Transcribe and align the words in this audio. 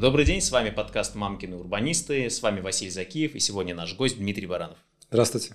Добрый 0.00 0.24
день, 0.24 0.40
с 0.40 0.50
вами 0.50 0.70
подкаст 0.70 1.14
«Мамкины 1.14 1.56
урбанисты», 1.56 2.30
с 2.30 2.40
вами 2.40 2.60
Василий 2.60 2.90
Закиев 2.90 3.34
и 3.34 3.38
сегодня 3.38 3.74
наш 3.74 3.94
гость 3.94 4.16
Дмитрий 4.16 4.46
Баранов. 4.46 4.78
Здравствуйте. 5.10 5.54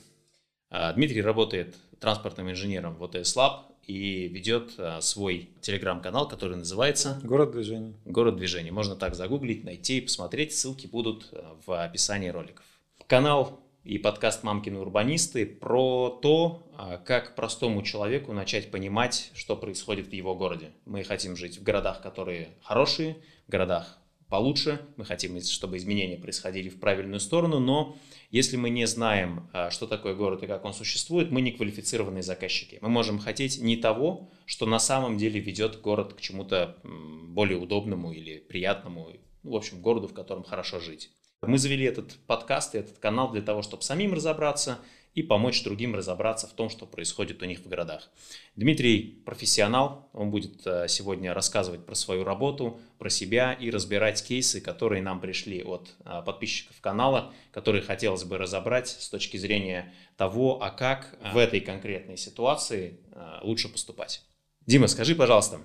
А, 0.69 0.93
Дмитрий 0.93 1.23
работает 1.23 1.75
транспортным 1.99 2.51
инженером 2.51 2.95
в 2.95 3.03
ОТС 3.03 3.35
Лаб 3.35 3.71
и 3.87 4.27
ведет 4.27 4.73
а, 4.77 5.01
свой 5.01 5.49
телеграм-канал, 5.61 6.27
который 6.27 6.57
называется 6.57 7.19
«Город 7.23 7.53
движений». 7.53 7.95
«Город 8.05 8.35
движений». 8.35 8.69
Можно 8.69 8.95
так 8.95 9.15
загуглить, 9.15 9.63
найти, 9.63 9.99
посмотреть, 9.99 10.55
ссылки 10.55 10.85
будут 10.85 11.27
а, 11.31 11.57
в 11.65 11.83
описании 11.83 12.29
роликов. 12.29 12.65
Канал 13.07 13.59
и 13.83 13.97
подкаст 13.97 14.43
«Мамкины 14.43 14.77
урбанисты» 14.77 15.47
про 15.47 16.19
то, 16.21 16.67
как 17.03 17.33
простому 17.33 17.81
человеку 17.81 18.31
начать 18.31 18.69
понимать, 18.69 19.31
что 19.33 19.57
происходит 19.57 20.09
в 20.09 20.13
его 20.13 20.35
городе. 20.35 20.69
Мы 20.85 21.03
хотим 21.03 21.35
жить 21.35 21.57
в 21.57 21.63
городах, 21.63 22.03
которые 22.03 22.49
хорошие, 22.61 23.17
в 23.47 23.51
городах 23.51 23.97
получше, 24.35 24.81
мы 24.97 25.05
хотим, 25.05 25.39
чтобы 25.39 25.77
изменения 25.77 26.17
происходили 26.17 26.67
в 26.67 26.77
правильную 26.77 27.21
сторону, 27.21 27.59
но 27.59 27.95
если 28.31 28.57
мы 28.57 28.69
не 28.69 28.85
знаем, 28.85 29.49
а, 29.53 29.71
что 29.71 29.87
такое 29.87 30.13
город 30.13 30.43
и 30.43 30.47
как 30.47 30.65
он 30.65 30.73
существует, 30.73 31.31
мы 31.31 31.39
не 31.39 31.53
квалифицированные 31.53 32.21
заказчики. 32.21 32.77
Мы 32.81 32.89
можем 32.89 33.17
хотеть 33.17 33.61
не 33.61 33.77
того, 33.77 34.29
что 34.45 34.65
на 34.65 34.77
самом 34.79 35.17
деле 35.17 35.39
ведет 35.39 35.79
город 35.79 36.15
к 36.15 36.19
чему-то 36.19 36.75
более 36.83 37.57
удобному 37.57 38.11
или 38.11 38.39
приятному, 38.39 39.11
ну, 39.43 39.51
в 39.51 39.55
общем, 39.55 39.81
городу, 39.81 40.09
в 40.09 40.13
котором 40.13 40.43
хорошо 40.43 40.81
жить. 40.81 41.11
Мы 41.41 41.57
завели 41.57 41.85
этот 41.85 42.17
подкаст 42.27 42.75
и 42.75 42.79
этот 42.79 42.97
канал 42.97 43.31
для 43.31 43.41
того, 43.41 43.61
чтобы 43.61 43.83
самим 43.83 44.13
разобраться 44.13 44.79
и 45.15 45.23
помочь 45.23 45.63
другим 45.63 45.95
разобраться 45.95 46.45
в 46.45 46.51
том, 46.51 46.69
что 46.69 46.85
происходит 46.85 47.41
у 47.41 47.45
них 47.45 47.59
в 47.59 47.67
городах. 47.67 48.11
Дмитрий 48.57 49.21
профессионал, 49.25 50.09
он 50.13 50.29
будет 50.29 50.67
э, 50.67 50.87
сегодня 50.89 51.33
рассказывать 51.33 51.85
про 51.85 51.95
свою 51.95 52.25
работу, 52.25 52.79
про 52.99 53.09
себя 53.09 53.53
и 53.53 53.71
разбирать 53.71 54.21
кейсы, 54.21 54.59
которые 54.59 55.01
нам 55.01 55.21
пришли 55.21 55.63
от 55.63 55.95
э, 56.03 56.21
подписчиков 56.25 56.79
канала, 56.81 57.33
которые 57.53 57.81
хотелось 57.81 58.25
бы 58.25 58.37
разобрать 58.37 58.89
с 58.89 59.09
точки 59.09 59.37
зрения 59.37 59.93
того, 60.17 60.61
а 60.61 60.69
как 60.69 61.17
в 61.33 61.37
этой 61.37 61.61
конкретной 61.61 62.17
ситуации 62.17 62.99
э, 63.13 63.39
лучше 63.41 63.69
поступать. 63.69 64.21
Дима, 64.65 64.87
скажи, 64.87 65.15
пожалуйста, 65.15 65.59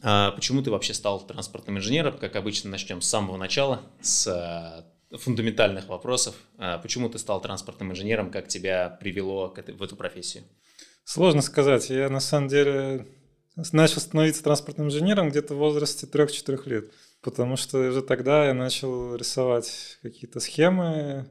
почему 0.00 0.62
ты 0.62 0.70
вообще 0.70 0.94
стал 0.94 1.26
транспортным 1.26 1.76
инженером? 1.76 2.16
Как 2.16 2.36
обычно, 2.36 2.70
начнем 2.70 3.02
с 3.02 3.08
самого 3.08 3.36
начала, 3.36 3.82
с 4.00 4.86
фундаментальных 5.18 5.88
вопросов. 5.88 6.34
А 6.58 6.78
почему 6.78 7.08
ты 7.08 7.18
стал 7.18 7.40
транспортным 7.40 7.92
инженером? 7.92 8.30
Как 8.30 8.48
тебя 8.48 8.96
привело 9.00 9.54
в 9.54 9.82
эту 9.82 9.96
профессию? 9.96 10.44
Сложно 11.04 11.42
сказать. 11.42 11.90
Я 11.90 12.08
на 12.08 12.20
самом 12.20 12.48
деле 12.48 13.06
начал 13.72 14.00
становиться 14.00 14.42
транспортным 14.42 14.86
инженером 14.88 15.30
где-то 15.30 15.54
в 15.54 15.58
возрасте 15.58 16.06
3-4 16.06 16.68
лет. 16.68 16.92
Потому 17.20 17.56
что 17.56 17.78
уже 17.78 18.02
тогда 18.02 18.46
я 18.46 18.54
начал 18.54 19.14
рисовать 19.14 19.98
какие-то 20.02 20.40
схемы, 20.40 21.28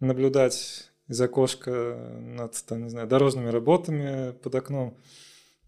наблюдать 0.00 0.90
из 1.08 1.20
окошка 1.20 2.18
над 2.20 2.62
там, 2.66 2.84
не 2.84 2.90
знаю, 2.90 3.06
дорожными 3.06 3.48
работами 3.48 4.32
под 4.32 4.54
окном 4.54 4.98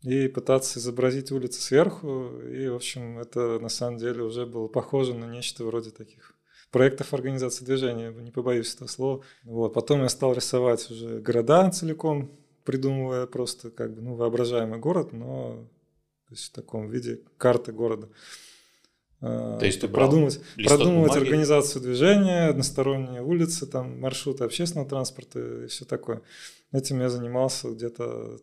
и 0.02 0.28
пытаться 0.28 0.78
изобразить 0.78 1.32
улицы 1.32 1.60
сверху. 1.60 2.40
И, 2.42 2.68
в 2.68 2.74
общем, 2.74 3.18
это 3.18 3.58
на 3.58 3.68
самом 3.68 3.98
деле 3.98 4.22
уже 4.22 4.46
было 4.46 4.68
похоже 4.68 5.14
на 5.14 5.26
нечто 5.26 5.64
вроде 5.64 5.90
таких 5.90 6.37
проектов 6.70 7.14
организации 7.14 7.64
движения, 7.64 8.10
не 8.10 8.30
побоюсь 8.30 8.74
этого 8.74 8.88
слова. 8.88 9.22
Вот. 9.44 9.74
Потом 9.74 10.02
я 10.02 10.08
стал 10.08 10.34
рисовать 10.34 10.90
уже 10.90 11.20
города 11.20 11.70
целиком, 11.70 12.30
придумывая 12.64 13.26
просто 13.26 13.70
как 13.70 13.94
бы 13.94 14.02
ну, 14.02 14.14
воображаемый 14.14 14.78
город, 14.78 15.12
но 15.12 15.68
то 16.28 16.34
есть 16.34 16.44
в 16.46 16.52
таком 16.52 16.90
виде 16.90 17.20
карты 17.38 17.72
города. 17.72 18.10
А, 19.20 19.58
то 19.58 19.66
есть 19.66 19.80
ты 19.80 19.88
продумать, 19.88 20.40
продумывать 20.64 21.12
бумаги? 21.12 21.24
организацию 21.24 21.82
движения, 21.82 22.48
односторонние 22.48 23.22
улицы, 23.22 23.66
там 23.66 24.00
маршруты 24.00 24.44
общественного 24.44 24.88
транспорта 24.88 25.64
и 25.64 25.66
все 25.66 25.84
такое. 25.84 26.22
Этим 26.70 27.00
я 27.00 27.08
занимался 27.08 27.70
где-то 27.70 28.38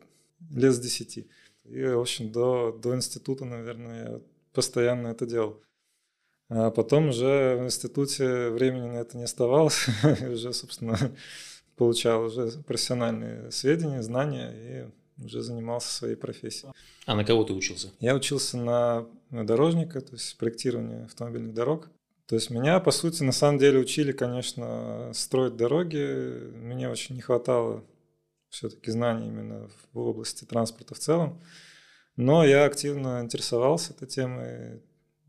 лет 0.51 0.73
с 0.73 0.79
десяти. 0.79 1.29
И, 1.63 1.83
в 1.83 2.01
общем, 2.01 2.31
до, 2.31 2.71
до 2.71 2.95
института, 2.95 3.45
наверное, 3.45 4.09
я 4.09 4.21
постоянно 4.53 5.09
это 5.09 5.25
делал. 5.25 5.61
А 6.49 6.69
потом 6.69 7.09
уже 7.09 7.57
в 7.59 7.65
институте 7.65 8.49
времени 8.49 8.87
на 8.87 8.97
это 8.97 9.17
не 9.17 9.23
оставалось, 9.23 9.87
уже, 10.31 10.53
собственно, 10.53 10.97
получал 11.75 12.25
уже 12.25 12.51
профессиональные 12.67 13.51
сведения, 13.51 14.03
знания 14.03 14.51
и 14.53 15.23
уже 15.23 15.41
занимался 15.41 15.93
своей 15.93 16.15
профессией. 16.15 16.73
А 17.05 17.15
на 17.15 17.23
кого 17.23 17.43
ты 17.43 17.53
учился? 17.53 17.91
Я 17.99 18.15
учился 18.15 18.57
на, 18.57 19.07
дорожника, 19.29 20.01
то 20.01 20.13
есть 20.13 20.37
проектирование 20.37 21.05
автомобильных 21.05 21.53
дорог. 21.53 21.89
То 22.27 22.35
есть 22.35 22.49
меня, 22.49 22.79
по 22.79 22.91
сути, 22.91 23.23
на 23.23 23.31
самом 23.31 23.59
деле 23.59 23.79
учили, 23.79 24.11
конечно, 24.11 25.11
строить 25.13 25.55
дороги. 25.55 26.51
Мне 26.55 26.89
очень 26.89 27.15
не 27.15 27.21
хватало 27.21 27.83
все-таки 28.49 28.91
знаний 28.91 29.27
именно 29.27 29.69
в 29.93 29.99
области 29.99 30.43
транспорта 30.43 30.95
в 30.95 30.99
целом. 30.99 31.41
Но 32.15 32.43
я 32.45 32.65
активно 32.65 33.21
интересовался 33.21 33.93
этой 33.93 34.07
темой, 34.07 34.81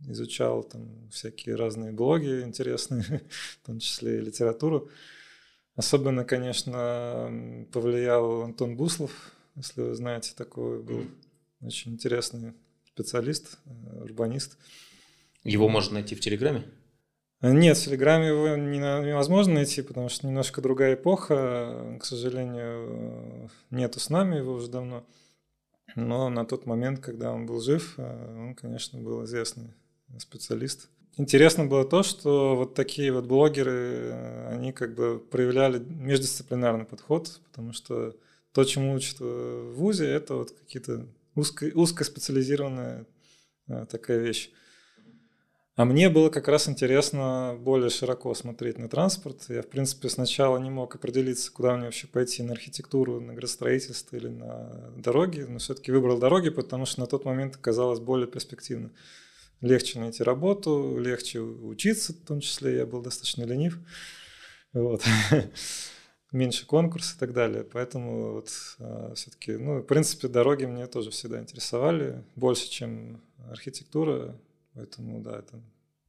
изучал 0.08 0.62
там 0.62 1.08
всякие 1.10 1.54
разные 1.56 1.92
блоги 1.92 2.42
интересные, 2.42 3.02
в 3.62 3.66
том 3.66 3.78
числе 3.78 4.18
и 4.18 4.22
литературу. 4.22 4.90
Особенно, 5.74 6.24
конечно, 6.24 7.66
повлиял 7.72 8.42
Антон 8.42 8.76
Буслов, 8.76 9.32
если 9.56 9.82
вы 9.82 9.94
знаете, 9.94 10.32
такой 10.36 10.82
был 10.82 11.06
очень 11.60 11.92
интересный 11.92 12.54
специалист, 12.84 13.58
э, 13.64 14.02
урбанист. 14.02 14.58
Его 15.44 15.68
можно 15.68 15.94
найти 15.94 16.14
в 16.14 16.20
Телеграме? 16.20 16.64
Нет, 17.42 17.76
в 17.76 17.84
Телеграме 17.84 18.28
его 18.28 18.56
невозможно 18.56 19.54
найти, 19.54 19.82
потому 19.82 20.08
что 20.08 20.26
немножко 20.26 20.62
другая 20.62 20.94
эпоха. 20.94 21.98
К 22.00 22.04
сожалению, 22.04 23.50
нету 23.70 24.00
с 24.00 24.08
нами 24.08 24.36
его 24.36 24.54
уже 24.54 24.68
давно. 24.68 25.06
Но 25.94 26.28
на 26.30 26.44
тот 26.44 26.66
момент, 26.66 27.00
когда 27.00 27.32
он 27.32 27.46
был 27.46 27.60
жив, 27.60 27.94
э, 27.98 28.36
он, 28.38 28.54
конечно, 28.54 28.98
был 28.98 29.24
известный 29.24 29.74
специалист. 30.18 30.88
Интересно 31.18 31.64
было 31.64 31.84
то, 31.84 32.02
что 32.02 32.56
вот 32.56 32.74
такие 32.74 33.10
вот 33.10 33.24
блогеры, 33.24 34.10
э, 34.12 34.48
они 34.54 34.72
как 34.72 34.94
бы 34.94 35.18
проявляли 35.18 35.78
междисциплинарный 35.78 36.84
подход, 36.84 37.40
потому 37.50 37.72
что 37.72 38.14
то, 38.52 38.64
чему 38.64 38.94
учат 38.94 39.20
в 39.20 39.72
ВУЗе, 39.72 40.06
это 40.06 40.34
вот 40.34 40.50
какие-то 40.50 41.06
узко, 41.34 41.70
узкоспециализированная 41.74 43.06
э, 43.68 43.86
такая 43.90 44.18
вещь. 44.18 44.50
А 45.74 45.84
мне 45.84 46.08
было 46.08 46.30
как 46.30 46.48
раз 46.48 46.68
интересно 46.68 47.56
более 47.58 47.90
широко 47.90 48.34
смотреть 48.34 48.78
на 48.78 48.88
транспорт. 48.88 49.44
Я, 49.48 49.60
в 49.60 49.68
принципе, 49.68 50.08
сначала 50.08 50.56
не 50.58 50.70
мог 50.70 50.94
определиться, 50.94 51.52
куда 51.52 51.76
мне 51.76 51.84
вообще 51.84 52.06
пойти, 52.06 52.42
на 52.42 52.52
архитектуру, 52.52 53.20
на 53.20 53.34
градостроительство 53.34 54.16
или 54.16 54.28
на 54.28 54.90
дороги, 54.96 55.40
но 55.40 55.58
все-таки 55.58 55.92
выбрал 55.92 56.18
дороги, 56.18 56.48
потому 56.48 56.86
что 56.86 57.00
на 57.00 57.06
тот 57.06 57.26
момент 57.26 57.58
казалось 57.58 58.00
более 58.00 58.26
перспективно 58.26 58.90
легче 59.60 59.98
найти 59.98 60.22
работу, 60.22 60.98
легче 60.98 61.40
учиться, 61.40 62.12
в 62.12 62.26
том 62.26 62.40
числе 62.40 62.76
я 62.76 62.86
был 62.86 63.02
достаточно 63.02 63.44
ленив. 63.44 63.78
Вот. 64.72 65.02
меньше 66.32 66.66
конкурс 66.66 67.14
и 67.14 67.18
так 67.18 67.32
далее. 67.32 67.64
Поэтому 67.64 68.34
вот 68.34 68.50
а, 68.78 69.14
все-таки, 69.14 69.52
ну, 69.52 69.80
в 69.80 69.82
принципе, 69.84 70.28
дороги 70.28 70.64
мне 70.64 70.86
тоже 70.86 71.10
всегда 71.10 71.40
интересовали, 71.40 72.24
больше, 72.34 72.68
чем 72.68 73.22
архитектура. 73.50 74.38
Поэтому, 74.74 75.20
да, 75.22 75.38
это 75.38 75.60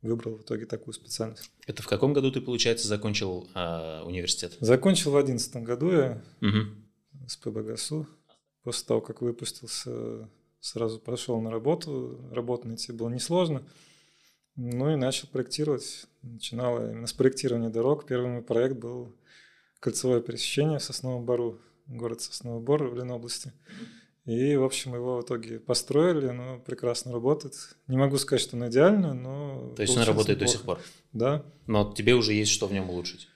выбрал 0.01 0.35
в 0.35 0.41
итоге 0.41 0.65
такую 0.65 0.93
специальность. 0.93 1.49
Это 1.65 1.81
в 1.81 1.87
каком 1.87 2.13
году 2.13 2.31
ты, 2.31 2.41
получается, 2.41 2.87
закончил 2.87 3.47
э, 3.55 4.01
университет? 4.03 4.57
Закончил 4.59 5.11
в 5.11 5.17
одиннадцатом 5.17 5.63
году 5.63 5.91
я 5.91 6.21
угу. 6.41 7.27
с 7.27 7.37
ПБГСУ. 7.37 8.07
После 8.63 8.85
того, 8.85 9.01
как 9.01 9.21
выпустился 9.21 10.29
сразу 10.59 10.99
пошел 10.99 11.39
на 11.41 11.51
работу, 11.51 12.19
работу 12.31 12.67
найти 12.67 12.91
было 12.91 13.09
несложно. 13.09 13.63
Ну 14.55 14.91
и 14.91 14.95
начал 14.95 15.27
проектировать. 15.27 16.07
Начинал 16.23 16.77
именно 16.77 17.07
с 17.07 17.13
проектирования 17.13 17.69
дорог. 17.69 18.07
Первый 18.07 18.31
мой 18.31 18.41
проект 18.41 18.75
был 18.77 19.15
кольцевое 19.79 20.21
пересечение 20.21 20.79
в 20.79 20.83
Сосновом 20.83 21.25
Бору, 21.25 21.59
город 21.85 22.21
Сосновый 22.21 22.61
Бор 22.61 22.87
в 22.87 22.95
Ленобласти. 22.95 23.53
И, 24.25 24.57
в 24.57 24.63
общем, 24.63 24.93
его 24.93 25.19
в 25.19 25.23
итоге 25.23 25.59
построили, 25.59 26.27
но 26.31 26.59
прекрасно 26.59 27.13
работает. 27.13 27.53
Не 27.87 27.95
могу 27.95 28.17
сказать, 28.17 28.41
что 28.41 28.57
он 28.57 28.67
идеально, 28.67 29.13
но... 29.13 29.73
То 29.75 29.83
есть 29.83 29.95
он 29.95 30.03
работает 30.03 30.39
неплохо. 30.39 30.51
до 30.51 30.57
сих 30.57 30.65
пор? 30.65 30.79
Да. 31.13 31.45
Но 31.65 31.93
тебе 31.93 32.13
уже 32.13 32.33
есть 32.33 32.51
что 32.51 32.67
в 32.67 32.73
нем 32.73 32.89
улучшить? 32.89 33.29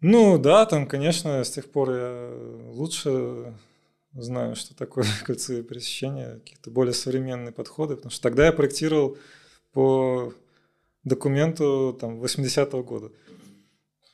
Ну 0.00 0.38
да, 0.38 0.66
там, 0.66 0.86
конечно, 0.86 1.42
с 1.42 1.50
тех 1.50 1.70
пор 1.70 1.90
я 1.92 2.30
лучше 2.72 3.54
знаю, 4.14 4.56
что 4.56 4.74
такое 4.74 5.04
кольцевые 5.24 5.62
пересечения, 5.62 6.38
какие-то 6.38 6.70
более 6.70 6.94
современные 6.94 7.52
подходы, 7.52 7.96
потому 7.96 8.10
что 8.10 8.22
тогда 8.22 8.46
я 8.46 8.52
проектировал 8.52 9.18
по 9.72 10.32
документу 11.04 11.96
там 11.98 12.22
80-го 12.22 12.82
года. 12.82 13.12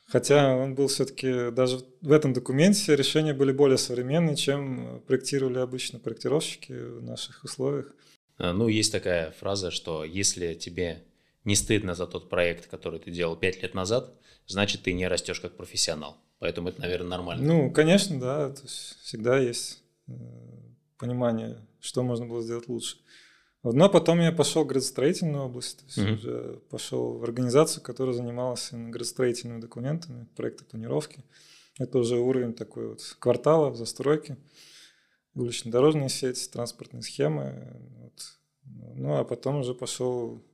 Хотя 0.07 0.55
он 0.55 0.75
был 0.75 0.87
все-таки, 0.87 1.51
даже 1.51 1.81
в 2.01 2.13
этом 2.13 2.33
документе 2.33 2.95
решения 2.95 3.35
были 3.35 3.53
более 3.53 3.79
современные, 3.79 4.37
чем 4.37 5.03
проектировали 5.07 5.59
обычно 5.59 5.99
проектировщики 5.99 6.73
в 6.73 7.03
наших 7.03 7.43
условиях. 7.43 7.93
А, 8.39 8.53
ну, 8.53 8.69
есть 8.69 8.93
такая 8.93 9.33
фраза, 9.33 9.71
что 9.71 10.05
если 10.05 10.55
тебе 10.55 11.03
не 11.45 11.57
стыдно 11.57 11.95
за 11.95 12.07
тот 12.07 12.29
проект, 12.29 12.67
который 12.67 13.01
ты 13.01 13.11
делал 13.11 13.37
пять 13.37 13.63
лет 13.63 13.75
назад, 13.75 14.15
значит, 14.47 14.83
ты 14.83 14.93
не 14.93 15.09
растешь 15.09 15.41
как 15.41 15.57
профессионал. 15.57 16.19
Поэтому 16.39 16.69
это, 16.69 16.81
наверное, 16.81 17.09
нормально. 17.09 17.45
Ну, 17.45 17.71
конечно, 17.71 18.21
да. 18.21 18.51
То 18.51 18.63
есть 18.63 18.99
всегда 19.03 19.39
есть 19.39 19.83
понимание, 20.99 21.59
что 21.81 22.03
можно 22.03 22.27
было 22.27 22.43
сделать 22.43 22.69
лучше. 22.69 22.99
Но 23.63 23.89
потом 23.89 24.21
я 24.21 24.31
пошел 24.31 24.65
в 24.65 24.67
градостроительную 24.67 25.45
область, 25.45 25.79
то 25.79 25.85
есть 25.87 25.99
mm-hmm. 25.99 26.15
уже 26.15 26.61
пошел 26.71 27.19
в 27.19 27.25
организацию, 27.25 27.83
которая 27.83 28.15
занималась 28.15 28.69
градостроительными 28.73 29.61
документами, 29.61 30.29
проекты 30.37 30.67
планировки. 30.67 31.25
Это 31.79 31.99
уже 31.99 32.19
уровень 32.19 32.53
такой 32.53 32.89
вот 32.89 33.17
квартала, 33.19 33.75
застройки, 33.75 34.37
улично-дорожная 35.35 36.11
сеть, 36.11 36.51
транспортные 36.53 37.03
схемы. 37.03 37.81
Вот. 37.99 38.39
Ну, 38.97 39.17
а 39.17 39.25
потом 39.25 39.61
уже 39.61 39.75
пошел, 39.75 40.45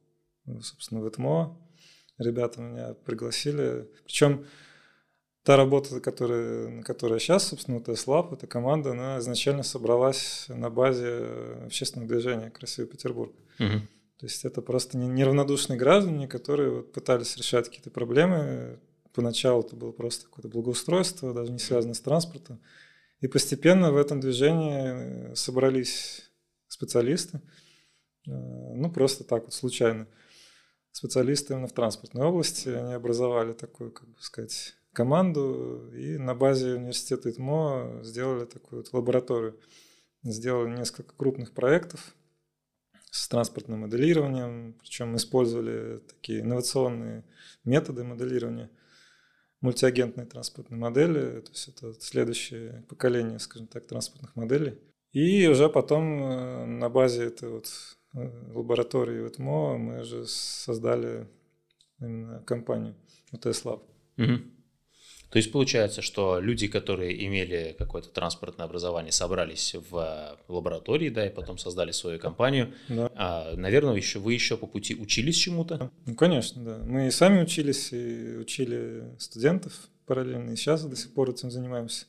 собственно, 0.63 1.01
в 1.01 1.09
ЭТМО. 1.09 1.59
Ребята 2.19 2.61
меня 2.61 2.95
пригласили. 2.95 3.91
Причем 4.05 4.47
та 5.43 5.57
работа, 5.57 6.01
которая, 6.01 6.69
на 6.69 6.83
которой 6.83 7.19
сейчас, 7.19 7.49
собственно, 7.49 7.79
Lab, 7.79 8.35
эта 8.35 8.47
команда, 8.47 8.91
она 8.91 9.19
изначально 9.19 9.63
собралась 9.63 10.47
на 10.49 10.71
базе 10.71 11.25
общественного 11.65 12.09
движения 12.09 12.51
«Красивый 12.51 12.91
Петербург». 12.91 13.33
Угу. 13.59 13.81
То 14.19 14.27
есть 14.27 14.45
это 14.45 14.61
просто 14.61 14.99
неравнодушные 14.99 15.79
граждане, 15.79 16.29
которые 16.29 16.71
вот 16.71 16.93
пытались 16.93 17.37
решать 17.39 17.69
какие-то 17.69 17.91
проблемы. 17.91 18.79
Поначалу 19.15 19.63
это 19.63 19.77
было 19.77 19.93
просто 19.93 20.27
какое-то 20.27 20.49
благоустройство, 20.49 21.33
даже 21.33 21.51
не 21.53 21.59
связанное 21.59 21.95
с 21.95 22.01
транспортом. 22.01 22.61
И 23.21 23.29
постепенно 23.29 23.93
в 23.93 23.97
этом 23.97 24.21
движении 24.21 25.35
собрались 25.35 26.31
специалисты, 26.69 27.39
э, 28.27 28.31
ну 28.31 28.91
просто 28.91 29.25
так 29.25 29.45
вот 29.45 29.55
случайно, 29.55 30.07
специалисты 30.93 31.55
именно 31.55 31.67
в 31.67 31.73
транспортной 31.73 32.27
области. 32.27 32.69
Они 32.69 32.93
образовали 32.93 33.53
такую, 33.53 33.91
как 33.91 34.09
бы 34.09 34.21
сказать, 34.21 34.77
команду 34.93 35.91
и 35.95 36.19
на 36.19 36.35
базе 36.35 36.75
университета 36.75 37.31
ИТМО 37.31 38.01
сделали 38.03 38.45
такую 38.45 38.83
вот 38.83 38.93
лабораторию. 38.93 39.59
Сделали 40.23 40.77
несколько 40.77 41.15
крупных 41.17 41.53
проектов 41.53 42.15
с 43.11 43.29
транспортным 43.29 43.81
моделированием, 43.81 44.75
причем 44.79 45.17
использовали 45.17 45.99
такие 45.99 46.41
инновационные 46.41 47.25
методы 47.65 48.05
моделирования, 48.05 48.71
мультиагентные 49.61 50.27
транспортные 50.27 50.79
модели, 50.79 51.41
то 51.41 51.51
есть 51.51 51.69
это 51.69 51.93
следующее 52.01 52.85
поколение, 52.89 53.39
скажем 53.39 53.67
так, 53.67 53.87
транспортных 53.87 54.37
моделей. 54.37 54.79
И 55.13 55.47
уже 55.49 55.69
потом 55.69 56.23
э, 56.23 56.65
на 56.67 56.89
базе 56.89 57.25
этой 57.25 57.49
вот 57.49 57.69
э, 58.15 58.53
лаборатории 58.53 59.21
в 59.21 59.29
ИТМО 59.29 59.79
мы 59.79 60.01
уже 60.01 60.27
создали 60.27 61.27
именно 61.99 62.43
компанию 62.45 62.95
UTS 63.33 63.65
Lab. 63.65 63.83
Угу. 64.19 64.60
То 65.31 65.39
есть 65.39 65.53
получается, 65.53 66.03
что 66.03 66.41
люди, 66.41 66.67
которые 66.67 67.25
имели 67.27 67.75
какое-то 67.79 68.09
транспортное 68.09 68.67
образование, 68.67 69.13
собрались 69.13 69.77
в 69.91 70.39
лаборатории, 70.49 71.09
да, 71.09 71.27
и 71.27 71.31
потом 71.31 71.57
создали 71.57 71.93
свою 71.93 72.19
компанию. 72.19 72.75
Да. 72.89 73.11
А, 73.15 73.55
наверное, 73.57 73.95
еще 73.95 74.19
вы 74.19 74.35
еще 74.35 74.57
по 74.57 74.67
пути 74.67 74.95
учились 74.95 75.37
чему-то? 75.37 75.91
Ну, 76.07 76.15
конечно, 76.15 76.63
да. 76.63 76.79
Мы 76.85 77.09
и 77.09 77.11
сами 77.11 77.43
учились, 77.43 77.93
и 77.93 78.37
учили 78.39 79.05
студентов 79.19 79.73
параллельно, 80.07 80.51
и 80.51 80.57
сейчас 80.57 80.85
до 80.85 80.97
сих 80.97 81.15
пор 81.15 81.31
этим 81.31 81.51
занимаемся. 81.51 82.07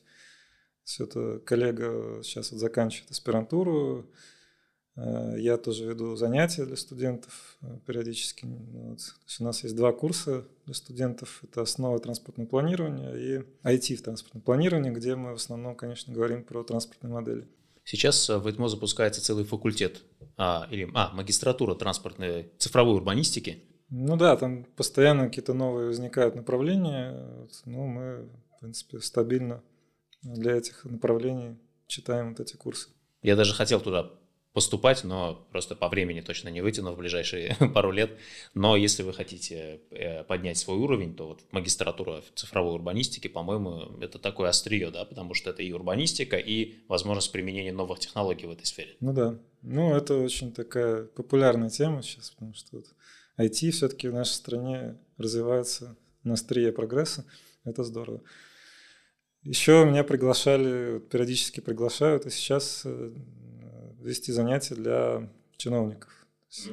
Все 0.84 1.04
это 1.04 1.38
коллега 1.44 2.20
сейчас 2.24 2.50
вот 2.50 2.58
заканчивает 2.58 3.12
аспирантуру, 3.12 4.00
Э, 4.00 4.08
я 4.96 5.56
тоже 5.56 5.86
веду 5.86 6.16
занятия 6.16 6.66
для 6.66 6.76
студентов 6.76 7.56
э, 7.62 7.78
периодически. 7.86 8.44
Ну, 8.44 8.90
вот. 8.90 8.98
у 9.40 9.44
нас 9.44 9.62
есть 9.62 9.74
два 9.74 9.92
курса 9.92 10.44
для 10.66 10.74
студентов. 10.74 11.42
Это 11.44 11.62
основа 11.62 11.98
транспортного 11.98 12.46
планирования 12.46 13.14
и 13.14 13.42
IT 13.64 13.96
в 13.96 14.02
транспортном 14.02 14.42
планировании, 14.42 14.90
где 14.90 15.16
мы 15.16 15.32
в 15.32 15.36
основном, 15.36 15.76
конечно, 15.76 16.12
говорим 16.12 16.44
про 16.44 16.62
транспортные 16.62 17.12
модели. 17.12 17.48
Сейчас 17.84 18.28
в 18.28 18.48
ИТМО 18.48 18.68
запускается 18.68 19.22
целый 19.22 19.44
факультет, 19.44 20.02
а, 20.36 20.68
или 20.70 20.88
а, 20.94 21.12
магистратура 21.14 21.74
транспортной 21.74 22.52
цифровой 22.58 22.96
урбанистики. 22.96 23.64
Ну 23.88 24.16
да, 24.16 24.36
там 24.36 24.64
постоянно 24.76 25.26
какие-то 25.26 25.54
новые 25.54 25.88
возникают 25.88 26.34
направления. 26.34 27.12
Вот, 27.40 27.62
ну, 27.64 27.86
мы, 27.86 28.28
в 28.56 28.60
принципе, 28.60 29.00
стабильно 29.00 29.62
для 30.22 30.56
этих 30.56 30.84
направлений 30.84 31.58
читаем 31.86 32.30
вот 32.30 32.40
эти 32.40 32.56
курсы. 32.56 32.90
Я 33.22 33.36
даже 33.36 33.54
хотел 33.54 33.80
туда 33.80 34.10
поступать, 34.52 35.02
но 35.04 35.46
просто 35.50 35.74
по 35.74 35.88
времени 35.88 36.20
точно 36.20 36.48
не 36.48 36.60
вытяну 36.60 36.92
в 36.92 36.98
ближайшие 36.98 37.56
пару 37.74 37.90
лет. 37.90 38.18
Но 38.54 38.76
если 38.76 39.02
вы 39.02 39.12
хотите 39.12 39.80
э, 39.90 40.24
поднять 40.24 40.58
свой 40.58 40.76
уровень, 40.78 41.14
то 41.14 41.28
вот 41.28 41.40
магистратура 41.52 42.22
цифровой 42.34 42.74
урбанистики, 42.74 43.28
по-моему, 43.28 43.98
это 44.00 44.18
такое 44.18 44.50
острие, 44.50 44.90
да, 44.90 45.04
потому 45.04 45.34
что 45.34 45.50
это 45.50 45.62
и 45.62 45.72
урбанистика, 45.72 46.36
и 46.36 46.74
возможность 46.88 47.32
применения 47.32 47.72
новых 47.72 47.98
технологий 48.00 48.46
в 48.46 48.50
этой 48.50 48.66
сфере. 48.66 48.96
Ну 49.00 49.12
да, 49.12 49.38
ну 49.62 49.94
это 49.94 50.16
очень 50.18 50.52
такая 50.52 51.04
популярная 51.04 51.70
тема 51.70 52.02
сейчас, 52.02 52.30
потому 52.30 52.54
что 52.54 52.76
вот 52.76 52.86
IT 53.38 53.70
все-таки 53.70 54.08
в 54.08 54.14
нашей 54.14 54.32
стране 54.32 54.98
развивается 55.16 55.96
на 56.24 56.34
острие 56.34 56.72
прогресса, 56.72 57.24
это 57.64 57.84
здорово. 57.84 58.22
Еще 59.44 59.84
меня 59.84 60.04
приглашали, 60.04 61.00
периодически 61.00 61.60
приглашают, 61.60 62.26
и 62.26 62.30
сейчас 62.30 62.82
э, 62.84 63.12
вести 64.02 64.32
занятия 64.32 64.74
для 64.74 65.30
чиновников. 65.56 66.10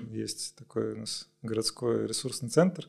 Есть 0.10 0.56
такой 0.56 0.94
у 0.94 0.98
нас 0.98 1.30
городской 1.42 2.06
ресурсный 2.06 2.50
центр, 2.50 2.88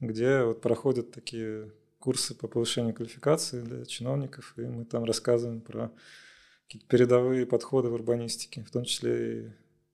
где 0.00 0.42
вот 0.42 0.60
проходят 0.60 1.10
такие 1.10 1.70
курсы 1.98 2.34
по 2.34 2.48
повышению 2.48 2.94
квалификации 2.94 3.60
для 3.60 3.84
чиновников, 3.84 4.54
и 4.56 4.62
мы 4.62 4.84
там 4.84 5.04
рассказываем 5.04 5.60
про 5.60 5.92
какие-то 6.64 6.86
передовые 6.88 7.46
подходы 7.46 7.90
в 7.90 7.94
урбанистике, 7.94 8.64
в 8.64 8.70
том 8.70 8.84
числе 8.84 9.40
и 9.40 9.52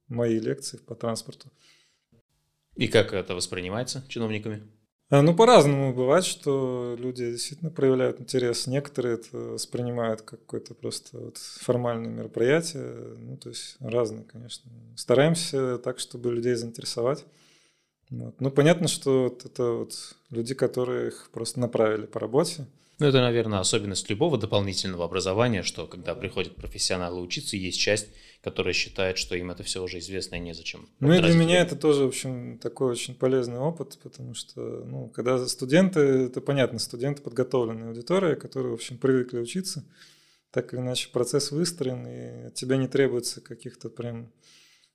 мои 0.08 0.38
лекции 0.38 0.78
по 0.78 0.94
транспорту. 0.94 1.50
И 2.76 2.86
как 2.86 3.12
это 3.12 3.34
воспринимается 3.34 4.04
чиновниками? 4.08 4.62
А, 5.10 5.22
ну, 5.22 5.34
по-разному 5.34 5.94
бывает, 5.94 6.24
что 6.24 6.94
люди 6.98 7.30
действительно 7.30 7.70
проявляют 7.70 8.20
интерес. 8.20 8.66
Некоторые 8.66 9.14
это 9.14 9.38
воспринимают 9.38 10.20
как 10.20 10.40
какое-то 10.40 10.74
просто 10.74 11.18
вот 11.18 11.38
формальное 11.38 12.10
мероприятие. 12.10 13.16
Ну, 13.16 13.38
то 13.38 13.48
есть 13.48 13.76
разные, 13.80 14.24
конечно. 14.24 14.70
Стараемся 14.96 15.78
так, 15.78 15.98
чтобы 15.98 16.30
людей 16.32 16.54
заинтересовать. 16.54 17.24
Вот. 18.10 18.38
Ну, 18.38 18.50
понятно, 18.50 18.86
что 18.86 19.24
вот 19.24 19.46
это 19.46 19.72
вот 19.72 19.94
люди, 20.28 20.54
которые 20.54 21.08
их 21.08 21.30
просто 21.32 21.58
направили 21.58 22.04
по 22.04 22.20
работе. 22.20 22.66
Ну, 22.98 23.06
это, 23.06 23.20
наверное, 23.20 23.60
особенность 23.60 24.08
любого 24.10 24.38
дополнительного 24.38 25.04
образования, 25.04 25.62
что 25.62 25.86
когда 25.86 26.14
приходят 26.14 26.56
профессионалы 26.56 27.20
учиться, 27.20 27.56
есть 27.56 27.78
часть 27.78 28.08
которые 28.42 28.72
считают, 28.72 29.18
что 29.18 29.36
им 29.36 29.50
это 29.50 29.62
все 29.62 29.82
уже 29.82 29.98
известно 29.98 30.36
и 30.36 30.40
незачем. 30.40 30.88
Ну 31.00 31.12
и 31.12 31.20
для 31.20 31.34
меня 31.34 31.60
это 31.60 31.76
тоже, 31.76 32.04
в 32.04 32.08
общем, 32.08 32.58
такой 32.58 32.92
очень 32.92 33.14
полезный 33.14 33.58
опыт, 33.58 33.98
потому 34.02 34.34
что, 34.34 34.60
ну, 34.60 35.08
когда 35.08 35.44
студенты, 35.46 36.00
это 36.00 36.40
понятно, 36.40 36.78
студенты 36.78 37.22
подготовленная 37.22 37.88
аудитория, 37.88 38.36
которые, 38.36 38.70
в 38.70 38.74
общем, 38.74 38.96
привыкли 38.96 39.38
учиться, 39.38 39.84
так 40.52 40.72
или 40.72 40.80
иначе 40.80 41.10
процесс 41.12 41.50
выстроен, 41.50 42.06
и 42.06 42.46
от 42.46 42.54
тебя 42.54 42.76
не 42.76 42.86
требуется 42.86 43.40
каких-то 43.40 43.90
прям 43.90 44.32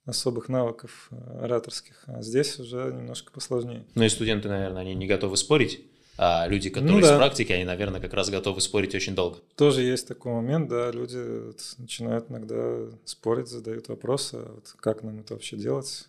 особых 0.06 0.50
навыков 0.50 1.10
ораторских, 1.40 2.04
а 2.08 2.22
здесь 2.22 2.60
уже 2.60 2.94
немножко 2.94 3.32
посложнее. 3.32 3.86
Ну 3.96 4.04
и 4.04 4.10
студенты, 4.10 4.48
наверное, 4.48 4.82
они 4.82 4.96
не 4.96 5.08
готовы 5.08 5.38
спорить, 5.38 5.86
а 6.18 6.48
люди, 6.48 6.70
которые 6.70 6.96
ну, 6.96 7.02
да. 7.02 7.14
из 7.14 7.18
практики, 7.18 7.52
они, 7.52 7.66
наверное, 7.66 8.00
как 8.00 8.14
раз 8.14 8.30
готовы 8.30 8.62
спорить 8.62 8.94
очень 8.94 9.16
долго. 9.16 9.40
Тоже 9.56 9.82
есть 9.82 10.08
такой 10.08 10.34
момент, 10.34 10.70
да, 10.70 10.92
люди 10.92 11.54
начинают 11.80 12.30
иногда 12.30 12.88
спорить, 13.06 13.48
задают 13.48 13.88
вопросы, 13.88 14.36
а 14.36 14.54
вот 14.54 14.76
как 14.78 15.04
нам 15.04 15.20
это 15.20 15.34
вообще 15.34 15.58
делать, 15.58 16.08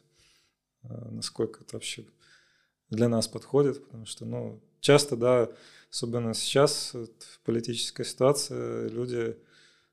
а 0.83 1.09
насколько 1.11 1.63
это 1.63 1.77
вообще 1.77 2.05
для 2.91 3.09
нас 3.09 3.29
подходит, 3.29 3.85
потому 3.85 4.05
что, 4.05 4.27
ну, 4.27 4.61
часто, 4.81 5.17
да, 5.17 5.49
особенно 5.91 6.35
сейчас 6.35 6.93
вот, 6.93 7.23
в 7.23 7.41
политической 7.41 8.05
ситуации 8.05 8.89
люди 8.89 9.37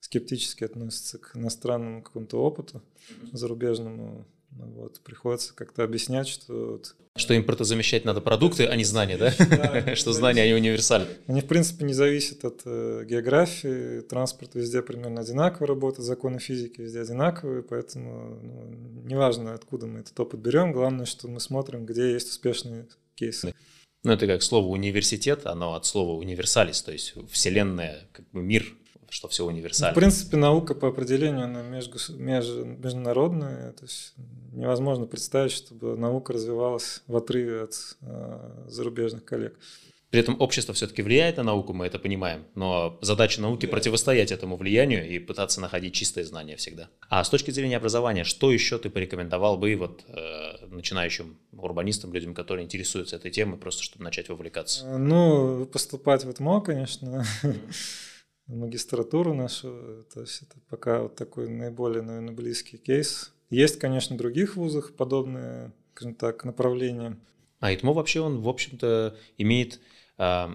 скептически 0.01 0.63
относятся 0.65 1.20
к 1.20 1.38
иностранному 1.38 2.03
какому-то 2.03 2.41
опыту 2.44 2.82
зарубежному, 3.32 4.27
вот, 4.51 5.00
приходится 5.01 5.53
как-то 5.55 5.84
объяснять, 5.84 6.27
что... 6.27 6.74
Вот... 6.74 6.96
Что 7.17 7.36
импортозамещать 7.36 8.05
надо 8.05 8.22
продукты, 8.22 8.65
а 8.65 8.75
не 8.75 8.84
знания, 8.84 9.17
да? 9.17 9.34
да 9.38 9.96
что 9.96 10.13
знания, 10.13 10.43
они 10.43 10.53
универсальны. 10.53 11.08
Они, 11.27 11.41
в 11.41 11.48
принципе, 11.48 11.86
не 11.86 11.93
зависят 11.93 12.46
от 12.46 12.62
э, 12.65 13.03
географии. 13.05 14.01
Транспорт 14.01 14.55
везде 14.55 14.81
примерно 14.81 15.22
одинаково 15.22 15.67
работает, 15.67 16.05
законы 16.05 16.39
физики 16.39 16.81
везде 16.81 17.01
одинаковые, 17.01 17.63
поэтому 17.63 18.39
ну, 18.41 19.01
неважно, 19.03 19.53
откуда 19.53 19.88
мы 19.88 20.00
этот 20.00 20.17
опыт 20.20 20.39
берем, 20.39 20.72
главное, 20.72 21.05
что 21.05 21.27
мы 21.27 21.39
смотрим, 21.39 21.86
где 21.86 22.13
есть 22.13 22.29
успешные 22.29 22.88
кейсы. 23.15 23.53
Ну, 24.03 24.13
это 24.13 24.25
как 24.25 24.41
слово 24.41 24.67
университет, 24.67 25.46
оно 25.46 25.75
от 25.75 25.86
слова 25.86 26.17
универсалис, 26.17 26.81
то 26.81 26.91
есть 26.91 27.13
вселенная, 27.29 28.08
как 28.13 28.29
бы 28.31 28.41
мир 28.41 28.65
что 29.12 29.27
все 29.27 29.46
универсально. 29.46 29.94
В 29.94 30.00
принципе, 30.00 30.38
наука 30.38 30.74
по 30.74 30.88
определению 30.88 31.44
она 31.44 31.62
между, 31.62 31.98
меж, 32.13 32.48
международная. 32.48 33.74
То 33.74 33.84
есть 33.84 34.13
невозможно 34.53 35.06
представить, 35.06 35.51
чтобы 35.51 35.98
наука 35.98 36.34
развивалась 36.34 37.03
в 37.08 37.15
отрыве 37.18 37.63
от 37.63 37.75
э, 38.01 38.65
зарубежных 38.68 39.25
коллег. 39.25 39.58
При 40.12 40.20
этом 40.20 40.36
общество 40.39 40.74
все-таки 40.74 41.01
влияет 41.01 41.38
на 41.38 41.44
науку, 41.44 41.72
мы 41.72 41.86
это 41.88 41.98
понимаем, 41.98 42.46
но 42.53 43.00
задача 43.01 43.39
науки 43.39 43.65
противостоять 43.65 44.34
этому 44.34 44.58
влиянию 44.58 45.10
и 45.10 45.20
пытаться 45.20 45.62
находить 45.62 45.94
чистые 45.94 46.25
знания 46.25 46.58
всегда. 46.58 46.89
А 47.10 47.24
с 47.24 47.30
точки 47.30 47.51
зрения 47.51 47.77
образования, 47.77 48.25
что 48.25 48.51
еще 48.51 48.77
ты 48.77 48.89
порекомендовал 48.89 49.58
бы 49.58 49.74
вот 49.77 50.03
э, 50.08 50.65
начинающим 50.68 51.38
урбанистам, 51.53 52.13
людям, 52.13 52.34
которые 52.34 52.65
интересуются 52.65 53.15
этой 53.15 53.32
темой, 53.32 53.58
просто 53.58 53.84
чтобы 53.84 54.03
начать 54.03 54.27
вовлекаться? 54.27 54.86
Э, 54.86 54.98
ну, 54.98 55.65
поступать 55.65 56.25
в 56.25 56.34
ТМО, 56.34 56.60
конечно, 56.60 57.24
в 57.41 58.11
магистратуру 58.48 59.33
нашу, 59.33 60.05
то 60.13 60.21
есть 60.21 60.41
это 60.41 60.55
пока 60.69 61.03
вот 61.03 61.15
такой 61.15 61.50
наиболее, 61.50 62.01
наверное, 62.01 62.33
близкий 62.33 62.77
кейс. 62.77 63.33
Есть, 63.50 63.79
конечно, 63.79 64.15
в 64.15 64.19
других 64.19 64.55
вузах 64.55 64.95
подобные, 64.95 65.74
скажем 65.93 66.15
так, 66.15 66.45
направления. 66.45 67.17
А 67.60 67.74
ИТМО 67.74 67.93
вообще, 67.93 68.21
он, 68.21 68.41
в 68.41 68.50
общем-то, 68.50 69.15
имеет 69.38 69.79
а, 70.17 70.50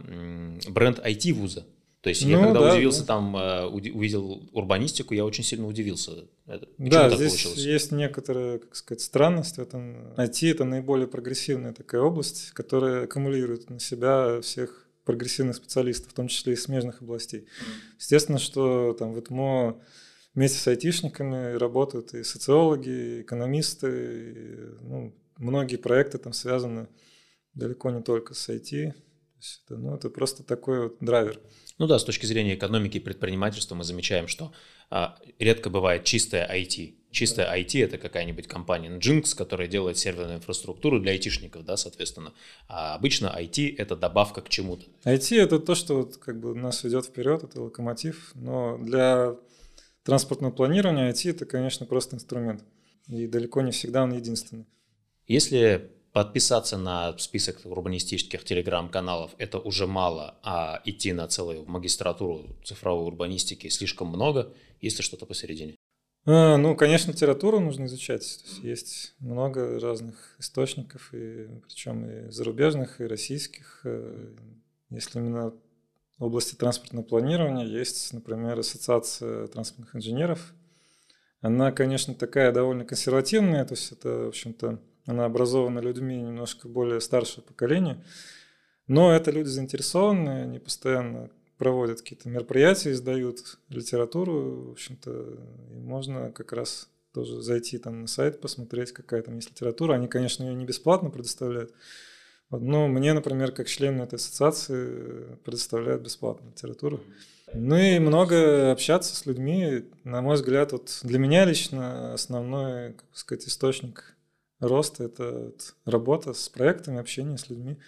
бренд 0.68 0.98
IT-вуза. 0.98 1.66
То 2.00 2.10
есть 2.10 2.24
ну, 2.24 2.30
я 2.30 2.38
когда 2.38 2.60
да, 2.60 2.74
удивился 2.74 3.00
да. 3.00 3.06
там, 3.06 3.36
а, 3.36 3.66
увидел 3.66 4.48
урбанистику, 4.52 5.12
я 5.12 5.24
очень 5.24 5.42
сильно 5.42 5.66
удивился. 5.66 6.28
Это, 6.46 6.68
да, 6.78 7.10
здесь 7.10 7.30
получилось? 7.30 7.58
есть 7.58 7.92
некоторая, 7.92 8.58
как 8.58 8.76
сказать, 8.76 9.00
странность 9.00 9.56
в 9.56 9.60
этом. 9.60 10.12
IT– 10.16 10.50
это 10.50 10.64
наиболее 10.64 11.08
прогрессивная 11.08 11.72
такая 11.72 12.00
область, 12.02 12.52
которая 12.52 13.04
аккумулирует 13.04 13.70
на 13.70 13.80
себя 13.80 14.40
всех 14.40 14.85
прогрессивных 15.06 15.56
специалистов, 15.56 16.10
в 16.12 16.14
том 16.14 16.28
числе 16.28 16.52
и 16.52 16.56
смежных 16.56 17.00
областей. 17.00 17.46
Естественно, 17.98 18.38
что 18.38 18.92
там 18.92 19.12
в 19.14 19.20
ЭТМО 19.20 19.80
вместе 20.34 20.58
с 20.58 20.66
айтишниками 20.66 21.54
работают 21.54 22.12
и 22.12 22.24
социологи, 22.24 22.90
и 22.90 23.20
экономисты, 23.22 23.88
и, 23.88 24.84
ну, 24.84 25.16
многие 25.38 25.76
проекты 25.76 26.18
там 26.18 26.32
связаны 26.34 26.88
далеко 27.54 27.90
не 27.90 28.02
только 28.02 28.34
с 28.34 28.48
IT, 28.50 28.92
это, 29.64 29.78
ну, 29.78 29.94
это 29.94 30.10
просто 30.10 30.42
такой 30.42 30.84
вот 30.84 30.96
драйвер. 31.00 31.40
Ну 31.78 31.86
да, 31.86 31.98
с 31.98 32.04
точки 32.04 32.26
зрения 32.26 32.54
экономики 32.54 32.96
и 32.96 33.00
предпринимательства 33.00 33.74
мы 33.74 33.84
замечаем, 33.84 34.28
что 34.28 34.52
а, 34.90 35.18
редко 35.38 35.70
бывает 35.70 36.04
чистая 36.04 36.48
IT. 36.52 36.94
Чистая 37.16 37.46
да. 37.46 37.58
IT 37.58 37.82
это 37.82 37.96
какая-нибудь 37.96 38.46
компания 38.46 38.90
Nginx, 38.90 39.34
которая 39.34 39.68
делает 39.68 39.96
серверную 39.96 40.36
инфраструктуру 40.36 41.00
для 41.00 41.12
айтишников, 41.12 41.64
да, 41.64 41.78
соответственно. 41.78 42.34
А 42.68 42.94
обычно 42.94 43.34
IT 43.34 43.74
это 43.78 43.96
добавка 43.96 44.42
к 44.42 44.50
чему-то. 44.50 44.84
IT 45.06 45.34
это 45.34 45.58
то, 45.58 45.74
что 45.74 45.96
вот, 45.96 46.18
как 46.18 46.38
бы 46.38 46.54
нас 46.54 46.84
ведет 46.84 47.06
вперед, 47.06 47.42
это 47.42 47.62
локомотив, 47.62 48.32
но 48.34 48.76
для 48.76 49.34
транспортного 50.02 50.52
планирования 50.52 51.10
IT 51.10 51.30
это, 51.30 51.46
конечно, 51.46 51.86
просто 51.86 52.16
инструмент. 52.16 52.62
И 53.08 53.26
далеко 53.26 53.62
не 53.62 53.70
всегда 53.70 54.02
он 54.02 54.12
единственный. 54.12 54.66
Если 55.26 55.90
подписаться 56.12 56.76
на 56.76 57.16
список 57.16 57.64
урбанистических 57.64 58.44
телеграм-каналов 58.44 59.30
это 59.38 59.58
уже 59.58 59.86
мало, 59.86 60.38
а 60.42 60.82
идти 60.84 61.14
на 61.14 61.28
целую 61.28 61.64
магистратуру 61.64 62.44
цифровой 62.62 63.06
урбанистики 63.06 63.68
слишком 63.68 64.08
много, 64.08 64.52
есть 64.82 64.98
ли 64.98 65.02
что-то 65.02 65.24
посередине? 65.24 65.76
А, 66.26 66.56
ну, 66.56 66.74
конечно, 66.74 67.12
литературу 67.12 67.60
нужно 67.60 67.84
изучать. 67.84 68.22
Есть, 68.24 68.58
есть 68.58 69.14
много 69.20 69.78
разных 69.78 70.34
источников, 70.40 71.14
и, 71.14 71.46
причем 71.66 72.04
и 72.04 72.30
зарубежных, 72.30 73.00
и 73.00 73.06
российских. 73.06 73.82
Э, 73.84 74.34
если 74.90 75.20
именно 75.20 75.54
в 76.18 76.24
области 76.24 76.56
транспортного 76.56 77.04
планирования 77.04 77.64
есть, 77.64 78.12
например, 78.12 78.58
Ассоциация 78.58 79.46
транспортных 79.46 79.94
инженеров. 79.94 80.52
Она, 81.42 81.70
конечно, 81.70 82.14
такая 82.14 82.50
довольно 82.50 82.84
консервативная, 82.84 83.64
то 83.64 83.74
есть 83.74 83.92
это, 83.92 84.24
в 84.24 84.28
общем-то, 84.28 84.80
она 85.06 85.26
образована 85.26 85.78
людьми 85.78 86.16
немножко 86.16 86.66
более 86.66 87.00
старшего 87.00 87.44
поколения. 87.44 88.02
Но 88.88 89.12
это 89.12 89.30
люди 89.30 89.48
заинтересованные, 89.48 90.44
они 90.44 90.58
постоянно 90.58 91.30
проводят 91.58 92.00
какие-то 92.00 92.28
мероприятия, 92.28 92.92
издают 92.92 93.58
литературу, 93.68 94.68
в 94.68 94.70
общем-то, 94.72 95.38
можно 95.70 96.30
как 96.32 96.52
раз 96.52 96.88
тоже 97.12 97.40
зайти 97.40 97.78
там 97.78 98.02
на 98.02 98.06
сайт, 98.06 98.40
посмотреть, 98.40 98.92
какая 98.92 99.22
там 99.22 99.36
есть 99.36 99.50
литература. 99.50 99.94
Они, 99.94 100.06
конечно, 100.06 100.44
ее 100.44 100.54
не 100.54 100.66
бесплатно 100.66 101.08
предоставляют, 101.08 101.72
но 102.50 102.88
мне, 102.88 103.12
например, 103.14 103.52
как 103.52 103.68
член 103.68 104.00
этой 104.00 104.16
ассоциации 104.16 105.36
предоставляют 105.44 106.02
бесплатную 106.02 106.52
литературу. 106.52 107.00
Ну 107.52 107.76
и 107.76 107.98
много 107.98 108.72
общаться 108.72 109.16
с 109.16 109.24
людьми. 109.24 109.84
На 110.04 110.20
мой 110.20 110.34
взгляд, 110.34 110.72
вот 110.72 111.00
для 111.02 111.18
меня 111.18 111.44
лично 111.44 112.12
основной, 112.12 112.92
как 112.92 113.06
сказать, 113.12 113.48
источник 113.48 114.16
рост– 114.60 115.00
это 115.00 115.52
работа 115.84 116.34
с 116.34 116.48
проектами, 116.48 116.98
общение 116.98 117.38
с 117.38 117.48
людьми. 117.48 117.78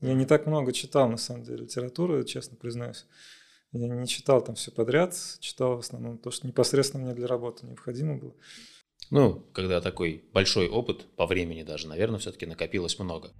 Я 0.00 0.14
не 0.14 0.26
так 0.26 0.46
много 0.46 0.72
читал, 0.72 1.08
на 1.08 1.16
самом 1.16 1.42
деле, 1.42 1.64
литературы, 1.64 2.24
честно 2.24 2.56
признаюсь. 2.56 3.06
Я 3.72 3.88
не 3.88 4.06
читал 4.06 4.42
там 4.42 4.54
все 4.54 4.70
подряд, 4.70 5.14
читал 5.40 5.76
в 5.76 5.80
основном 5.80 6.18
то, 6.18 6.30
что 6.30 6.46
непосредственно 6.46 7.04
мне 7.04 7.14
для 7.14 7.26
работы 7.26 7.66
необходимо 7.66 8.16
было. 8.16 8.34
Ну, 9.10 9.40
когда 9.52 9.80
такой 9.80 10.24
большой 10.32 10.68
опыт, 10.68 11.06
по 11.16 11.26
времени 11.26 11.62
даже, 11.62 11.88
наверное, 11.88 12.18
все-таки 12.18 12.46
накопилось 12.46 12.98
много. 12.98 13.32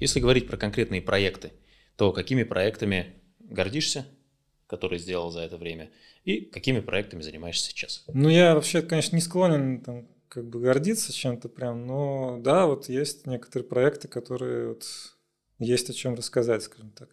Если 0.00 0.20
говорить 0.20 0.46
про 0.46 0.56
конкретные 0.56 1.02
проекты, 1.02 1.52
то 1.96 2.12
какими 2.12 2.44
проектами 2.44 3.16
гордишься, 3.40 4.06
которые 4.66 4.98
сделал 4.98 5.30
за 5.30 5.40
это 5.40 5.56
время, 5.56 5.90
и 6.24 6.40
какими 6.40 6.80
проектами 6.80 7.22
занимаешься 7.22 7.70
сейчас? 7.70 8.04
Ну, 8.08 8.28
я 8.28 8.54
вообще, 8.54 8.82
конечно, 8.82 9.16
не 9.16 9.22
склонен 9.22 9.80
там, 9.80 10.08
как 10.28 10.48
бы 10.48 10.60
гордиться 10.60 11.12
чем-то 11.12 11.48
прям, 11.48 11.86
но 11.86 12.38
да, 12.40 12.66
вот 12.66 12.88
есть 12.88 13.26
некоторые 13.26 13.68
проекты, 13.68 14.08
которые 14.08 14.68
вот 14.68 14.84
есть 15.58 15.90
о 15.90 15.92
чем 15.92 16.14
рассказать, 16.14 16.62
скажем 16.62 16.90
так. 16.90 17.08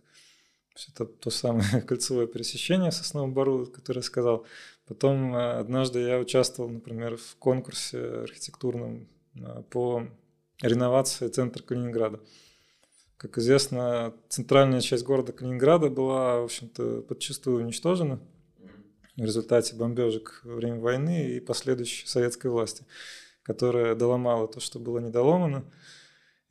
Это 0.90 1.06
то 1.06 1.30
самое 1.30 1.82
кольцевое 1.88 2.28
пересечение 2.28 2.92
с 2.92 2.98
Сосновым 2.98 3.34
Бару, 3.34 3.66
которое 3.66 4.00
я 4.00 4.04
сказал. 4.04 4.46
Потом 4.86 5.34
э, 5.36 5.54
однажды 5.54 6.00
я 6.00 6.20
участвовал, 6.20 6.70
например, 6.70 7.18
в 7.18 7.38
конкурсе 7.38 7.98
архитектурном 7.98 9.08
э, 9.36 9.64
по 9.70 10.08
реновации 10.62 11.30
центра 11.30 11.64
Калининграда. 11.64 12.20
Как 13.18 13.38
известно, 13.38 14.14
центральная 14.28 14.82
часть 14.82 15.06
города 15.06 15.32
Калининграда 15.32 15.90
была, 15.90 16.42
в 16.42 16.46
общем-то, 16.46 17.02
подчастую 17.04 17.64
уничтожена 17.64 18.20
в 19.18 19.22
результате 19.22 19.76
бомбежек 19.76 20.42
во 20.44 20.56
время 20.56 20.80
войны 20.80 21.32
и 21.32 21.40
последующей 21.40 22.08
советской 22.08 22.48
власти, 22.48 22.86
которая 23.44 23.96
доломала 23.96 24.48
то, 24.48 24.60
что 24.60 24.80
было 24.80 25.00
недоломано. 25.00 25.66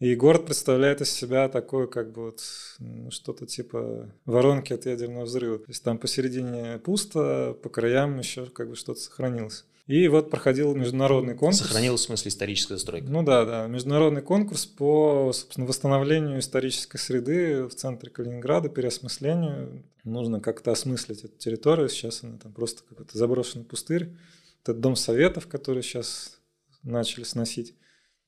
И 0.01 0.15
город 0.17 0.47
представляет 0.47 1.01
из 1.01 1.11
себя 1.11 1.49
такое, 1.49 1.87
как 1.87 2.13
бы 2.13 2.25
вот 2.25 2.43
ну, 2.79 3.11
что-то 3.11 3.47
типа 3.47 4.13
воронки 4.25 4.73
от 4.73 4.87
ядерного 4.87 5.25
взрыва. 5.25 5.59
То 5.59 5.67
есть 5.69 5.85
там 5.85 5.99
посередине 5.99 6.79
пусто, 6.79 7.57
по 7.63 7.69
краям 7.69 8.19
еще 8.19 8.47
как 8.47 8.69
бы 8.69 8.77
что-то 8.77 9.01
сохранилось. 9.01 9.65
И 9.87 10.09
вот 10.09 10.31
проходил 10.31 10.75
международный 10.75 11.35
конкурс. 11.35 11.59
Сохранилась 11.59 12.01
в 12.01 12.05
смысле 12.05 12.31
историческая 12.31 12.75
застройка? 12.75 13.07
Ну 13.11 13.23
да, 13.23 13.45
да. 13.45 13.67
Международный 13.67 14.23
конкурс 14.23 14.65
по, 14.65 15.31
собственно, 15.35 15.67
восстановлению 15.67 16.39
исторической 16.39 16.97
среды 16.97 17.65
в 17.65 17.75
центре 17.75 18.11
Калининграда, 18.11 18.71
переосмыслению. 18.71 19.85
Нужно 20.03 20.41
как-то 20.41 20.73
осмыслить 20.73 21.25
эту 21.25 21.37
территорию. 21.37 21.91
Сейчас 21.91 22.25
она 22.25 22.39
там 22.39 22.55
просто 22.55 22.83
какой-то 22.83 23.19
заброшенный 23.19 23.67
пустырь. 23.67 24.17
Этот 24.63 24.81
дом 24.81 24.97
советов, 24.97 25.49
который 25.49 25.83
сейчас 25.83 26.41
начали 26.83 27.25
сносить. 27.25 27.75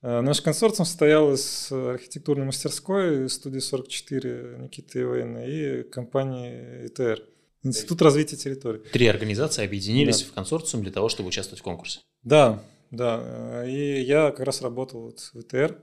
А 0.03 0.21
наш 0.21 0.41
консорциум 0.41 0.85
состоял 0.85 1.33
из 1.33 1.71
архитектурной 1.71 2.45
мастерской 2.45 3.27
студии 3.29 3.59
44 3.59 4.57
Никиты 4.59 5.01
Ивейна 5.01 5.47
и 5.47 5.81
компании 5.81 6.85
ИТР. 6.85 7.23
Институт 7.63 8.01
развития 8.01 8.37
территории. 8.37 8.79
Три 8.79 9.07
организации 9.07 9.65
объединились 9.65 10.21
да. 10.21 10.29
в 10.29 10.33
консорциум 10.33 10.83
для 10.83 10.91
того, 10.91 11.09
чтобы 11.09 11.29
участвовать 11.29 11.59
в 11.59 11.63
конкурсе. 11.63 12.01
Да, 12.23 12.63
да. 12.91 13.65
И 13.67 14.01
я 14.01 14.31
как 14.31 14.45
раз 14.45 14.61
работал 14.61 15.01
вот 15.01 15.19
в 15.33 15.39
ИТР 15.39 15.77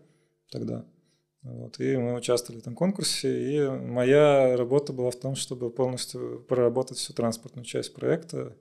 тогда. 0.51 0.87
Вот, 1.43 1.79
и 1.79 1.97
мы 1.99 2.15
участвовали 2.15 2.61
в 2.61 2.63
этом 2.63 2.75
конкурсе, 2.75 3.53
и 3.53 3.69
моя 3.69 4.57
работа 4.57 4.95
была 4.95 5.11
в 5.11 5.17
том, 5.17 5.37
чтобы 5.37 5.71
полностью 5.71 6.43
проработать 6.49 6.97
всю 6.97 7.13
транспортную 7.13 7.67
часть 7.67 7.93
проекта. 7.93 8.57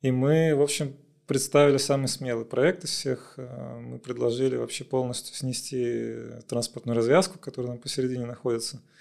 И 0.00 0.12
мы, 0.12 0.54
в 0.54 0.62
общем, 0.62 0.96
представили 1.26 1.78
самый 1.78 2.06
смелый 2.06 2.44
проект 2.44 2.84
из 2.84 2.90
всех. 2.90 3.34
Мы 3.36 3.98
предложили 3.98 4.54
вообще 4.54 4.84
полностью 4.84 5.34
снести 5.34 6.14
транспортную 6.46 6.94
развязку, 6.94 7.40
которая 7.40 7.72
там 7.72 7.80
посередине 7.80 8.26
находится– 8.26 8.80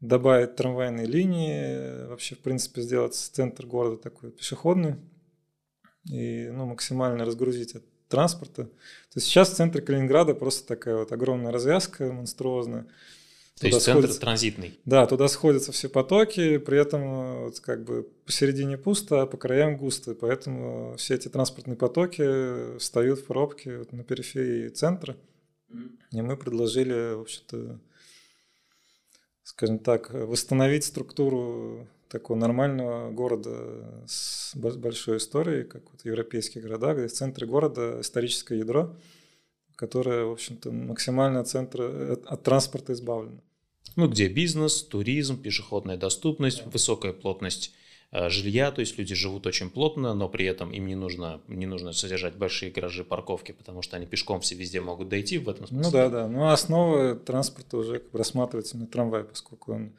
добавить 0.00 0.56
трамвайные 0.56 1.06
линии, 1.06 2.06
вообще, 2.06 2.34
в 2.34 2.40
принципе, 2.40 2.82
сделать 2.82 3.14
центр 3.14 3.66
города 3.66 3.96
такой 3.96 4.30
пешеходный 4.30 4.96
и 6.10 6.48
ну, 6.52 6.66
максимально 6.66 7.24
разгрузить 7.24 7.74
от 7.74 7.84
транспорта. 8.08 8.64
То 8.64 9.16
есть 9.16 9.26
сейчас 9.26 9.50
в 9.50 9.56
центре 9.56 9.82
Калининграда 9.82 10.34
просто 10.34 10.66
такая 10.66 10.96
вот 10.96 11.12
огромная 11.12 11.52
развязка 11.52 12.12
монструозная. 12.12 12.86
То 13.60 13.66
есть 13.66 13.80
центр 13.82 14.02
сходится, 14.02 14.20
транзитный. 14.20 14.78
Да, 14.84 15.06
туда 15.06 15.26
сходятся 15.26 15.72
все 15.72 15.88
потоки, 15.88 16.58
при 16.58 16.78
этом 16.78 17.44
вот, 17.44 17.60
как 17.60 17.84
бы 17.84 18.08
посередине 18.24 18.78
пусто, 18.78 19.22
а 19.22 19.26
по 19.26 19.36
краям 19.36 19.76
густо. 19.76 20.14
Поэтому 20.14 20.94
все 20.96 21.16
эти 21.16 21.28
транспортные 21.28 21.76
потоки 21.76 22.78
встают 22.78 23.20
в 23.20 23.24
пробки 23.24 23.78
вот, 23.78 23.92
на 23.92 24.04
периферии 24.04 24.68
центра. 24.68 25.16
И 26.12 26.22
мы 26.22 26.36
предложили, 26.36 27.14
в 27.14 27.22
общем-то, 27.22 27.80
скажем 29.48 29.78
так, 29.78 30.10
восстановить 30.12 30.84
структуру 30.84 31.88
такого 32.10 32.36
нормального 32.36 33.10
города 33.10 34.04
с 34.06 34.54
большой 34.54 35.16
историей, 35.16 35.64
как 35.64 35.90
вот 35.90 36.04
европейские 36.04 36.62
города, 36.62 36.92
где 36.92 37.08
в 37.08 37.12
центре 37.12 37.46
города 37.46 37.98
историческое 38.02 38.58
ядро, 38.58 38.94
которое, 39.74 40.24
в 40.24 40.32
общем-то, 40.32 40.70
максимально 40.70 41.40
от 41.40 41.48
центра, 41.48 42.12
от, 42.12 42.26
от 42.26 42.42
транспорта 42.42 42.92
избавлено. 42.92 43.40
Ну, 43.96 44.08
где 44.08 44.28
бизнес, 44.28 44.82
туризм, 44.82 45.40
пешеходная 45.40 45.96
доступность, 45.96 46.64
да. 46.64 46.70
высокая 46.70 47.14
плотность 47.14 47.72
жилья, 48.12 48.70
то 48.70 48.80
есть 48.80 48.98
люди 48.98 49.14
живут 49.14 49.46
очень 49.46 49.70
плотно, 49.70 50.14
но 50.14 50.28
при 50.28 50.46
этом 50.46 50.70
им 50.70 50.86
не 50.86 50.94
нужно, 50.94 51.40
не 51.46 51.66
нужно 51.66 51.92
содержать 51.92 52.36
большие 52.36 52.70
гаражи, 52.70 53.04
парковки, 53.04 53.52
потому 53.52 53.82
что 53.82 53.96
они 53.96 54.06
пешком 54.06 54.40
все 54.40 54.54
везде 54.54 54.80
могут 54.80 55.08
дойти 55.08 55.38
в 55.38 55.48
этом 55.48 55.66
смысле. 55.66 55.84
Ну 55.84 55.90
да, 55.90 56.08
да. 56.08 56.28
Ну 56.28 56.44
а 56.44 56.52
основа 56.52 57.16
транспорта 57.16 57.76
уже 57.76 57.98
как 57.98 58.10
бы 58.10 58.18
рассматривается 58.18 58.78
на 58.78 58.86
трамвай, 58.86 59.24
поскольку 59.24 59.74
он 59.74 59.92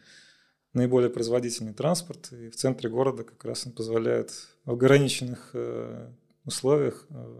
наиболее 0.74 1.10
производительный 1.10 1.74
транспорт, 1.74 2.32
и 2.32 2.50
в 2.50 2.56
центре 2.56 2.90
города 2.90 3.24
как 3.24 3.44
раз 3.46 3.66
он 3.66 3.74
позволяет 3.74 4.32
в 4.66 4.72
ограниченных 4.72 5.52
э, 5.54 6.10
условиях 6.46 7.06
э, 7.10 7.40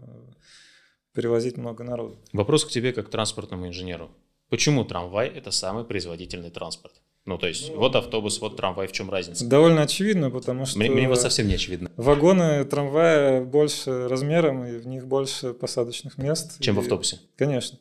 перевозить 1.14 1.56
много 1.56 1.84
народу. 1.84 2.18
Вопрос 2.32 2.64
к 2.64 2.70
тебе 2.70 2.92
как 2.92 3.08
транспортному 3.08 3.66
инженеру. 3.66 4.10
Почему 4.48 4.84
трамвай– 4.84 5.28
это 5.34 5.50
самый 5.50 5.84
производительный 5.84 6.50
транспорт? 6.50 7.00
Ну, 7.30 7.38
то 7.38 7.46
есть, 7.46 7.72
вот 7.76 7.94
автобус, 7.94 8.40
вот 8.40 8.56
трамвай, 8.56 8.88
в 8.88 8.92
чем 8.92 9.08
разница? 9.08 9.46
Довольно 9.46 9.82
очевидно, 9.82 10.30
потому 10.30 10.66
что... 10.66 10.80
Мне, 10.80 10.90
мне 10.90 11.08
вот 11.08 11.20
совсем 11.20 11.46
не 11.46 11.54
очевидно. 11.54 11.88
Вагоны 11.96 12.64
трамвая 12.64 13.44
больше 13.44 14.08
размером, 14.08 14.66
и 14.66 14.78
в 14.78 14.88
них 14.88 15.06
больше 15.06 15.54
посадочных 15.54 16.18
мест. 16.18 16.58
Чем 16.58 16.74
и, 16.74 16.78
в 16.78 16.80
автобусе? 16.80 17.20
Конечно. 17.36 17.78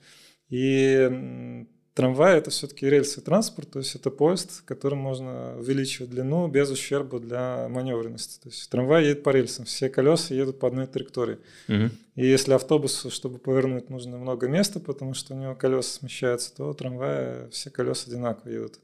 И 0.50 1.66
Трамвай– 2.00 2.38
это 2.38 2.50
все-таки 2.50 2.90
рельсы 2.90 3.20
транспорт, 3.20 3.72
то 3.72 3.80
есть 3.80 3.94
это 3.94 4.10
поезд, 4.10 4.62
которым 4.62 5.00
можно 5.00 5.58
увеличивать 5.58 6.12
длину 6.12 6.48
без 6.48 6.72
ущерба 6.72 7.20
для 7.20 7.68
маневренности. 7.68 8.40
То 8.42 8.48
есть 8.48 8.70
трамвай 8.70 9.04
едет 9.04 9.22
по 9.22 9.32
рельсам, 9.32 9.66
все 9.66 9.90
колеса 9.90 10.34
едут 10.34 10.60
по 10.60 10.70
одной 10.70 10.88
траектории. 10.88 11.40
Угу. 11.68 11.90
И 12.16 12.26
если 12.26 12.54
автобусу, 12.54 13.12
чтобы 13.12 13.38
повернуть, 13.38 13.90
нужно 13.90 14.18
много 14.18 14.48
места, 14.48 14.80
потому 14.80 15.14
что 15.14 15.34
у 15.34 15.38
него 15.38 15.56
колеса 15.56 15.92
смещаются, 15.92 16.56
то 16.56 16.74
трамвая 16.74 17.50
все 17.50 17.70
колеса 17.70 18.06
одинаково 18.08 18.50
едут. 18.50 18.80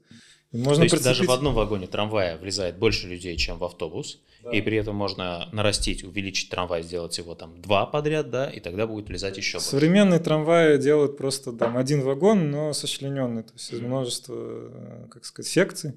Можно 0.52 0.76
то 0.76 0.82
есть 0.84 0.94
прицепить... 0.94 1.04
даже 1.04 1.24
в 1.24 1.30
одном 1.30 1.54
вагоне 1.54 1.86
трамвая 1.86 2.38
влезает 2.38 2.78
больше 2.78 3.08
людей, 3.08 3.36
чем 3.36 3.58
в 3.58 3.64
автобус, 3.64 4.20
и 4.52 4.60
при 4.62 4.76
этом 4.76 4.94
можно 4.94 5.48
нарастить, 5.52 6.04
увеличить 6.04 6.50
трамвай, 6.50 6.82
сделать 6.82 7.18
его 7.18 7.34
там 7.34 7.60
два 7.60 7.86
подряд, 7.86 8.30
да, 8.30 8.48
и 8.48 8.60
тогда 8.60 8.86
будет 8.86 9.08
влезать 9.08 9.36
еще 9.36 9.58
больше. 9.58 9.68
Современные 9.68 10.20
трамваи 10.20 10.78
делают 10.78 11.16
просто 11.16 11.52
там 11.52 11.76
один 11.76 12.02
вагон, 12.02 12.50
но 12.50 12.72
сочлененный, 12.72 13.42
то 13.42 13.52
есть 13.54 13.72
из 13.72 13.80
множества, 13.80 15.08
как 15.10 15.24
сказать, 15.24 15.50
секций. 15.50 15.94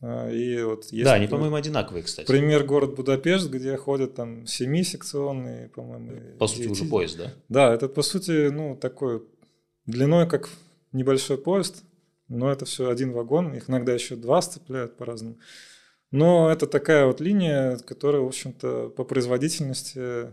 А, 0.00 0.30
и 0.30 0.62
вот 0.62 0.84
есть, 0.92 1.04
да, 1.04 1.14
они, 1.14 1.26
по-моему, 1.26 1.56
одинаковые, 1.56 2.02
кстати. 2.02 2.26
Пример 2.26 2.64
город 2.64 2.94
Будапешт, 2.94 3.48
где 3.48 3.76
ходят 3.76 4.14
там 4.14 4.46
семисекционные, 4.46 5.68
по-моему. 5.68 6.36
По 6.38 6.46
сути, 6.46 6.64
9. 6.64 6.70
уже 6.72 6.84
поезд, 6.84 7.16
да? 7.16 7.32
Да, 7.48 7.74
это 7.74 7.88
по 7.88 8.02
сути, 8.02 8.50
ну, 8.50 8.76
такой 8.76 9.22
длиной, 9.86 10.28
как 10.28 10.50
небольшой 10.92 11.38
поезд, 11.38 11.84
но 12.28 12.50
это 12.50 12.64
все 12.64 12.88
один 12.88 13.12
вагон, 13.12 13.54
их 13.54 13.68
иногда 13.68 13.92
еще 13.92 14.16
два 14.16 14.40
сцепляют 14.42 14.96
по-разному. 14.96 15.38
Но 16.10 16.50
это 16.50 16.66
такая 16.66 17.06
вот 17.06 17.20
линия, 17.20 17.76
которая, 17.78 18.22
в 18.22 18.26
общем-то, 18.26 18.90
по 18.90 19.04
производительности 19.04 20.32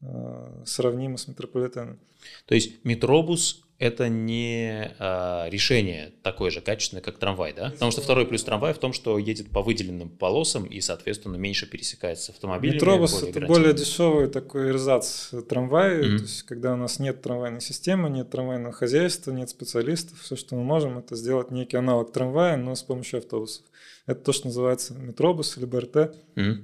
э, 0.00 0.62
сравнима 0.64 1.18
с 1.18 1.28
метрополитеном. 1.28 2.00
То 2.46 2.54
есть 2.54 2.84
метробус 2.84 3.67
это 3.78 4.08
не 4.08 4.92
а, 4.98 5.48
решение 5.48 6.12
такое 6.22 6.50
же 6.50 6.60
качественное, 6.60 7.00
как 7.00 7.18
трамвай, 7.18 7.52
да? 7.52 7.70
Потому 7.70 7.92
что 7.92 8.00
второй 8.00 8.26
плюс 8.26 8.42
трамвая 8.42 8.74
в 8.74 8.78
том, 8.78 8.92
что 8.92 9.18
едет 9.18 9.50
по 9.50 9.62
выделенным 9.62 10.08
полосам 10.08 10.64
и, 10.64 10.80
соответственно, 10.80 11.36
меньше 11.36 11.66
пересекается 11.66 12.26
с 12.26 12.30
автомобилями. 12.30 12.76
Метробус 12.76 13.22
это 13.22 13.40
более 13.46 13.72
дешевый 13.72 14.28
такой 14.28 14.70
эрзац 14.70 15.30
трамвая, 15.48 16.02
mm-hmm. 16.02 16.16
то 16.16 16.22
есть 16.22 16.42
когда 16.42 16.72
у 16.72 16.76
нас 16.76 16.98
нет 16.98 17.22
трамвайной 17.22 17.60
системы, 17.60 18.10
нет 18.10 18.30
трамвайного 18.30 18.72
хозяйства, 18.72 19.30
нет 19.30 19.48
специалистов, 19.48 20.20
все, 20.20 20.34
что 20.34 20.56
мы 20.56 20.64
можем, 20.64 20.98
это 20.98 21.14
сделать 21.14 21.52
некий 21.52 21.76
аналог 21.76 22.12
трамвая, 22.12 22.56
но 22.56 22.74
с 22.74 22.82
помощью 22.82 23.18
автобусов. 23.18 23.64
Это 24.06 24.20
то, 24.22 24.32
что 24.32 24.48
называется 24.48 24.94
метробус 24.94 25.56
или 25.56 25.66
БРТ. 25.66 26.16
Mm-hmm. 26.34 26.56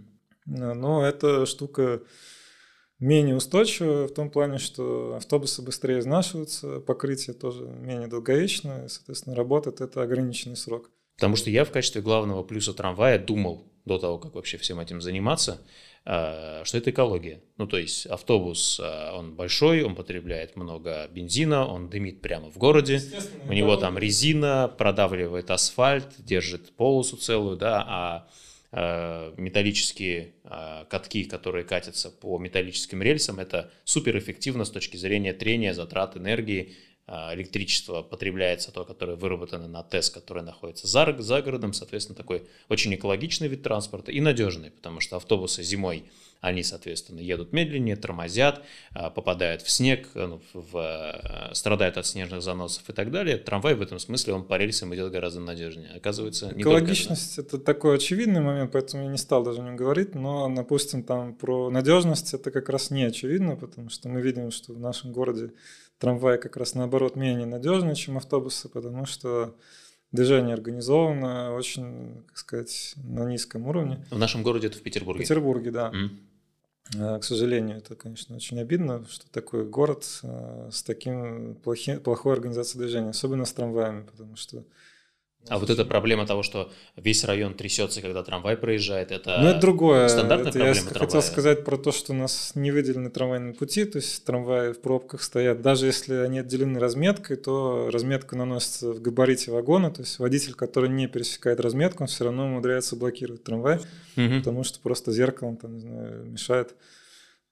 Но 0.46 1.06
эта 1.06 1.46
штука 1.46 2.02
менее 2.98 3.36
устойчивая 3.36 4.06
в 4.08 4.12
том 4.12 4.30
плане, 4.30 4.58
что 4.58 5.14
автобусы 5.16 5.62
быстрее 5.62 5.98
изнашиваются, 5.98 6.80
покрытие 6.80 7.34
тоже 7.34 7.64
менее 7.64 8.08
долговечное, 8.08 8.88
соответственно, 8.88 9.36
работает 9.36 9.80
это 9.80 10.02
ограниченный 10.02 10.56
срок. 10.56 10.90
Потому 11.16 11.36
что 11.36 11.50
я 11.50 11.64
в 11.64 11.70
качестве 11.70 12.02
главного 12.02 12.42
плюса 12.42 12.74
трамвая 12.74 13.18
думал 13.18 13.70
до 13.84 13.98
того, 13.98 14.18
как 14.18 14.34
вообще 14.34 14.56
всем 14.56 14.80
этим 14.80 15.00
заниматься, 15.00 15.60
э, 16.04 16.62
что 16.64 16.78
это 16.78 16.90
экология. 16.90 17.42
Ну, 17.56 17.66
то 17.66 17.76
есть 17.76 18.06
автобус, 18.06 18.80
э, 18.82 19.12
он 19.12 19.34
большой, 19.34 19.82
он 19.82 19.94
потребляет 19.94 20.56
много 20.56 21.06
бензина, 21.12 21.66
он 21.66 21.90
дымит 21.90 22.20
прямо 22.20 22.50
в 22.50 22.56
городе, 22.56 23.00
у 23.48 23.52
него 23.52 23.76
там 23.76 23.98
резина, 23.98 24.72
продавливает 24.76 25.50
асфальт, 25.50 26.08
держит 26.18 26.74
полосу 26.74 27.16
целую, 27.16 27.56
да, 27.56 27.84
а 27.86 28.28
металлические 29.36 30.34
э, 30.44 30.84
катки, 30.88 31.24
которые 31.24 31.64
катятся 31.64 32.10
по 32.10 32.38
металлическим 32.38 33.02
рельсам, 33.02 33.38
это 33.38 33.70
суперэффективно 33.84 34.64
с 34.64 34.70
точки 34.70 34.96
зрения 34.96 35.32
трения, 35.32 35.74
затрат 35.74 36.16
энергии, 36.16 36.74
э, 37.06 37.12
электричество 37.34 38.02
потребляется 38.02 38.72
то, 38.72 38.84
которое 38.84 39.16
выработано 39.16 39.68
на 39.68 39.82
ТЭС, 39.82 40.10
который 40.10 40.42
находится 40.42 40.86
за, 40.86 41.14
за 41.18 41.42
городом, 41.42 41.72
соответственно, 41.72 42.16
такой 42.16 42.42
очень 42.68 42.94
экологичный 42.94 43.48
вид 43.48 43.62
транспорта 43.62 44.10
и 44.10 44.20
надежный, 44.20 44.70
потому 44.70 45.00
что 45.00 45.16
автобусы 45.16 45.62
зимой– 45.62 46.04
они, 46.44 46.62
соответственно, 46.62 47.20
едут 47.20 47.52
медленнее, 47.52 47.96
тормозят, 47.96 48.62
а, 48.92 49.08
попадают 49.08 49.62
в 49.62 49.70
снег, 49.70 50.08
э, 50.14 50.26
ну, 50.26 50.42
в, 50.52 50.76
э, 50.76 51.54
страдают 51.54 51.96
от 51.96 52.06
снежных 52.06 52.42
заносов 52.42 52.88
и 52.90 52.92
так 52.92 53.10
далее. 53.10 53.38
Трамвай 53.38 53.74
в 53.74 53.80
этом 53.80 53.98
смысле, 53.98 54.34
он 54.34 54.44
по 54.44 54.58
рельсам 54.58 54.94
идет 54.94 55.10
гораздо 55.10 55.40
надежнее. 55.40 55.90
Оказывается, 55.96 56.54
не 56.54 56.60
Экологичность– 56.60 57.38
это 57.38 57.58
такой 57.58 57.96
очевидный 57.96 58.42
момент, 58.42 58.72
поэтому 58.72 59.04
я 59.04 59.08
не 59.08 59.16
стал 59.16 59.42
даже 59.42 59.62
о 59.62 59.64
нем 59.64 59.76
говорить, 59.76 60.14
но, 60.14 60.52
допустим, 60.54 61.02
там 61.02 61.34
про 61.34 61.70
надежность 61.70 62.34
это 62.34 62.50
как 62.50 62.68
раз 62.68 62.90
не 62.90 63.04
очевидно, 63.04 63.56
потому 63.56 63.88
что 63.88 64.10
мы 64.10 64.20
видим, 64.20 64.50
что 64.50 64.74
в 64.74 64.78
нашем 64.78 65.12
городе 65.12 65.52
трамвай 65.98 66.38
как 66.38 66.58
раз 66.58 66.74
наоборот 66.74 67.16
менее 67.16 67.46
надежный, 67.46 67.94
чем 67.94 68.18
автобусы, 68.18 68.68
потому 68.68 69.06
что 69.06 69.56
движение 70.12 70.52
организовано 70.54 71.54
очень, 71.54 72.22
как 72.26 72.36
сказать, 72.36 72.94
на 72.96 73.24
низком 73.24 73.66
уровне. 73.66 74.04
В 74.10 74.18
нашем 74.18 74.42
городе 74.42 74.66
это 74.66 74.78
в 74.78 74.82
Петербурге? 74.82 75.24
В 75.24 75.26
Петербурге, 75.26 75.70
да. 75.70 75.90
Mm. 75.90 76.10
К 76.90 77.22
сожалению, 77.22 77.78
это, 77.78 77.94
конечно, 77.96 78.36
очень 78.36 78.60
обидно, 78.60 79.04
что 79.08 79.26
такой 79.30 79.64
город 79.64 80.04
э, 80.22 80.68
с 80.70 80.82
таким 80.82 81.54
плохи, 81.56 81.96
плохой 81.96 82.34
организацией 82.34 82.82
движения, 82.82 83.10
особенно 83.10 83.46
с 83.46 83.52
трамваями, 83.54 84.02
потому 84.02 84.36
что 84.36 84.62
а 85.48 85.58
вот 85.58 85.68
эта 85.68 85.84
проблема 85.84 86.26
того, 86.26 86.42
что 86.42 86.72
весь 86.96 87.22
район 87.24 87.54
трясется, 87.54 88.00
когда 88.00 88.22
трамвай 88.22 88.56
проезжает, 88.56 89.10
это, 89.10 89.38
ну, 89.42 89.48
это 89.48 89.60
другое. 89.60 90.08
стандартная 90.08 90.50
это 90.50 90.58
проблема 90.58 90.76
Я 90.76 90.82
трамвая. 90.82 91.06
хотел 91.06 91.22
сказать 91.22 91.64
про 91.64 91.76
то, 91.76 91.92
что 91.92 92.12
у 92.12 92.16
нас 92.16 92.52
не 92.54 92.70
выделены 92.70 93.10
трамвайные 93.10 93.52
пути, 93.52 93.84
то 93.84 93.96
есть 93.98 94.24
трамваи 94.24 94.72
в 94.72 94.80
пробках 94.80 95.22
стоят. 95.22 95.60
Даже 95.60 95.86
если 95.86 96.14
они 96.14 96.38
отделены 96.38 96.80
разметкой, 96.80 97.36
то 97.36 97.90
разметка 97.92 98.36
наносится 98.36 98.92
в 98.92 99.02
габарите 99.02 99.50
вагона, 99.50 99.90
то 99.90 100.00
есть 100.00 100.18
водитель, 100.18 100.54
который 100.54 100.88
не 100.88 101.08
пересекает 101.08 101.60
разметку, 101.60 102.04
он 102.04 102.08
все 102.08 102.24
равно 102.24 102.46
умудряется 102.46 102.96
блокировать 102.96 103.44
трамвай, 103.44 103.76
угу. 103.76 104.38
потому 104.38 104.64
что 104.64 104.80
просто 104.80 105.12
зеркалом 105.12 105.56
там, 105.56 105.74
не 105.74 105.80
знаю, 105.80 106.24
мешает, 106.24 106.74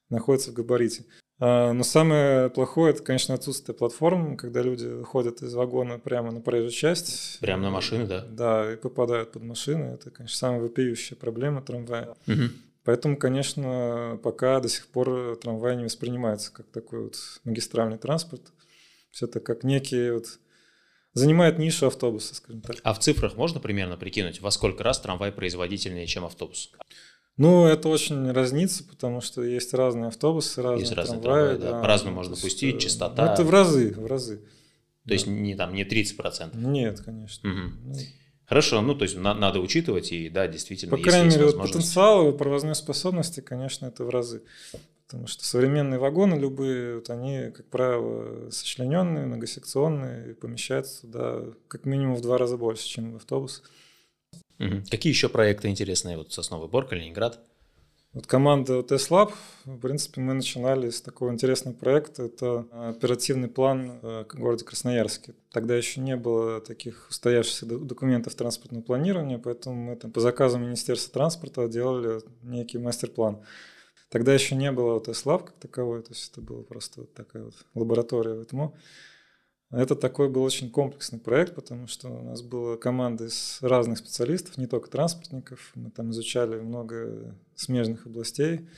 находится 0.08 0.50
в 0.50 0.54
габарите. 0.54 1.04
А, 1.44 1.72
но 1.72 1.82
самое 1.82 2.50
плохое, 2.50 2.94
это, 2.94 3.02
конечно, 3.02 3.34
отсутствие 3.34 3.74
платформ, 3.74 4.36
когда 4.36 4.62
люди 4.62 5.02
ходят 5.02 5.42
из 5.42 5.52
вагона 5.54 5.98
прямо 5.98 6.30
на 6.30 6.40
проезжую 6.40 6.70
часть. 6.70 7.40
Прямо 7.40 7.64
на 7.64 7.70
машины, 7.70 8.06
да? 8.06 8.24
Да, 8.24 8.72
и 8.72 8.76
попадают 8.76 9.32
под 9.32 9.42
машины. 9.42 9.86
Это, 9.86 10.12
конечно, 10.12 10.36
самая 10.36 10.60
вопиющая 10.60 11.16
проблема 11.16 11.60
трамвая. 11.60 12.14
Угу. 12.28 12.42
Поэтому, 12.84 13.16
конечно, 13.16 14.20
пока 14.22 14.60
до 14.60 14.68
сих 14.68 14.86
пор 14.86 15.36
трамвай 15.36 15.74
не 15.74 15.82
воспринимается 15.82 16.52
как 16.52 16.66
такой 16.66 17.06
вот 17.06 17.16
магистральный 17.42 17.98
транспорт. 17.98 18.52
Все 19.10 19.26
это 19.26 19.40
как 19.40 19.64
некий 19.64 20.12
вот 20.12 20.38
занимает 21.12 21.58
нишу 21.58 21.88
автобуса, 21.88 22.36
скажем 22.36 22.60
так. 22.60 22.76
А 22.84 22.94
в 22.94 23.00
цифрах 23.00 23.34
можно 23.36 23.58
примерно 23.58 23.96
прикинуть, 23.96 24.40
во 24.40 24.52
сколько 24.52 24.84
раз 24.84 25.00
трамвай 25.00 25.32
производительнее, 25.32 26.06
чем 26.06 26.24
автобус? 26.24 26.70
Ну, 27.38 27.66
это 27.66 27.88
очень 27.88 28.30
разнится, 28.30 28.84
потому 28.84 29.20
что 29.20 29.42
есть 29.42 29.72
разные 29.72 30.08
автобусы, 30.08 30.60
разные 30.60 30.80
есть 30.80 30.92
трамваи. 30.92 31.14
Разные 31.14 31.22
трамваи 31.22 31.56
да. 31.56 31.70
да. 31.72 31.80
По-разному 31.80 32.16
можно 32.16 32.36
пустить, 32.36 32.80
частота. 32.80 33.26
Ну, 33.26 33.32
это 33.32 33.44
в 33.44 33.50
разы, 33.50 33.94
в 33.94 34.06
разы. 34.06 34.42
То 35.06 35.14
есть 35.14 35.26
не 35.26 35.54
там 35.54 35.74
не 35.74 35.84
30%? 35.84 36.56
Нет, 36.56 37.00
конечно. 37.00 37.50
Угу. 37.50 37.96
Хорошо, 38.46 38.82
ну 38.82 38.94
то 38.94 39.04
есть 39.04 39.16
на, 39.16 39.34
надо 39.34 39.60
учитывать, 39.60 40.12
и 40.12 40.28
да, 40.28 40.46
действительно, 40.46 40.94
По 40.96 41.02
крайней 41.02 41.30
мере, 41.30 41.46
вот 41.46 41.58
потенциал 41.58 42.28
и 42.28 42.36
провозной 42.36 42.74
способности, 42.74 43.40
конечно, 43.40 43.86
это 43.86 44.04
в 44.04 44.10
разы. 44.10 44.42
Потому 45.06 45.26
что 45.26 45.44
современные 45.44 45.98
вагоны 45.98 46.34
любые, 46.34 46.96
вот 46.96 47.10
они, 47.10 47.50
как 47.54 47.66
правило, 47.68 48.50
сочлененные, 48.50 49.26
многосекционные, 49.26 50.30
и 50.30 50.34
помещаются 50.34 51.02
туда 51.02 51.42
как 51.68 51.84
минимум 51.84 52.16
в 52.16 52.22
два 52.22 52.38
раза 52.38 52.56
больше, 52.56 52.86
чем 52.86 53.16
автобус. 53.16 53.58
Угу. 53.58 53.66
Какие 54.90 55.12
еще 55.12 55.28
проекты 55.28 55.68
интересные? 55.68 56.16
Вот 56.16 56.32
Сосновый 56.32 56.68
Бор, 56.68 56.86
Калининград? 56.86 57.40
Вот 58.12 58.26
команда 58.26 58.80
TESLab, 58.80 59.32
в 59.64 59.78
принципе, 59.78 60.20
мы 60.20 60.34
начинали 60.34 60.90
с 60.90 61.00
такого 61.00 61.32
интересного 61.32 61.74
проекта. 61.74 62.24
Это 62.24 62.66
оперативный 62.90 63.48
план 63.48 64.00
в 64.02 64.26
городе 64.34 64.66
Красноярске. 64.66 65.34
Тогда 65.50 65.74
еще 65.74 66.00
не 66.00 66.16
было 66.16 66.60
таких 66.60 67.06
устоявшихся 67.08 67.64
документов 67.64 68.34
транспортного 68.34 68.82
планирования, 68.82 69.38
поэтому 69.38 69.76
мы 69.76 69.96
там 69.96 70.12
по 70.12 70.20
заказу 70.20 70.58
Министерства 70.58 71.10
транспорта 71.12 71.68
делали 71.68 72.20
некий 72.42 72.76
мастер-план. 72.76 73.40
Тогда 74.10 74.34
еще 74.34 74.56
не 74.56 74.70
было 74.72 75.00
TESLab 75.00 75.46
как 75.46 75.54
таковой, 75.58 76.02
то 76.02 76.10
есть 76.10 76.32
это 76.32 76.42
была 76.42 76.62
просто 76.64 77.00
вот 77.00 77.14
такая 77.14 77.44
вот 77.44 77.54
лаборатория 77.74 78.34
в 78.34 78.42
ЭТМО. 78.42 78.74
Это 79.72 79.96
такой 79.96 80.28
был 80.28 80.42
очень 80.42 80.70
комплексный 80.70 81.18
проект, 81.18 81.54
потому 81.54 81.86
что 81.86 82.08
у 82.08 82.22
нас 82.22 82.42
была 82.42 82.76
команда 82.76 83.24
из 83.24 83.58
разных 83.62 83.98
специалистов, 83.98 84.58
не 84.58 84.66
только 84.66 84.90
транспортников. 84.90 85.72
Мы 85.74 85.90
там 85.90 86.10
изучали 86.10 86.60
много 86.60 87.34
смежных 87.54 88.06
областей, 88.06 88.68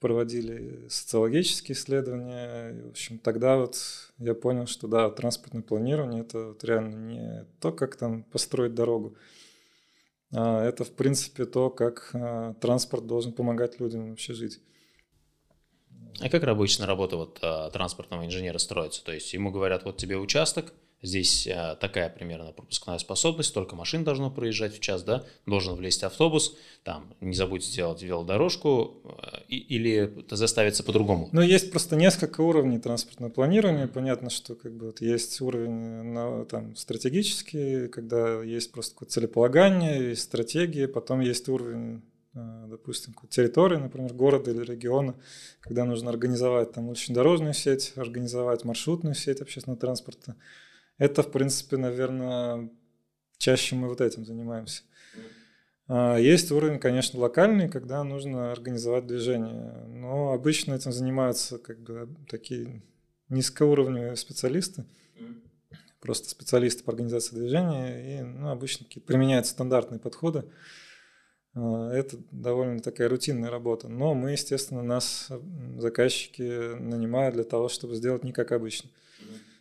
проводили 0.00 0.86
социологические 0.90 1.74
исследования. 1.74 2.72
И, 2.72 2.82
в 2.82 2.88
общем, 2.88 3.18
тогда 3.18 3.56
вот 3.56 3.78
я 4.18 4.34
понял, 4.34 4.66
что 4.66 4.88
да, 4.88 5.08
транспортное 5.08 5.62
планирование 5.62 6.20
это 6.20 6.48
вот 6.48 6.62
реально 6.64 6.96
не 6.96 7.46
то, 7.60 7.72
как 7.72 7.96
там 7.96 8.24
построить 8.24 8.74
дорогу, 8.74 9.16
а 10.34 10.62
это, 10.62 10.84
в 10.84 10.90
принципе, 10.90 11.46
то, 11.46 11.70
как 11.70 12.10
а, 12.12 12.52
транспорт 12.54 13.06
должен 13.06 13.32
помогать 13.32 13.80
людям 13.80 14.10
вообще 14.10 14.34
жить. 14.34 14.60
А 16.20 16.28
как 16.28 16.44
обычно 16.44 16.86
работа 16.86 17.16
вот, 17.16 17.38
а, 17.42 17.70
транспортного 17.70 18.24
инженера 18.24 18.58
строится? 18.58 19.04
То 19.04 19.12
есть 19.12 19.32
ему 19.32 19.50
говорят, 19.50 19.84
вот 19.84 19.96
тебе 19.96 20.16
участок, 20.16 20.72
здесь 21.04 21.46
а, 21.46 21.76
такая 21.76 22.08
примерно 22.08 22.52
пропускная 22.52 22.98
способность, 22.98 23.50
столько 23.50 23.76
машин 23.76 24.04
должно 24.04 24.30
проезжать 24.30 24.74
в 24.74 24.80
час, 24.80 25.02
да, 25.02 25.24
должен 25.46 25.74
влезть 25.74 26.02
автобус, 26.02 26.56
там, 26.82 27.14
не 27.20 27.34
забудь 27.34 27.64
сделать 27.64 28.02
велодорожку, 28.02 29.02
а, 29.04 29.42
и, 29.48 29.56
или 29.56 29.92
это 29.92 30.36
заставится 30.36 30.82
по-другому? 30.82 31.28
Ну, 31.32 31.42
есть 31.42 31.70
просто 31.70 31.96
несколько 31.96 32.40
уровней 32.40 32.78
транспортного 32.78 33.30
планирования. 33.30 33.86
Понятно, 33.86 34.30
что 34.30 34.54
как 34.54 34.72
бы 34.74 34.86
вот 34.86 35.00
есть 35.00 35.40
уровень 35.40 35.70
на, 35.70 36.44
там, 36.46 36.74
стратегический, 36.76 37.88
когда 37.88 38.42
есть 38.42 38.72
просто 38.72 39.04
целеполагание, 39.04 40.10
есть 40.10 40.22
стратегии, 40.22 40.86
потом 40.86 41.20
есть 41.20 41.48
уровень 41.48 42.02
допустим, 42.34 43.14
территории, 43.30 43.76
например, 43.76 44.12
города 44.12 44.50
или 44.50 44.64
региона, 44.64 45.14
когда 45.60 45.84
нужно 45.84 46.10
организовать 46.10 46.72
там 46.72 46.92
дорожную 47.08 47.54
сеть, 47.54 47.92
организовать 47.96 48.64
маршрутную 48.64 49.14
сеть 49.14 49.40
общественного 49.40 49.80
транспорта. 49.80 50.36
Это, 50.98 51.22
в 51.22 51.30
принципе, 51.30 51.76
наверное, 51.76 52.70
чаще 53.38 53.76
мы 53.76 53.88
вот 53.88 54.00
этим 54.00 54.24
занимаемся. 54.24 54.82
А, 55.86 56.16
есть 56.16 56.50
уровень, 56.50 56.78
конечно, 56.78 57.20
локальный, 57.20 57.68
когда 57.68 58.02
нужно 58.02 58.52
организовать 58.52 59.06
движение. 59.06 59.72
Но 59.86 60.32
обычно 60.32 60.74
этим 60.74 60.92
занимаются 60.92 61.58
как 61.58 61.80
бы 61.80 62.08
такие 62.28 62.82
низкоуровневые 63.28 64.16
специалисты, 64.16 64.84
просто 66.00 66.28
специалисты 66.28 66.84
по 66.84 66.92
организации 66.92 67.34
движения, 67.36 68.18
и 68.18 68.22
ну, 68.22 68.50
обычно 68.50 68.86
применяют 69.06 69.46
стандартные 69.46 69.98
подходы. 69.98 70.40
А, 70.40 70.44
это 71.54 72.16
довольно 72.30 72.80
такая 72.80 73.08
рутинная 73.08 73.50
работа. 73.50 73.88
Но 73.88 74.14
мы, 74.14 74.32
естественно, 74.32 74.82
нас 74.82 75.30
заказчики 75.78 76.76
нанимают 76.78 77.34
для 77.34 77.44
того, 77.44 77.68
чтобы 77.68 77.94
сделать 77.94 78.24
не 78.24 78.32
как 78.32 78.52
обычно. 78.52 78.90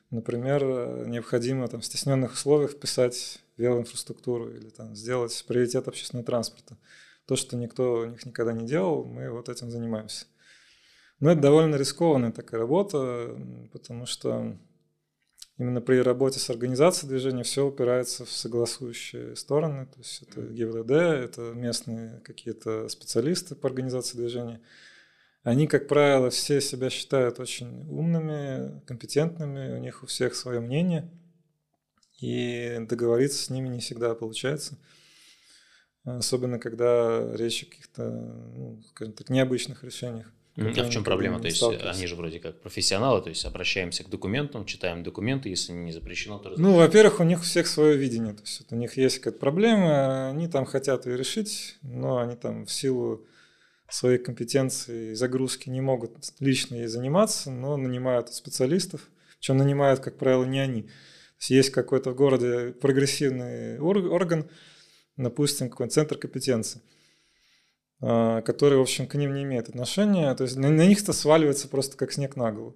Например, 0.10 1.08
необходимо 1.08 1.68
там, 1.68 1.82
в 1.82 1.86
стесненных 1.86 2.34
условиях 2.34 2.72
вписать 2.72 3.40
велоинфраструктуру 3.58 4.52
или 4.52 4.70
там, 4.70 4.96
сделать 4.96 5.44
приоритет 5.48 5.88
общественного 5.88 6.26
транспорта. 6.26 6.78
То, 7.26 7.36
что 7.36 7.56
никто 7.56 8.02
у 8.02 8.06
них 8.06 8.26
никогда 8.26 8.54
не 8.54 8.66
делал, 8.66 9.06
мы 9.06 9.30
вот 9.30 9.50
этим 9.50 9.72
занимаемся. 9.72 10.26
Но 11.20 11.32
это 11.32 11.42
довольно 11.42 11.76
рискованная 11.76 12.32
такая 12.32 12.60
работа, 12.60 13.38
потому 13.72 14.06
что 14.06 14.58
именно 15.58 15.82
при 15.82 15.98
работе 15.98 16.40
с 16.40 16.50
организацией 16.50 17.10
движения 17.10 17.44
все 17.44 17.66
упирается 17.66 18.26
в 18.26 18.32
согласующие 18.32 19.36
стороны. 19.36 19.86
То 19.88 20.00
есть 20.00 20.24
это 20.24 20.42
ГИВД, 20.42 20.92
это 20.92 21.42
местные 21.54 22.20
какие-то 22.22 22.88
специалисты 22.90 23.56
по 23.56 23.68
организации 23.68 24.18
движения. 24.18 24.62
Они, 25.44 25.68
как 25.68 25.88
правило, 25.88 26.30
все 26.30 26.62
себя 26.62 26.90
считают 26.90 27.40
очень 27.40 27.86
умными, 27.90 28.82
компетентными, 28.86 29.74
у 29.74 29.78
них 29.78 30.04
у 30.04 30.06
всех 30.08 30.36
свое 30.36 30.62
мнение, 30.62 31.12
и 32.22 32.78
договориться 32.88 33.44
с 33.44 33.50
ними 33.50 33.68
не 33.68 33.80
всегда 33.80 34.16
получается. 34.16 34.78
Особенно, 36.06 36.60
когда 36.60 37.36
речь 37.36 37.64
о 37.64 37.66
каких-то, 37.66 38.10
ну, 38.10 38.82
скажем 38.90 39.14
так, 39.14 39.30
необычных 39.30 39.84
решениях. 39.84 40.32
А 40.56 40.84
в 40.84 40.90
чем 40.90 41.04
проблема? 41.04 41.40
То 41.40 41.48
есть 41.48 41.64
они 41.64 42.06
же 42.06 42.16
вроде 42.16 42.40
как 42.40 42.62
профессионалы, 42.62 43.22
то 43.22 43.30
есть 43.30 43.44
обращаемся 43.46 44.04
к 44.04 44.10
документам, 44.10 44.66
читаем 44.66 45.04
документы, 45.04 45.50
если 45.50 45.72
не 45.72 45.92
запрещено, 45.92 46.38
то 46.38 46.54
Ну, 46.58 46.76
во-первых, 46.76 47.20
у 47.20 47.24
них 47.24 47.40
у 47.40 47.44
всех 47.44 47.68
свое 47.68 47.98
видение, 47.98 48.34
то 48.34 48.42
есть 48.42 48.60
вот 48.62 48.72
у 48.72 48.76
них 48.76 48.96
есть 48.98 49.18
какая-то 49.18 49.40
проблема, 49.40 50.30
они 50.30 50.48
там 50.48 50.66
хотят 50.66 51.08
ее 51.08 51.18
решить, 51.18 51.78
но 51.82 52.20
они 52.20 52.36
там 52.36 52.66
в 52.66 52.72
силу 52.72 53.26
своей 53.90 54.20
компетенции 54.20 55.12
и 55.12 55.16
загрузки 55.16 55.70
не 55.70 55.82
могут 55.82 56.12
лично 56.40 56.76
ей 56.76 56.88
заниматься, 56.88 57.50
но 57.50 57.76
нанимают 57.78 58.34
специалистов, 58.34 59.10
причем 59.40 59.58
нанимают, 59.58 60.02
как 60.02 60.18
правило, 60.18 60.44
не 60.46 60.60
они. 60.60 60.84
То 60.84 60.90
есть 61.40 61.50
есть 61.50 61.70
какой-то 61.72 62.12
в 62.12 62.16
городе 62.16 62.74
прогрессивный 62.80 63.80
орган, 63.80 64.50
допустим, 65.18 65.70
какой-то 65.70 65.94
центр 65.94 66.18
компетенции– 66.18 66.82
которые, 68.04 68.80
в 68.80 68.82
общем, 68.82 69.08
к 69.08 69.16
ним 69.16 69.34
не 69.34 69.44
имеют 69.44 69.70
отношения. 69.70 70.34
То 70.36 70.44
есть 70.44 70.58
на, 70.58 70.70
на 70.70 70.86
них-то 70.86 71.14
сваливается 71.14 71.68
просто 71.68 71.96
как 71.96 72.12
снег 72.12 72.36
на 72.36 72.52
голову. 72.52 72.76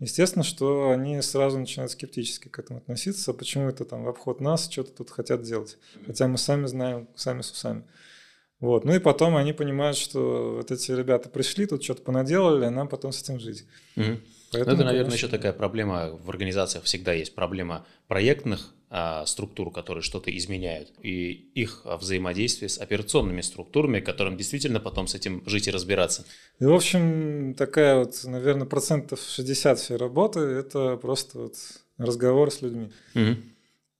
Естественно, 0.00 0.44
что 0.44 0.90
они 0.90 1.22
сразу 1.22 1.58
начинают 1.58 1.92
скептически 1.92 2.48
к 2.48 2.58
этому 2.58 2.80
относиться. 2.80 3.32
Почему 3.32 3.68
это 3.68 3.86
там 3.86 4.04
в 4.04 4.08
обход 4.08 4.40
нас 4.40 4.68
что-то 4.70 4.92
тут 4.92 5.10
хотят 5.10 5.42
делать? 5.42 5.78
Хотя 6.06 6.28
мы 6.28 6.36
сами 6.36 6.66
знаем, 6.66 7.08
сами 7.14 7.40
с 7.40 7.50
усами. 7.50 7.84
Вот. 8.60 8.84
Ну 8.84 8.94
и 8.94 8.98
потом 8.98 9.36
они 9.36 9.52
понимают, 9.52 9.96
что 9.96 10.56
вот 10.56 10.70
эти 10.70 10.92
ребята 10.92 11.28
пришли, 11.28 11.66
тут 11.66 11.82
что-то 11.82 12.02
понаделали, 12.02 12.66
а 12.66 12.70
нам 12.70 12.88
потом 12.88 13.12
с 13.12 13.22
этим 13.22 13.40
жить. 13.40 13.64
Угу. 13.96 14.04
Поэтому, 14.52 14.74
это, 14.74 14.84
наверное, 14.84 15.10
конечно... 15.10 15.14
еще 15.14 15.28
такая 15.28 15.52
проблема 15.52 16.10
в 16.22 16.28
организациях 16.30 16.84
всегда 16.84 17.12
есть 17.12 17.34
проблема 17.34 17.86
проектных 18.08 18.74
а, 18.74 18.75
структур, 19.26 19.72
которые 19.72 20.02
что-то 20.02 20.36
изменяют, 20.36 20.92
и 21.02 21.30
их 21.54 21.82
взаимодействие 21.84 22.68
с 22.68 22.78
операционными 22.78 23.40
структурами, 23.40 24.00
которым 24.00 24.36
действительно 24.36 24.80
потом 24.80 25.06
с 25.06 25.14
этим 25.14 25.42
жить 25.46 25.68
и 25.68 25.70
разбираться. 25.70 26.24
И, 26.60 26.64
в 26.64 26.72
общем, 26.72 27.54
такая 27.54 27.98
вот, 27.98 28.22
наверное, 28.24 28.66
процентов 28.66 29.20
60 29.20 29.78
всей 29.78 29.96
работы– 29.96 30.40
это 30.40 30.96
просто 30.96 31.38
вот 31.38 31.54
разговор 31.98 32.50
с 32.50 32.62
людьми. 32.62 32.90
Угу. 33.14 33.36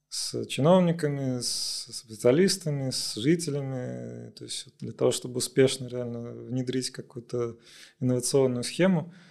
С 0.09 0.47
чиновниками, 0.47 1.41
с 1.41 1.89
специалистами, 1.93 2.91
с 2.91 3.17
жителями. 3.17 4.31
То 4.31 4.45
есть 4.45 4.69
для 4.79 4.93
того, 4.93 5.11
чтобы 5.11 5.39
успешно 5.39 5.89
реально 5.89 6.21
внедрить 6.33 6.91
какую-то 6.91 7.57
инновационную 8.01 8.65
схему– 8.65 9.13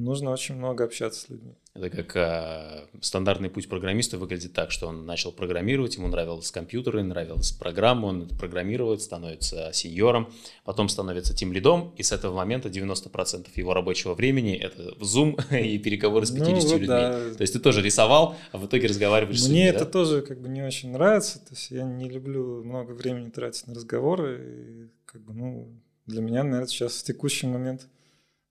нужно 0.00 0.30
очень 0.30 0.56
много 0.56 0.84
общаться 0.84 1.20
с 1.20 1.28
людьми. 1.28 1.54
Это 1.72 1.88
как 1.88 2.16
а, 2.16 2.88
стандартный 3.00 3.48
путь 3.48 3.68
программиста 3.68 4.18
выглядит 4.18 4.52
так, 4.52 4.72
что 4.72 4.88
он 4.88 5.06
начал 5.06 5.30
программировать, 5.30 5.96
ему 5.96 6.08
нравились 6.08 6.50
компьютеры, 6.50 7.04
нравилась 7.04 7.52
программа, 7.52 8.06
он 8.06 8.28
программирует, 8.28 9.02
становится 9.02 9.70
сеньором, 9.72 10.32
потом 10.64 10.88
становится 10.88 11.32
тим 11.32 11.52
лидом, 11.52 11.94
и 11.96 12.02
с 12.02 12.10
этого 12.10 12.34
момента 12.34 12.68
90% 12.68 13.46
его 13.54 13.72
рабочего 13.72 14.14
времени 14.14 14.56
это 14.56 14.94
Zoom 14.98 15.38
и 15.64 15.78
переговоры 15.78 16.26
с 16.26 16.32
50 16.32 16.48
ну, 16.48 16.60
вот 16.60 16.72
людьми. 16.72 16.86
Да. 16.88 17.34
То 17.34 17.40
есть 17.42 17.52
ты 17.52 17.60
тоже 17.60 17.82
рисовал, 17.82 18.36
а 18.50 18.58
в 18.58 18.66
итоге 18.66 18.88
разговариваешь 18.88 19.38
Мне 19.38 19.46
с 19.46 19.48
людьми, 19.48 19.64
это 19.64 19.84
да? 19.84 19.90
тоже 19.92 20.22
как 20.22 20.40
бы 20.40 20.48
не 20.48 20.62
очень 20.62 20.90
нравится, 20.90 21.38
то 21.38 21.54
есть 21.54 21.70
я 21.70 21.84
не 21.84 22.08
люблю 22.08 22.64
много 22.64 22.92
времени 22.92 23.30
тратить 23.30 23.68
на 23.68 23.74
разговоры, 23.74 24.88
и 24.88 24.88
как 25.04 25.22
бы, 25.22 25.34
ну, 25.34 25.68
для 26.06 26.20
меня, 26.20 26.42
наверное, 26.42 26.66
сейчас 26.66 27.00
в 27.00 27.04
текущий 27.04 27.46
момент 27.46 27.86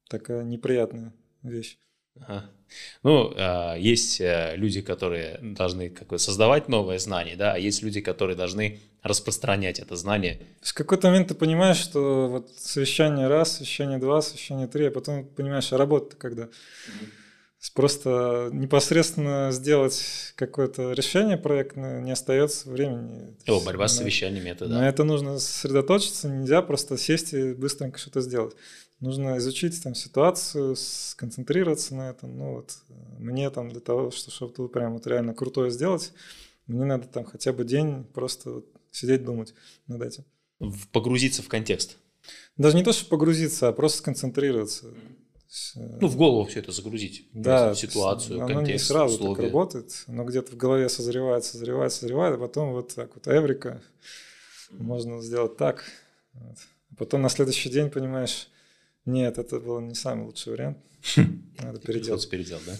такая 0.08 0.44
неприятная 0.44 1.14
вещь. 1.44 1.78
Ага. 2.22 2.50
Ну, 3.04 3.34
а, 3.36 3.76
есть 3.76 4.22
э, 4.22 4.54
люди, 4.56 4.82
которые 4.82 5.40
должны 5.42 5.90
как 5.90 6.10
бы 6.10 6.20
создавать 6.20 6.68
новое 6.68 7.00
знание, 7.00 7.36
да, 7.36 7.54
а 7.54 7.58
есть 7.58 7.82
люди, 7.82 8.02
которые 8.02 8.36
должны 8.36 8.80
распространять 9.02 9.80
это 9.80 9.96
знание. 9.96 10.40
В 10.62 10.74
какой-то 10.74 11.08
момент 11.08 11.30
ты 11.30 11.36
понимаешь, 11.36 11.78
что 11.78 12.28
вот 12.28 12.50
совещание 12.58 13.28
раз, 13.28 13.58
совещание 13.58 13.98
два, 13.98 14.22
совещание 14.22 14.68
три, 14.68 14.88
а 14.88 14.92
потом 14.92 15.26
понимаешь, 15.26 15.72
а 15.72 15.78
работа-то 15.78 16.18
когда? 16.18 16.44
Mm-hmm. 16.44 17.10
Просто 17.74 18.50
непосредственно 18.54 19.52
сделать 19.52 20.34
какое-то 20.36 20.94
решение 20.94 21.36
проектное 21.38 22.00
не 22.02 22.12
остается 22.12 22.70
времени. 22.70 23.36
О, 23.48 23.60
борьба 23.60 23.90
с 23.90 23.98
совещаниями 23.98 24.50
это 24.50 24.66
да. 24.66 24.80
На 24.80 24.88
это 24.88 25.04
нужно 25.04 25.40
сосредоточиться, 25.40 26.30
нельзя 26.30 26.62
просто 26.62 26.98
сесть 26.98 27.34
и 27.34 27.54
быстренько 27.54 28.00
что-то 28.00 28.22
сделать. 28.22 28.56
Нужно 29.00 29.38
изучить 29.38 29.82
там 29.82 29.96
ситуацию, 29.96 30.76
сконцентрироваться 30.76 31.96
на 31.96 32.10
этом. 32.10 32.38
Ну 32.38 32.56
вот 32.56 32.78
мне 33.18 33.50
там 33.50 33.70
для 33.70 33.80
того, 33.80 34.12
что, 34.12 34.30
чтобы 34.30 34.54
тут 34.54 34.74
прям 34.74 34.94
вот 34.94 35.08
реально 35.08 35.34
крутое 35.34 35.72
сделать, 35.72 36.12
мне 36.68 36.86
надо 36.86 37.08
там 37.08 37.24
хотя 37.24 37.54
бы 37.54 37.64
день 37.64 38.04
просто 38.04 38.52
вот 38.52 38.66
сидеть 38.92 39.24
думать 39.24 39.54
над 39.88 40.02
этим. 40.02 40.26
Погрузиться 40.92 41.42
в 41.42 41.48
контекст. 41.48 41.98
Даже 42.58 42.76
не 42.76 42.84
то, 42.84 42.92
чтобы 42.92 43.12
погрузиться, 43.12 43.70
а 43.70 43.74
просто 43.74 44.00
сконцентрироваться. 44.00 44.88
Ну, 45.76 46.08
в 46.08 46.16
голову 46.16 46.46
все 46.46 46.60
это 46.60 46.72
загрузить. 46.72 47.28
Да, 47.34 47.74
ситуацию, 47.74 48.38
оно 48.38 48.48
контекст, 48.48 48.84
не 48.84 48.88
сразу 48.88 49.16
условия. 49.16 49.36
так 49.36 49.46
работает. 49.46 50.04
Оно 50.08 50.24
где-то 50.24 50.52
в 50.52 50.58
голове 50.58 50.90
созревает, 50.90 51.44
созревает, 51.44 51.92
созревает, 51.92 52.36
а 52.36 52.38
потом 52.38 52.74
вот 52.74 52.94
так 52.94 53.16
вот 53.16 53.28
эврика. 53.28 53.82
Можно 54.72 55.22
сделать 55.22 55.58
так. 55.58 55.86
Вот. 56.34 56.58
А 56.92 56.96
потом 56.96 57.24
на 57.24 57.30
следующий 57.30 57.70
день 57.70 57.90
понимаешь, 57.90 58.50
нет, 59.10 59.38
это 59.38 59.60
был 59.60 59.80
не 59.80 59.96
самый 59.96 60.26
лучший 60.26 60.54
вариант. 60.54 60.78
Надо 61.62 61.80
переделать. 61.80 62.30
Переделать, 62.30 62.66
да? 62.66 62.76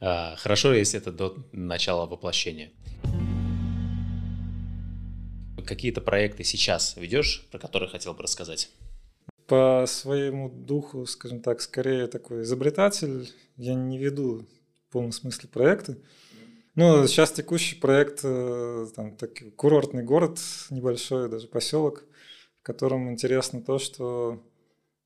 А, 0.00 0.36
хорошо, 0.36 0.72
если 0.72 0.98
это 0.98 1.12
до 1.12 1.36
начала 1.52 2.06
воплощения. 2.06 2.72
Какие-то 5.66 6.00
проекты 6.00 6.42
сейчас 6.42 6.96
ведешь, 6.96 7.46
про 7.50 7.58
которые 7.58 7.88
хотел 7.88 8.14
бы 8.14 8.22
рассказать? 8.22 8.70
По 9.46 9.84
своему 9.86 10.48
духу, 10.48 11.06
скажем 11.06 11.42
так, 11.42 11.60
скорее 11.60 12.06
такой 12.06 12.42
изобретатель. 12.42 13.30
Я 13.56 13.74
не 13.74 13.98
веду 13.98 14.46
в 14.88 14.92
полном 14.92 15.12
смысле 15.12 15.48
проекты. 15.48 15.98
Ну, 16.76 17.06
сейчас 17.06 17.32
текущий 17.32 17.76
проект, 17.76 18.20
э, 18.22 18.86
там, 18.94 19.16
такой 19.16 19.50
курортный 19.50 20.02
город, 20.02 20.38
небольшой 20.70 21.28
даже 21.28 21.46
поселок, 21.46 22.04
в 22.60 22.62
котором 22.62 23.10
интересно 23.10 23.60
то, 23.60 23.78
что 23.78 24.42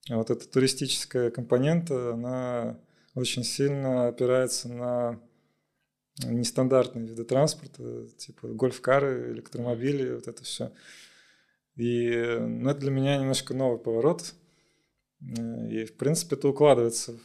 вот 0.08 0.30
эта 0.30 0.48
туристическая 0.48 1.30
компонента, 1.30 2.12
она 2.12 2.78
очень 3.14 3.44
сильно 3.44 4.08
опирается 4.08 4.68
на 4.68 5.20
нестандартные 6.22 7.06
виды 7.06 7.24
транспорта, 7.24 8.06
типа 8.18 8.48
гольф-кары, 8.48 9.32
электромобили, 9.32 10.14
вот 10.14 10.28
это 10.28 10.44
все. 10.44 10.72
И 11.76 12.10
ну, 12.38 12.70
это 12.70 12.80
для 12.80 12.90
меня 12.90 13.16
немножко 13.16 13.54
новый 13.54 13.78
поворот. 13.78 14.34
И, 15.20 15.84
в 15.84 15.96
принципе, 15.96 16.36
это 16.36 16.48
укладывается 16.48 17.14
в 17.14 17.20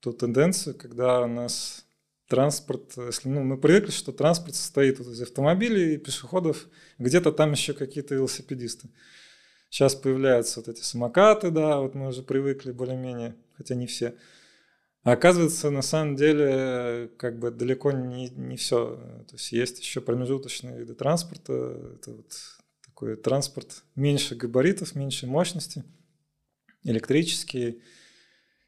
ту 0.00 0.12
тенденцию, 0.12 0.74
когда 0.74 1.20
у 1.20 1.26
нас 1.26 1.84
транспорт, 2.28 2.94
если 2.96 3.28
ну, 3.28 3.42
мы 3.42 3.58
привыкли, 3.58 3.90
что 3.90 4.12
транспорт 4.12 4.54
состоит 4.54 4.98
вот 4.98 5.08
из 5.08 5.20
автомобилей, 5.20 5.98
пешеходов, 5.98 6.68
где-то 6.98 7.32
там 7.32 7.52
еще 7.52 7.74
какие-то 7.74 8.14
велосипедисты. 8.14 8.88
Сейчас 9.70 9.94
появляются 9.94 10.60
вот 10.60 10.68
эти 10.68 10.82
самокаты, 10.82 11.50
да, 11.50 11.78
вот 11.78 11.94
мы 11.94 12.08
уже 12.08 12.22
привыкли 12.22 12.72
более-менее, 12.72 13.36
хотя 13.56 13.76
не 13.76 13.86
все. 13.86 14.16
А 15.04 15.12
оказывается, 15.12 15.70
на 15.70 15.80
самом 15.80 16.16
деле, 16.16 17.10
как 17.16 17.38
бы 17.38 17.50
далеко 17.50 17.92
не, 17.92 18.28
не 18.30 18.56
все. 18.56 18.96
То 19.28 19.36
есть 19.36 19.52
есть 19.52 19.78
еще 19.78 20.00
промежуточные 20.02 20.76
виды 20.76 20.94
транспорта. 20.94 21.94
Это 21.94 22.10
вот 22.10 22.36
такой 22.84 23.16
транспорт 23.16 23.84
меньше 23.94 24.34
габаритов, 24.34 24.94
меньше 24.94 25.26
мощности, 25.26 25.84
электрический. 26.82 27.80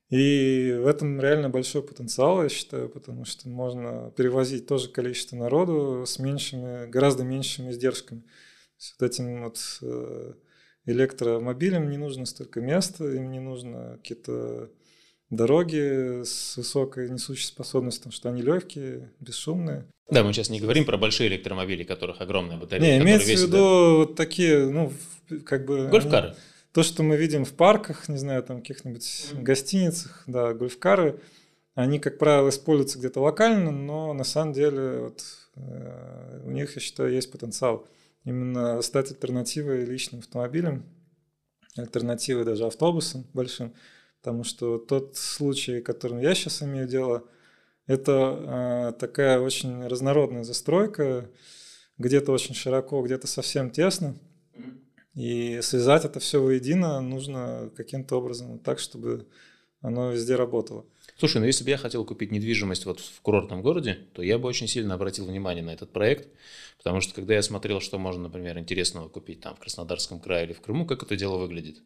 И 0.08 0.78
в 0.80 0.86
этом 0.86 1.20
реально 1.20 1.50
большой 1.50 1.82
потенциал, 1.82 2.42
я 2.42 2.48
считаю, 2.48 2.88
потому 2.88 3.24
что 3.24 3.48
можно 3.48 4.12
перевозить 4.16 4.66
тоже 4.66 4.88
количество 4.88 5.36
народу 5.36 6.04
с 6.06 6.18
меньшими, 6.18 6.86
гораздо 6.86 7.24
меньшими 7.24 7.70
издержками. 7.70 8.22
С 8.78 8.94
вот 8.98 9.10
этим 9.10 9.44
вот 9.44 9.58
э, 9.82 10.34
электромобилям 10.86 11.90
не 11.90 11.96
нужно 11.96 12.26
столько 12.26 12.60
места, 12.60 13.04
им 13.04 13.30
не 13.30 13.40
нужно 13.40 13.98
какие-то 13.98 14.70
дороги 15.30 16.24
с 16.24 16.56
высокой 16.56 17.08
несущей 17.08 17.46
способностью, 17.46 18.02
потому 18.02 18.12
что 18.12 18.28
они 18.28 18.42
легкие, 18.42 19.10
бесшумные. 19.20 19.86
Да, 20.10 20.22
мы 20.22 20.32
сейчас 20.32 20.50
не 20.50 20.60
говорим 20.60 20.84
про 20.84 20.98
большие 20.98 21.28
электромобили, 21.28 21.84
которых 21.84 22.20
огромная 22.20 22.58
батарея. 22.58 22.98
Не, 22.98 23.02
имеется 23.02 23.28
в 23.28 23.40
виду 23.40 23.50
да? 23.50 23.96
вот 23.96 24.16
такие, 24.16 24.66
ну, 24.66 24.92
как 25.44 25.64
бы... 25.64 25.88
Гольфкары. 25.88 26.28
Они, 26.28 26.36
то, 26.72 26.82
что 26.82 27.02
мы 27.02 27.16
видим 27.16 27.44
в 27.44 27.52
парках, 27.52 28.08
не 28.08 28.18
знаю, 28.18 28.42
там 28.42 28.60
каких-нибудь 28.60 29.02
mm-hmm. 29.02 29.42
гостиницах, 29.42 30.24
да, 30.26 30.52
гольфкары, 30.54 31.20
они, 31.74 31.98
как 31.98 32.18
правило, 32.18 32.48
используются 32.50 32.98
где-то 32.98 33.20
локально, 33.20 33.70
но 33.70 34.12
на 34.12 34.24
самом 34.24 34.52
деле 34.52 35.00
вот, 35.00 35.22
э, 35.56 36.42
у 36.44 36.50
них, 36.50 36.74
я 36.74 36.80
считаю, 36.80 37.12
есть 37.12 37.30
потенциал 37.30 37.86
именно 38.24 38.80
стать 38.82 39.10
альтернативой 39.10 39.84
личным 39.84 40.20
автомобилям, 40.20 40.84
альтернативой 41.76 42.44
даже 42.44 42.66
автобусам 42.66 43.26
большим. 43.32 43.74
Потому 44.20 44.44
что 44.44 44.78
тот 44.78 45.16
случай, 45.16 45.80
которым 45.80 46.20
я 46.20 46.34
сейчас 46.34 46.62
имею 46.62 46.86
дело, 46.86 47.24
это 47.86 48.92
э, 48.92 49.00
такая 49.00 49.40
очень 49.40 49.86
разнородная 49.86 50.44
застройка, 50.44 51.28
где-то 51.98 52.30
очень 52.30 52.54
широко, 52.54 53.02
где-то 53.02 53.26
совсем 53.26 53.70
тесно. 53.70 54.16
И 55.14 55.60
связать 55.62 56.04
это 56.04 56.20
все 56.20 56.40
воедино 56.40 57.00
нужно 57.00 57.70
каким-то 57.76 58.16
образом 58.16 58.58
так, 58.60 58.78
чтобы 58.78 59.26
оно 59.80 60.12
везде 60.12 60.36
работало. 60.36 60.86
Слушай, 61.22 61.38
ну 61.38 61.46
если 61.46 61.62
бы 61.62 61.70
я 61.70 61.76
хотел 61.76 62.04
купить 62.04 62.32
недвижимость 62.32 62.84
вот 62.84 62.98
в 62.98 63.20
курортном 63.20 63.62
городе, 63.62 63.96
то 64.12 64.22
я 64.22 64.38
бы 64.38 64.48
очень 64.48 64.66
сильно 64.66 64.94
обратил 64.94 65.24
внимание 65.24 65.62
на 65.62 65.70
этот 65.70 65.92
проект, 65.92 66.26
потому 66.78 67.00
что 67.00 67.14
когда 67.14 67.34
я 67.34 67.42
смотрел, 67.42 67.80
что 67.80 67.96
можно, 67.96 68.24
например, 68.24 68.58
интересного 68.58 69.08
купить 69.08 69.40
там 69.40 69.54
в 69.54 69.60
Краснодарском 69.60 70.18
крае 70.18 70.46
или 70.46 70.52
в 70.52 70.60
Крыму, 70.60 70.84
как 70.84 71.04
это 71.04 71.14
дело 71.14 71.36
выглядит. 71.36 71.76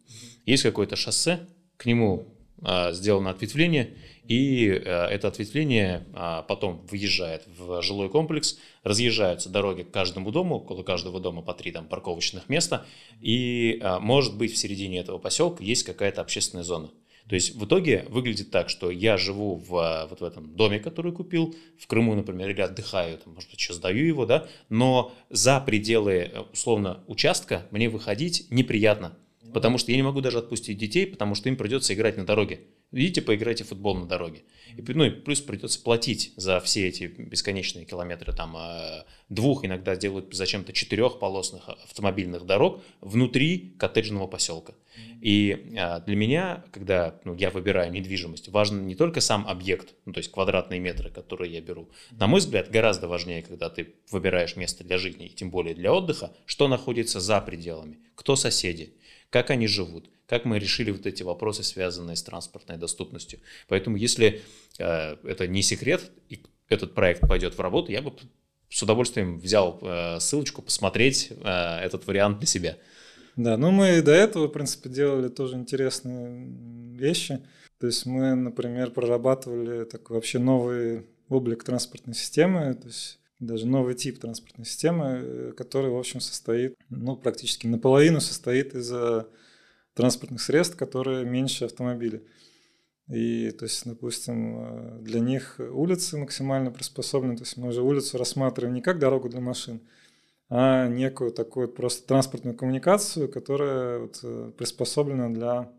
Есть 0.46 0.62
какое-то 0.62 0.96
шоссе, 0.96 1.46
к 1.76 1.84
нему 1.84 2.34
а, 2.62 2.92
сделано 2.92 3.28
ответвление, 3.28 3.98
и 4.24 4.70
а, 4.70 5.06
это 5.08 5.28
ответвление 5.28 6.06
а, 6.14 6.40
потом 6.40 6.86
въезжает 6.90 7.42
в 7.58 7.82
жилой 7.82 8.08
комплекс, 8.08 8.56
разъезжаются 8.84 9.50
дороги 9.50 9.82
к 9.82 9.90
каждому 9.90 10.30
дому, 10.30 10.54
около 10.54 10.82
каждого 10.82 11.20
дома 11.20 11.42
по 11.42 11.52
три 11.52 11.72
там 11.72 11.88
парковочных 11.88 12.48
места, 12.48 12.86
и 13.20 13.82
может 14.00 14.38
быть 14.38 14.54
в 14.54 14.56
середине 14.56 15.00
этого 15.00 15.18
поселка 15.18 15.62
есть 15.62 15.82
какая-то 15.82 16.22
общественная 16.22 16.64
зона. 16.64 16.90
То 17.28 17.34
есть 17.34 17.56
в 17.56 17.64
итоге 17.64 18.06
выглядит 18.08 18.50
так, 18.50 18.68
что 18.68 18.90
я 18.90 19.16
живу 19.16 19.56
в, 19.56 20.06
вот 20.08 20.20
в 20.20 20.24
этом 20.24 20.54
доме, 20.54 20.78
который 20.78 21.12
купил, 21.12 21.56
в 21.78 21.86
Крыму, 21.88 22.14
например, 22.14 22.50
или 22.50 22.60
отдыхаю, 22.60 23.18
там, 23.18 23.34
может 23.34 23.50
быть, 23.50 23.58
еще 23.58 23.72
сдаю 23.72 24.06
его, 24.06 24.26
да, 24.26 24.46
но 24.68 25.12
за 25.28 25.60
пределы, 25.60 26.30
условно, 26.52 27.02
участка 27.08 27.66
мне 27.72 27.88
выходить 27.88 28.46
неприятно. 28.50 29.16
Потому 29.52 29.78
что 29.78 29.90
я 29.90 29.96
не 29.96 30.02
могу 30.02 30.20
даже 30.20 30.38
отпустить 30.38 30.78
детей, 30.78 31.06
потому 31.06 31.34
что 31.34 31.48
им 31.48 31.56
придется 31.56 31.94
играть 31.94 32.16
на 32.16 32.26
дороге. 32.26 32.60
Идите, 32.92 33.20
поиграйте 33.20 33.64
в 33.64 33.68
футбол 33.68 33.96
на 33.96 34.06
дороге. 34.06 34.44
И, 34.76 34.82
ну 34.92 35.04
и 35.04 35.10
плюс 35.10 35.40
придется 35.40 35.82
платить 35.82 36.32
за 36.36 36.60
все 36.60 36.86
эти 36.86 37.04
бесконечные 37.04 37.84
километры 37.84 38.32
там 38.32 38.56
э, 38.56 39.04
двух, 39.28 39.64
иногда 39.64 39.96
делают 39.96 40.32
зачем-то 40.32 40.72
четырехполосных 40.72 41.68
автомобильных 41.68 42.46
дорог 42.46 42.84
внутри 43.00 43.74
коттеджного 43.78 44.28
поселка. 44.28 44.74
И 45.20 45.72
э, 45.76 46.00
для 46.06 46.16
меня, 46.16 46.64
когда 46.70 47.18
ну, 47.24 47.34
я 47.34 47.50
выбираю 47.50 47.90
недвижимость, 47.90 48.48
важен 48.48 48.86
не 48.86 48.94
только 48.94 49.20
сам 49.20 49.48
объект, 49.48 49.94
ну, 50.04 50.12
то 50.12 50.18
есть 50.18 50.30
квадратные 50.30 50.78
метры, 50.78 51.10
которые 51.10 51.52
я 51.52 51.60
беру. 51.60 51.90
На 52.12 52.28
мой 52.28 52.38
взгляд, 52.38 52.70
гораздо 52.70 53.08
важнее, 53.08 53.42
когда 53.42 53.68
ты 53.68 53.94
выбираешь 54.12 54.54
место 54.54 54.84
для 54.84 54.98
жизни, 54.98 55.26
и 55.26 55.34
тем 55.34 55.50
более 55.50 55.74
для 55.74 55.92
отдыха, 55.92 56.32
что 56.44 56.68
находится 56.68 57.18
за 57.18 57.40
пределами, 57.40 57.98
кто 58.14 58.36
соседи, 58.36 58.94
как 59.30 59.50
они 59.50 59.66
живут, 59.66 60.08
как 60.26 60.44
мы 60.44 60.58
решили 60.58 60.90
вот 60.90 61.06
эти 61.06 61.22
вопросы, 61.22 61.62
связанные 61.62 62.16
с 62.16 62.22
транспортной 62.22 62.76
доступностью. 62.76 63.40
Поэтому 63.68 63.96
если 63.96 64.42
э, 64.78 65.16
это 65.24 65.46
не 65.46 65.62
секрет, 65.62 66.10
и 66.28 66.42
этот 66.68 66.94
проект 66.94 67.20
пойдет 67.20 67.56
в 67.56 67.60
работу, 67.60 67.92
я 67.92 68.02
бы 68.02 68.12
с 68.68 68.82
удовольствием 68.82 69.38
взял 69.38 69.78
э, 69.80 70.18
ссылочку 70.20 70.62
посмотреть 70.62 71.30
э, 71.30 71.78
этот 71.84 72.06
вариант 72.06 72.38
для 72.38 72.46
себя. 72.46 72.76
Да, 73.36 73.56
ну 73.56 73.70
мы 73.70 73.98
и 73.98 74.02
до 74.02 74.12
этого, 74.12 74.46
в 74.48 74.52
принципе, 74.52 74.88
делали 74.88 75.28
тоже 75.28 75.56
интересные 75.56 76.46
вещи. 76.94 77.40
То 77.78 77.86
есть 77.86 78.06
мы, 78.06 78.34
например, 78.34 78.90
прорабатывали 78.90 79.84
такой 79.84 80.16
вообще 80.16 80.38
новый 80.38 81.06
облик 81.28 81.62
транспортной 81.62 82.14
системы, 82.14 82.74
то 82.74 82.86
есть 82.86 83.18
даже 83.38 83.66
новый 83.66 83.94
тип 83.94 84.18
транспортной 84.18 84.64
системы, 84.64 85.20
э, 85.22 85.52
который, 85.56 85.90
в 85.90 85.98
общем, 85.98 86.20
состоит, 86.20 86.74
ну, 86.88 87.16
практически 87.16 87.66
наполовину 87.66 88.20
состоит 88.20 88.74
из 88.74 88.90
э, 88.90 89.26
транспортных 89.96 90.40
средств, 90.40 90.76
которые 90.76 91.24
меньше 91.24 91.64
автомобилей. 91.64 92.22
И, 93.08 93.50
то 93.52 93.64
есть, 93.64 93.84
допустим, 93.84 94.58
э, 94.58 94.98
для 95.00 95.20
них 95.20 95.56
улицы 95.58 96.18
максимально 96.18 96.70
приспособлены, 96.70 97.36
то 97.36 97.42
есть 97.42 97.56
мы 97.56 97.68
уже 97.68 97.82
улицу 97.82 98.18
рассматриваем 98.18 98.74
не 98.74 98.82
как 98.82 98.98
дорогу 98.98 99.28
для 99.28 99.40
машин, 99.40 99.80
а 100.48 100.86
некую 100.86 101.32
такую 101.32 101.68
просто 101.68 102.06
транспортную 102.06 102.56
коммуникацию, 102.56 103.28
которая 103.28 104.00
вот 104.00 104.56
приспособлена 104.56 105.32
для 105.32 105.72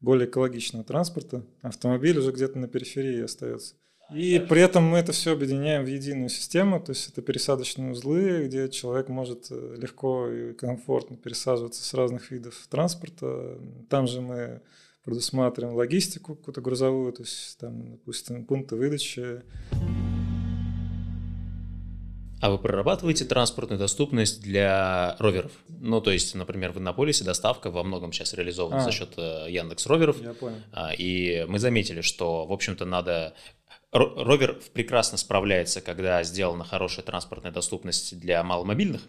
более 0.00 0.28
экологичного 0.28 0.84
транспорта. 0.84 1.44
Автомобиль 1.62 2.18
уже 2.18 2.32
где-то 2.32 2.58
на 2.58 2.68
периферии 2.68 3.22
остается. 3.22 3.74
И 4.14 4.38
при 4.38 4.62
этом 4.62 4.84
мы 4.84 4.98
это 4.98 5.12
все 5.12 5.32
объединяем 5.32 5.84
в 5.84 5.86
единую 5.86 6.30
систему, 6.30 6.80
то 6.80 6.92
есть 6.92 7.10
это 7.10 7.20
пересадочные 7.20 7.92
узлы, 7.92 8.46
где 8.46 8.70
человек 8.70 9.08
может 9.08 9.48
э, 9.50 9.76
легко 9.76 10.28
и 10.28 10.54
комфортно 10.54 11.16
пересаживаться 11.16 11.84
с 11.84 11.92
разных 11.92 12.30
видов 12.30 12.54
транспорта. 12.70 13.58
Там 13.90 14.06
же 14.06 14.22
мы 14.22 14.62
предусматриваем 15.04 15.76
логистику 15.76 16.36
какую-то 16.36 16.62
грузовую, 16.62 17.12
то 17.12 17.22
есть 17.22 17.58
там, 17.58 17.92
допустим, 17.92 18.46
пункты 18.46 18.76
выдачи. 18.76 19.42
А 22.40 22.50
вы 22.50 22.58
прорабатываете 22.58 23.24
транспортную 23.24 23.78
доступность 23.78 24.40
для 24.40 25.16
роверов? 25.18 25.52
Ну, 25.68 26.00
то 26.00 26.12
есть, 26.12 26.34
например, 26.34 26.72
в 26.72 26.78
Иннополисе 26.78 27.24
доставка 27.24 27.70
во 27.70 27.82
многом 27.82 28.12
сейчас 28.12 28.32
реализована 28.34 28.78
а. 28.78 28.80
за 28.80 28.92
счет 28.92 29.14
э, 29.16 29.46
Яндекс 29.50 29.86
Роверов. 29.86 30.16
Я 30.22 30.34
понял. 30.34 30.56
А, 30.72 30.92
и 30.96 31.44
мы 31.48 31.58
заметили, 31.58 32.00
что, 32.00 32.46
в 32.46 32.52
общем-то, 32.52 32.84
надо 32.84 33.34
Ровер 33.90 34.60
прекрасно 34.74 35.16
справляется, 35.16 35.80
когда 35.80 36.22
сделана 36.22 36.62
хорошая 36.62 37.04
транспортная 37.04 37.52
доступность 37.52 38.18
для 38.18 38.42
маломобильных, 38.42 39.02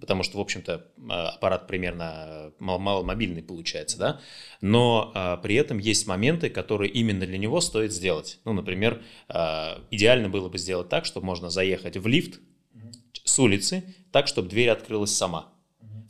потому 0.00 0.22
что, 0.22 0.38
в 0.38 0.40
общем-то, 0.40 0.86
аппарат 1.08 1.66
примерно 1.66 2.52
маломобильный 2.58 3.42
получается, 3.42 3.98
да, 3.98 4.20
но 4.62 5.12
а, 5.14 5.36
при 5.36 5.56
этом 5.56 5.76
есть 5.76 6.06
моменты, 6.06 6.48
которые 6.48 6.90
именно 6.90 7.26
для 7.26 7.36
него 7.36 7.60
стоит 7.60 7.92
сделать. 7.92 8.38
Ну, 8.46 8.54
например, 8.54 9.02
а, 9.28 9.82
идеально 9.90 10.30
было 10.30 10.48
бы 10.48 10.56
сделать 10.56 10.88
так, 10.88 11.04
чтобы 11.04 11.26
можно 11.26 11.50
заехать 11.50 11.98
в 11.98 12.06
лифт 12.06 12.40
с 13.24 13.38
улицы, 13.38 13.84
так, 14.12 14.28
чтобы 14.28 14.48
дверь 14.48 14.70
открылась 14.70 15.14
сама. 15.14 15.51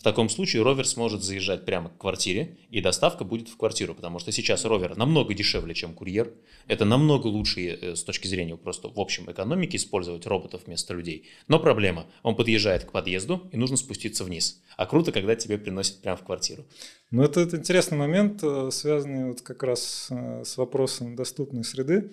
В 0.02 0.04
таком 0.04 0.28
случае 0.28 0.62
ровер 0.64 0.84
сможет 0.84 1.22
заезжать 1.22 1.64
прямо 1.64 1.88
к 1.88 1.96
квартире, 1.96 2.56
и 2.70 2.80
доставка 2.80 3.22
будет 3.22 3.48
в 3.48 3.56
квартиру, 3.56 3.94
потому 3.94 4.18
что 4.18 4.32
сейчас 4.32 4.64
ровер 4.64 4.96
намного 4.96 5.32
дешевле, 5.32 5.74
чем 5.74 5.94
курьер. 5.94 6.34
Это 6.66 6.84
намного 6.84 7.28
лучше 7.28 7.68
э, 7.68 7.94
с 7.94 8.02
точки 8.02 8.26
зрения 8.26 8.56
просто 8.56 8.88
в 8.88 8.98
общем 8.98 9.30
экономики 9.30 9.76
использовать 9.76 10.26
роботов 10.26 10.62
вместо 10.66 10.92
людей. 10.92 11.28
Но 11.46 11.60
проблема, 11.60 12.06
он 12.24 12.34
подъезжает 12.34 12.82
к 12.82 12.90
подъезду, 12.90 13.48
и 13.52 13.56
нужно 13.56 13.76
спуститься 13.76 14.24
вниз. 14.24 14.60
А 14.76 14.86
круто, 14.86 15.12
когда 15.12 15.36
тебе 15.36 15.56
приносят 15.56 16.02
прямо 16.02 16.16
в 16.16 16.24
квартиру. 16.24 16.64
Ну, 17.12 17.22
это, 17.22 17.38
это 17.38 17.56
интересный 17.56 17.96
момент, 17.96 18.42
э, 18.42 18.70
связанный 18.72 19.26
вот 19.26 19.42
как 19.42 19.62
раз 19.62 20.08
э, 20.10 20.42
с 20.44 20.56
вопросом 20.56 21.14
доступной 21.14 21.62
среды. 21.62 22.10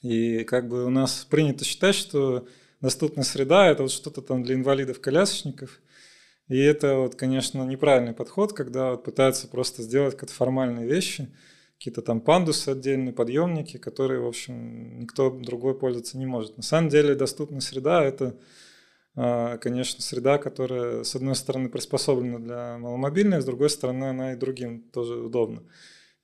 И 0.00 0.42
как 0.44 0.70
бы 0.70 0.86
у 0.86 0.90
нас 0.90 1.26
принято 1.28 1.66
считать, 1.66 1.96
что 1.96 2.48
доступная 2.80 3.24
среда– 3.24 3.66
это 3.70 3.82
вот 3.82 3.92
что-то 3.92 4.22
там 4.22 4.42
для 4.42 4.54
инвалидов-колясочников– 4.54 5.82
и 6.48 6.58
это, 6.58 6.96
вот, 6.96 7.14
конечно, 7.14 7.62
неправильный 7.64 8.12
подход, 8.12 8.52
когда 8.52 8.90
вот 8.90 9.04
пытаются 9.04 9.48
просто 9.48 9.82
сделать 9.82 10.14
какие-то 10.14 10.34
формальные 10.34 10.86
вещи, 10.86 11.34
какие-то 11.78 12.02
там 12.02 12.20
пандусы 12.20 12.70
отдельные, 12.70 13.14
подъемники, 13.14 13.78
которые, 13.78 14.20
в 14.20 14.26
общем, 14.26 15.00
никто 15.00 15.30
другой 15.30 15.78
пользоваться 15.78 16.18
не 16.18 16.26
может. 16.26 16.56
На 16.56 16.62
самом 16.62 16.90
деле 16.90 17.14
доступная 17.14 17.60
среда– 17.60 18.04
это, 18.04 18.38
а, 19.16 19.56
конечно, 19.58 20.02
среда, 20.02 20.38
которая, 20.38 21.02
с 21.02 21.14
одной 21.14 21.34
стороны, 21.34 21.70
приспособлена 21.70 22.38
для 22.38 22.78
маломобильных, 22.78 23.42
с 23.42 23.44
другой 23.46 23.70
стороны, 23.70 24.04
она 24.04 24.34
и 24.34 24.36
другим 24.36 24.82
тоже 24.90 25.14
удобна. 25.14 25.62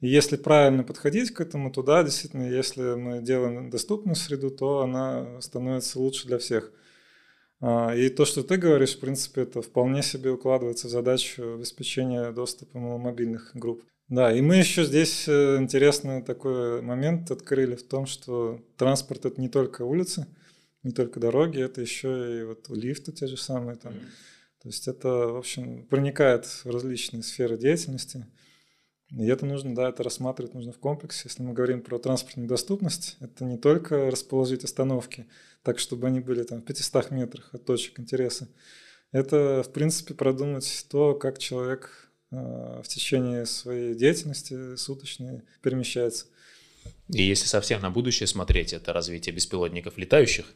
И 0.01 0.09
если 0.09 0.37
правильно 0.37 0.83
подходить 0.83 1.31
к 1.31 1.41
этому, 1.41 1.71
то 1.71 1.83
да, 1.83 2.03
действительно, 2.03 2.49
если 2.49 2.95
мы 2.95 3.21
делаем 3.23 3.71
доступную 3.71 4.17
среду, 4.17 4.51
то 4.51 4.81
она 4.81 5.41
становится 5.41 5.99
лучше 5.99 6.27
для 6.27 6.39
всех. 6.39 6.73
А, 7.61 7.95
и 7.95 8.09
то, 8.09 8.25
что 8.25 8.43
ты 8.43 8.57
говоришь, 8.57 8.97
в 8.97 9.01
принципе, 9.01 9.43
это 9.43 9.61
вполне 9.63 10.03
себе 10.03 10.31
укладывается 10.31 10.87
в 10.87 10.91
задачу 10.91 11.55
обеспечения 11.55 12.33
доступа 12.33 12.79
мобильных 12.79 13.51
групп. 13.55 13.83
Да, 14.09 14.33
и 14.33 14.41
мы 14.41 14.57
еще 14.57 14.85
здесь 14.85 15.29
э, 15.29 15.59
интересный 15.61 16.23
такой 16.23 16.83
момент 16.83 17.31
открыли 17.31 17.77
в 17.77 17.85
том, 17.85 18.07
что 18.07 18.61
транспорт 18.77 19.25
это 19.25 19.41
не 19.41 19.49
только 19.49 19.83
улицы, 19.83 20.27
не 20.83 20.91
только 20.91 21.21
дороги, 21.21 21.63
это 21.63 21.81
еще 21.81 22.41
и 22.41 22.45
вот 22.45 22.69
лифты 22.71 23.13
те 23.13 23.29
же 23.29 23.37
самые 23.37 23.77
там. 23.77 23.93
То 24.63 24.69
есть 24.69 24.89
это, 24.89 25.09
в 25.09 25.37
общем, 25.37 25.87
проникает 25.87 26.45
в 26.45 26.67
различные 26.67 27.23
сферы 27.23 27.57
деятельности. 27.57 28.27
И 29.11 29.27
это 29.27 29.47
нужно, 29.47 29.75
да, 29.75 29.89
это 29.89 30.03
рассматривать 30.03 30.55
нужно 30.55 30.73
в 30.73 30.79
комплексе. 30.79 31.23
Если 31.25 31.43
мы 31.43 31.53
говорим 31.53 31.81
про 31.81 31.99
транспортную 31.99 32.49
доступность, 32.49 33.17
это 33.21 33.45
не 33.45 33.59
только 33.59 34.11
расположить 34.11 34.65
остановки, 34.65 35.27
так, 35.63 35.79
чтобы 35.79 36.07
они 36.07 36.21
были 36.21 36.43
там 36.43 36.61
в 36.61 36.65
500 36.65 37.11
метрах 37.11 37.55
от 37.55 37.65
точек 37.65 38.01
интереса. 38.01 38.49
Это, 39.13 39.63
в 39.65 39.73
принципе, 39.73 40.15
продумать 40.15 40.87
то, 40.89 41.15
как 41.15 41.39
человек 41.39 42.11
э, 42.31 42.37
в 42.37 42.89
течение 42.89 43.45
своей 43.47 43.95
деятельности 43.95 44.77
суточной 44.77 45.43
перемещается. 45.63 46.27
И 47.09 47.23
если 47.23 47.47
совсем 47.47 47.83
на 47.83 47.91
будущее 47.91 48.27
смотреть, 48.27 48.73
это 48.73 48.93
развитие 48.93 49.35
беспилотников 49.35 49.99
летающих. 49.99 50.47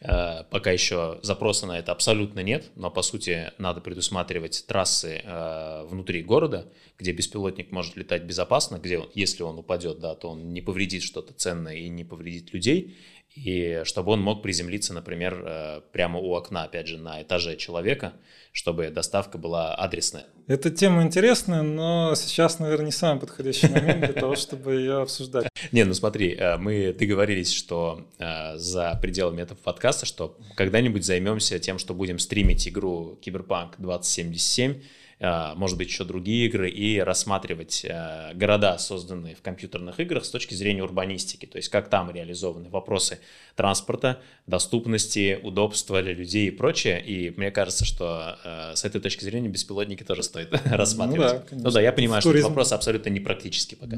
Э, 0.00 0.44
пока 0.50 0.70
еще 0.70 1.18
запроса 1.22 1.66
на 1.66 1.78
это 1.78 1.90
абсолютно 1.90 2.40
нет, 2.40 2.70
но 2.76 2.90
по 2.90 3.02
сути 3.02 3.52
надо 3.58 3.80
предусматривать 3.80 4.64
трассы 4.66 5.22
э, 5.24 5.84
внутри 5.86 6.22
города, 6.22 6.68
где 6.98 7.12
беспилотник 7.12 7.72
может 7.72 7.96
летать 7.96 8.22
безопасно, 8.22 8.76
где 8.78 9.02
если 9.14 9.42
он 9.42 9.58
упадет, 9.58 9.98
да, 9.98 10.14
то 10.14 10.30
он 10.30 10.52
не 10.52 10.60
повредит 10.60 11.02
что-то 11.02 11.32
ценное 11.32 11.74
и 11.74 11.88
не 11.88 12.04
повредит 12.04 12.52
людей, 12.52 12.96
и 13.34 13.82
чтобы 13.84 14.12
он 14.12 14.20
мог 14.20 14.42
приземлиться, 14.42 14.94
например, 14.94 15.42
э, 15.44 15.80
прямо 15.92 16.18
у 16.18 16.32
окна, 16.34 16.64
опять 16.64 16.86
же, 16.86 16.98
на 16.98 17.22
этаже 17.22 17.56
человека, 17.56 18.12
чтобы 18.52 18.90
доставка 18.90 19.36
была 19.36 19.74
адресная. 19.74 20.26
Эта 20.46 20.70
тема 20.70 21.02
интересная, 21.02 21.62
но 21.62 22.14
сейчас, 22.14 22.58
наверное, 22.58 22.86
не 22.86 22.92
самый 22.92 23.20
подходящий 23.20 23.68
момент 23.68 24.00
для 24.00 24.14
того, 24.14 24.34
чтобы 24.34 24.76
ее 24.76 25.02
обсуждать. 25.02 25.48
Не, 25.72 25.84
ну 25.84 25.92
смотри, 25.92 26.40
мы 26.58 26.96
договорились, 26.98 27.52
что 27.52 28.08
за 28.54 28.98
пределами 29.02 29.42
этого 29.42 29.58
подкаста, 29.58 29.87
что 29.92 30.36
когда-нибудь 30.56 31.04
займемся 31.04 31.58
тем, 31.58 31.78
что 31.78 31.94
будем 31.94 32.18
стримить 32.18 32.66
игру 32.68 33.18
Киберпанк 33.22 33.74
2077, 33.78 34.80
а, 35.20 35.54
может 35.56 35.76
быть, 35.76 35.88
еще 35.88 36.04
другие 36.04 36.46
игры, 36.46 36.70
и 36.70 36.98
рассматривать 37.00 37.84
а, 37.88 38.32
города, 38.34 38.78
созданные 38.78 39.34
в 39.34 39.42
компьютерных 39.42 39.98
играх 39.98 40.24
с 40.24 40.30
точки 40.30 40.54
зрения 40.54 40.84
урбанистики, 40.84 41.44
то 41.46 41.56
есть 41.56 41.70
как 41.70 41.88
там 41.88 42.10
реализованы 42.10 42.68
вопросы 42.68 43.18
транспорта, 43.56 44.20
доступности, 44.46 45.38
удобства 45.42 46.00
для 46.02 46.12
людей 46.12 46.48
и 46.48 46.50
прочее. 46.52 47.04
И 47.04 47.30
мне 47.30 47.50
кажется, 47.50 47.84
что 47.84 48.38
а, 48.44 48.76
с 48.76 48.84
этой 48.84 49.00
точки 49.00 49.24
зрения 49.24 49.48
беспилотники 49.48 50.04
тоже 50.04 50.22
стоит 50.22 50.50
рассматривать. 50.66 51.32
Ну 51.32 51.38
да, 51.38 51.44
конечно. 51.44 51.68
ну 51.68 51.74
да 51.74 51.80
я 51.80 51.92
понимаю, 51.92 52.22
Футуризм. 52.22 52.38
что 52.38 52.46
этот 52.46 52.50
вопрос 52.50 52.72
абсолютно 52.72 53.08
непрактический 53.10 53.74
пока. 53.74 53.96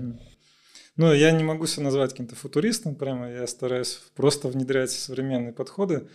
Ну, 1.00 1.14
я 1.14 1.32
не 1.32 1.42
могу 1.42 1.64
себя 1.64 1.84
назвать 1.84 2.10
каким-то 2.10 2.34
футуристом 2.34 2.94
прямо, 2.94 3.30
я 3.30 3.46
стараюсь 3.46 3.98
просто 4.16 4.48
внедрять 4.48 4.90
современные 4.90 5.54
подходы, 5.54 6.08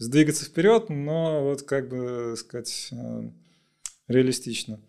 двигаться 0.00 0.44
вперед, 0.46 0.88
но 0.88 1.44
вот 1.44 1.62
как 1.62 1.88
бы 1.88 2.34
сказать, 2.36 2.90
реалистично. 4.08 4.80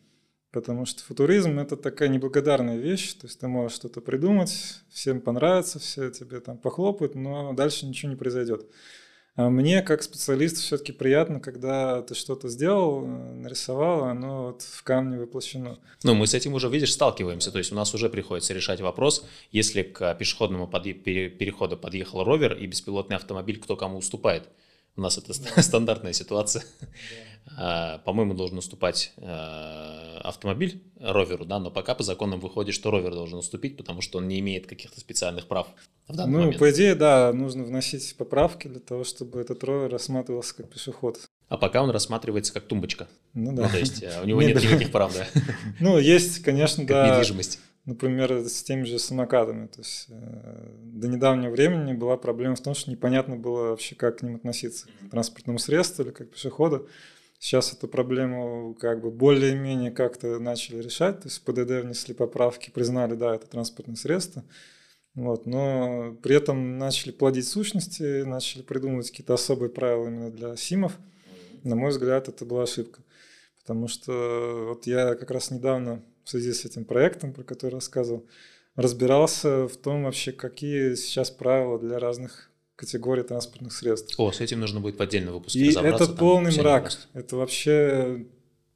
Потому 0.49 0.87
что 0.87 1.03
футуризм– 1.03 1.59
это 1.59 1.77
такая 1.77 2.09
неблагодарная 2.09 2.77
вещь, 2.77 3.13
то 3.13 3.27
есть 3.27 3.39
ты 3.41 3.47
можешь 3.47 3.77
что-то 3.77 4.01
придумать, 4.01 4.81
всем 4.89 5.21
понравится, 5.21 5.77
все 5.77 6.09
тебе 6.09 6.39
там 6.39 6.57
похлопают, 6.57 7.13
но 7.13 7.53
дальше 7.53 7.85
ничего 7.85 8.09
не 8.09 8.17
произойдет. 8.17 8.65
А 9.35 9.49
мне, 9.49 9.81
как 9.81 10.03
специалисту, 10.03 10.59
все-таки 10.59 10.91
приятно, 10.91 11.39
когда 11.39 12.03
ты 12.03 12.13
что-то 12.13 12.49
сделал, 12.49 13.03
нарисовал, 13.07 14.03
оно 14.03 14.43
вот 14.47 14.61
в 14.61 14.83
камне 14.83 15.17
воплощено. 15.17 15.79
Ну, 16.03 16.13
мы 16.13 16.27
с 16.27 16.35
этим 16.35 16.53
уже, 16.53 16.69
видишь, 16.69 16.93
сталкиваемся. 16.93 17.51
То 17.51 17.57
есть 17.57 17.71
у 17.71 17.75
нас 17.75 17.95
уже 17.95 18.09
приходится 18.09 18.53
решать 18.53 18.79
вопрос, 18.81 19.25
если 19.51 19.81
к 19.81 20.13
пешеходному 20.13 20.67
подъ... 20.67 20.93
переходу 20.93 21.77
подъехал 21.77 22.23
ровер 22.23 22.53
и 22.53 22.67
беспилотный 22.67 23.15
автомобиль, 23.15 23.59
кто 23.59 23.75
кому 23.75 23.97
уступает. 23.97 24.49
У 24.95 25.01
нас 25.01 25.17
это 25.17 25.33
стандартная 25.61 26.13
ситуация. 26.13 26.63
А, 27.57 27.99
по-моему, 27.99 28.33
должен 28.33 28.57
уступать 28.57 29.13
а, 29.17 30.21
автомобиль 30.23 30.81
роверу, 30.99 31.45
да, 31.45 31.59
но 31.59 31.71
пока 31.71 31.93
по 31.93 32.03
законам 32.03 32.39
выходит, 32.39 32.73
что 32.73 32.89
ровер 32.89 33.13
должен 33.13 33.37
уступить, 33.37 33.75
потому 33.77 34.01
что 34.01 34.19
он 34.19 34.27
не 34.27 34.39
имеет 34.39 34.65
каких-то 34.65 34.99
специальных 34.99 35.47
прав 35.47 35.67
в 36.07 36.15
данный 36.15 36.31
ну, 36.31 36.39
момент. 36.39 36.59
по 36.59 36.71
идее, 36.71 36.95
да, 36.95 37.31
нужно 37.33 37.63
вносить 37.63 38.15
поправки 38.17 38.67
для 38.67 38.79
того, 38.79 39.03
чтобы 39.03 39.41
этот 39.41 39.63
ровер 39.63 39.91
рассматривался 39.91 40.55
как 40.55 40.69
пешеход. 40.69 41.19
А 41.53 41.57
пока 41.57 41.83
он 41.83 41.91
рассматривается 41.91 42.51
как 42.51 42.63
тумбочка. 42.63 43.07
Ну 43.35 43.53
да. 43.53 43.63
Ну, 43.63 43.69
то 43.69 43.77
есть 43.77 44.03
а, 44.03 44.23
у 44.23 44.25
него 44.25 44.41
нет 44.41 44.59
никаких 44.59 44.91
прав, 44.91 45.15
да. 45.15 45.27
Ну, 45.79 45.99
есть, 45.99 46.41
конечно, 46.41 46.83
да. 46.83 47.11
недвижимость 47.11 47.59
например, 47.85 48.31
с 48.47 48.63
теми 48.63 48.85
же 48.85 48.97
самокатами. 48.97 49.67
То 49.67 49.81
есть 49.81 50.07
э, 50.09 50.67
до 50.81 51.07
недавнего 51.07 51.51
времени 51.51 51.93
была 51.93 52.17
проблема 52.17 52.55
в 52.55 52.61
том, 52.61 52.73
что 52.73 52.89
непонятно 52.89 53.35
было 53.35 53.69
вообще, 53.69 53.93
как 53.93 54.19
к 54.19 54.21
ним 54.23 54.35
относиться, 54.35 54.87
к 54.87 55.11
транспортному 55.11 55.59
средству 55.59 56.03
или 56.03 56.11
как 56.11 56.31
пешеходу. 56.31 56.87
Сейчас 57.37 57.73
эту 57.73 57.87
проблему 57.87 58.73
как 58.73 59.01
бы 59.01 59.11
более-менее 59.11 59.91
как-то 59.91 60.39
начали 60.39 60.81
решать, 60.81 61.19
то 61.19 61.27
есть 61.27 61.43
ПДД 61.43 61.83
внесли 61.83 62.15
поправки, 62.15 62.71
признали, 62.71 63.13
да, 63.15 63.35
это 63.35 63.45
транспортное 63.47 63.97
средство, 63.97 64.45
вот, 65.13 65.45
но 65.45 66.17
при 66.23 66.37
этом 66.37 66.77
начали 66.77 67.11
плодить 67.11 67.45
сущности, 67.45 68.23
начали 68.23 68.61
придумывать 68.61 69.11
какие-то 69.11 69.33
особые 69.33 69.69
правила 69.69 70.07
именно 70.07 70.31
для 70.31 70.55
СИМов. 70.55 70.97
На 71.63 71.75
мой 71.75 71.91
взгляд, 71.91 72.27
это 72.27 72.45
была 72.45 72.63
ошибка. 72.63 73.01
Потому 73.59 73.87
что 73.87 74.65
вот 74.67 74.85
я 74.87 75.15
как 75.15 75.31
раз 75.31 75.49
недавно 75.49 76.03
в 76.23 76.29
связи 76.29 76.53
с 76.53 76.65
этим 76.65 76.85
проектом, 76.85 77.33
про 77.33 77.43
который 77.43 77.75
рассказывал, 77.75 78.25
разбирался 78.75 79.67
в 79.67 79.77
том 79.77 80.03
вообще, 80.03 80.31
какие 80.31 80.95
сейчас 80.95 81.31
правила 81.31 81.79
для 81.79 81.99
разных 81.99 82.51
категорий 82.75 83.23
транспортных 83.23 83.73
средств. 83.73 84.19
О, 84.19 84.31
с 84.31 84.41
этим 84.41 84.59
нужно 84.59 84.79
будет 84.79 84.97
в 84.97 85.01
отдельном 85.01 85.35
выпуске 85.35 85.59
И 85.59 85.73
это 85.73 86.07
полный 86.07 86.55
мрак. 86.57 86.91
Это 87.13 87.37
вообще, 87.37 88.25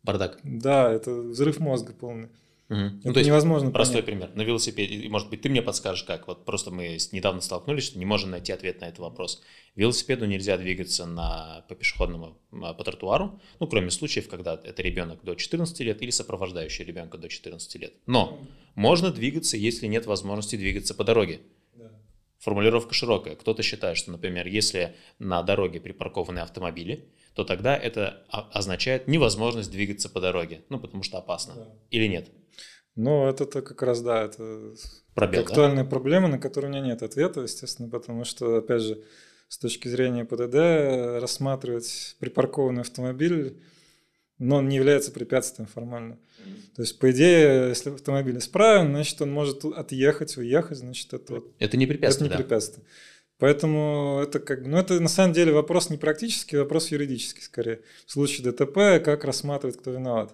Бардак. 0.04 0.40
да, 0.44 0.92
это 0.92 1.12
взрыв 1.14 1.60
мозга 1.60 1.94
полный. 1.94 2.30
Мгм. 2.70 2.98
Это 3.00 3.08
Ну, 3.08 3.14
то 3.14 3.20
есть 3.20 3.28
невозможно 3.28 3.72
Простой 3.72 4.02
понять. 4.04 4.06
пример. 4.06 4.36
На 4.36 4.42
велосипеде, 4.42 4.96
и, 4.96 5.08
может 5.08 5.30
быть, 5.30 5.42
ты 5.42 5.50
мне 5.50 5.62
подскажешь, 5.62 6.04
как. 6.04 6.28
Вот 6.28 6.44
просто 6.44 6.70
мы 6.70 6.98
недавно 7.14 7.40
столкнулись, 7.42 7.86
что 7.86 7.98
не 7.98 8.06
можем 8.06 8.32
найти 8.32 8.52
ответ 8.52 8.82
на 8.82 8.86
этот 8.86 9.00
вопрос. 9.00 9.42
Велосипеду 9.76 10.26
нельзя 10.26 10.58
двигаться 10.58 11.06
на, 11.06 11.64
по 11.70 11.76
пешеходному, 11.76 12.38
а, 12.52 12.74
по 12.74 12.84
тротуару, 12.84 13.40
ну, 13.60 13.68
кроме 13.68 13.90
случаев, 13.90 14.28
когда 14.28 14.60
это 14.62 14.82
ребенок 14.82 15.24
до 15.24 15.36
14 15.36 15.80
лет 15.84 16.02
или 16.02 16.10
сопровождающий 16.10 16.84
ребенка 16.84 17.18
до 17.18 17.30
14 17.30 17.76
лет. 17.78 17.94
Но 18.06 18.40
можно 18.76 19.12
двигаться, 19.12 19.56
если 19.56 19.88
нет 19.88 20.06
возможности 20.06 20.58
двигаться 20.58 20.94
по 20.94 21.04
дороге. 21.06 21.40
Формулировка 22.40 22.94
широкая. 22.94 23.36
Кто-то 23.36 23.64
считает, 23.64 23.98
что, 23.98 24.12
например, 24.12 24.46
если 24.46 24.96
на 25.20 25.42
дороге 25.42 25.80
припаркованы 25.80 26.40
автомобили, 26.40 27.10
то 27.34 27.44
тогда 27.44 27.76
это 27.76 28.24
о- 28.30 28.42
означает 28.52 29.08
невозможность 29.08 29.72
двигаться 29.72 30.08
по 30.08 30.22
дороге, 30.22 30.62
ну, 30.70 30.80
потому 30.80 31.02
что 31.04 31.18
опасно. 31.18 31.56
Да. 31.56 31.68
Или 31.90 32.08
нет? 32.08 32.30
Ну, 32.98 33.30
это-то 33.30 33.62
как 33.62 33.84
раз, 33.84 34.02
да, 34.02 34.24
это 34.24 34.74
Пробел, 35.14 35.44
да? 35.44 35.48
актуальная 35.48 35.86
проблема, 35.86 36.28
на 36.28 36.40
которую 36.40 36.72
у 36.72 36.76
меня 36.76 36.86
нет 36.86 37.04
ответа, 37.04 37.42
естественно, 37.42 37.90
потому 37.90 38.26
что, 38.26 38.58
опять 38.58 38.82
же, 38.82 39.04
с 39.48 39.60
точки 39.60 39.88
зрения 39.88 40.26
ПДД 40.26 41.22
рассматривать 41.22 42.16
припаркованный 42.20 42.82
автомобиль, 42.82 43.62
но 44.40 44.58
он 44.58 44.68
не 44.68 44.76
является 44.78 45.12
препятствием 45.12 45.68
формально. 45.68 46.18
То 46.76 46.82
есть, 46.82 46.98
по 46.98 47.12
идее, 47.12 47.70
если 47.70 47.92
автомобиль 47.92 48.40
исправен, 48.40 48.90
значит, 48.90 49.22
он 49.22 49.32
может 49.32 49.64
отъехать, 49.64 50.36
уехать, 50.38 50.80
значит, 50.80 51.14
это 51.14 51.36
вот 51.36 51.56
Это 51.60 51.78
не 51.78 51.86
препятствие, 51.86 52.28
это 52.28 52.36
не 52.36 52.38
да. 52.38 52.44
препятствие. 52.44 52.86
Поэтому 53.40 54.22
это 54.24 54.40
как 54.40 54.64
бы, 54.64 54.70
ну 54.70 54.78
это 54.78 55.00
на 55.00 55.10
самом 55.10 55.34
деле 55.34 55.54
вопрос 55.54 55.92
не 55.92 55.98
практический, 55.98 56.58
вопрос 56.58 56.90
юридический 56.90 57.44
скорее. 57.44 57.82
В 58.08 58.12
случае 58.12 58.52
ДТП, 58.52 59.04
как 59.06 59.24
рассматривать, 59.24 59.78
кто 59.78 59.92
виноват. 59.92 60.34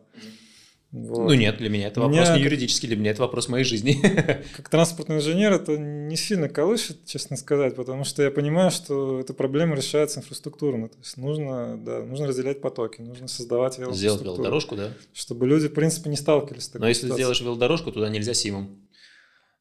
Вот. 0.94 1.28
Ну 1.28 1.34
нет, 1.34 1.58
для 1.58 1.70
меня 1.70 1.88
это 1.88 2.02
вопрос 2.02 2.28
меня 2.28 2.38
не 2.38 2.44
юридический, 2.44 2.88
для 2.88 2.96
меня 2.96 3.10
это 3.12 3.24
вопрос 3.24 3.50
моей 3.50 3.64
жизни. 3.66 3.98
Как 4.56 4.70
транспортный 4.70 5.16
инженер 5.18 5.52
это 5.52 5.76
не 5.76 6.16
сильно 6.16 6.48
колышет, 6.50 7.04
честно 7.06 7.36
сказать, 7.36 7.76
потому 7.76 8.04
что 8.04 8.22
я 8.22 8.30
понимаю, 8.30 8.70
что 8.70 9.20
эта 9.20 9.34
проблема 9.34 9.76
решается 9.76 10.20
инфраструктурно. 10.20 10.90
То 10.90 10.98
есть 11.00 11.18
нужно, 11.18 11.84
да, 11.84 12.04
нужно 12.04 12.28
разделять 12.28 12.62
потоки, 12.62 13.02
нужно 13.02 13.28
создавать 13.28 13.74
Сделать 13.74 13.96
велоинфраструктуру, 13.98 14.36
велодорожку, 14.36 14.76
да? 14.76 14.94
чтобы 15.14 15.48
люди, 15.48 15.68
в 15.68 15.74
принципе, 15.74 16.12
не 16.12 16.16
сталкивались 16.16 16.66
с 16.66 16.68
такой 16.68 16.82
Но 16.82 16.88
если 16.90 17.08
ситуацией. 17.08 17.24
сделаешь 17.24 17.42
велодорожку, 17.42 17.92
туда 17.92 18.10
нельзя 18.10 18.36
симом. 18.36 18.88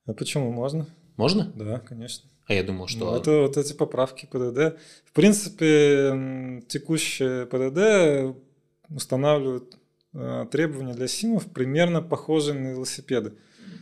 А 0.05 0.13
почему? 0.13 0.53
Можно? 0.53 0.87
Можно? 1.17 1.51
Да, 1.57 1.79
конечно. 1.79 2.29
А 2.47 2.53
я 2.53 2.63
думал, 2.63 2.83
Ну, 2.83 2.89
что... 2.89 3.17
это 3.17 3.41
вот 3.41 3.57
эти 3.57 3.73
поправки 3.73 4.27
ПДД. 4.27 4.79
В 5.07 5.13
принципе, 5.15 6.63
текущее 6.69 7.47
ПДД 7.47 8.37
устанавливает 8.95 9.75
э, 9.75 9.79
требования 10.13 10.95
для 10.95 11.09
СИМов 11.09 11.47
примерно 11.53 12.03
похожие 12.03 12.59
на 12.59 12.69
велосипеды, 12.69 13.35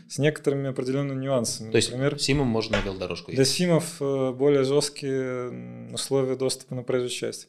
с 0.08 0.18
некоторыми 0.18 0.68
определенными 0.68 1.22
нюансами. 1.22 1.70
То 1.70 1.76
есть 1.76 1.90
Например, 1.90 2.18
симом 2.18 2.48
можно 2.48 2.78
на 2.78 2.82
велодорожку 2.82 3.30
для. 3.30 3.44
СИМов 3.44 4.00
э, 4.00 4.32
более 4.32 4.64
жесткие 4.64 5.92
условия 5.92 6.36
доступа 6.36 6.74
на 6.74 6.82
проезжую 6.82 7.10
часть. 7.10 7.48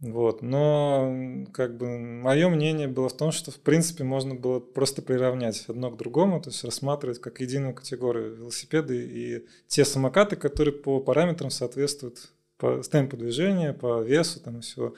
Вот. 0.00 0.42
Но 0.42 1.46
как 1.52 1.76
бы 1.76 1.98
мое 1.98 2.48
мнение 2.48 2.86
было 2.86 3.08
в 3.08 3.16
том, 3.16 3.32
что 3.32 3.50
в 3.50 3.56
принципе 3.56 4.04
можно 4.04 4.34
было 4.34 4.60
просто 4.60 5.02
приравнять 5.02 5.64
одно 5.66 5.90
к 5.90 5.96
другому, 5.96 6.40
то 6.40 6.50
есть 6.50 6.62
рассматривать 6.64 7.20
как 7.20 7.40
единую 7.40 7.74
категорию 7.74 8.36
велосипеды 8.36 9.04
и 9.04 9.46
те 9.66 9.84
самокаты, 9.84 10.36
которые 10.36 10.72
по 10.72 11.00
параметрам 11.00 11.50
соответствуют 11.50 12.30
по 12.58 12.82
темпу 12.82 13.16
движения, 13.16 13.72
по 13.72 14.00
весу 14.02 14.40
там 14.40 14.58
и 14.58 14.60
всего, 14.62 14.88
э, 14.88 14.92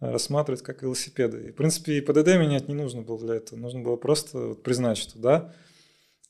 рассматривать 0.00 0.62
как 0.62 0.82
велосипеды. 0.82 1.48
И, 1.48 1.50
в 1.52 1.54
принципе, 1.54 1.98
и 1.98 2.00
ПДД 2.00 2.28
менять 2.38 2.68
не 2.68 2.74
нужно 2.74 3.02
было 3.02 3.18
для 3.18 3.34
этого. 3.36 3.58
Нужно 3.58 3.80
было 3.80 3.96
просто 3.96 4.38
вот 4.38 4.62
признать, 4.62 4.96
что 4.96 5.18
да, 5.18 5.54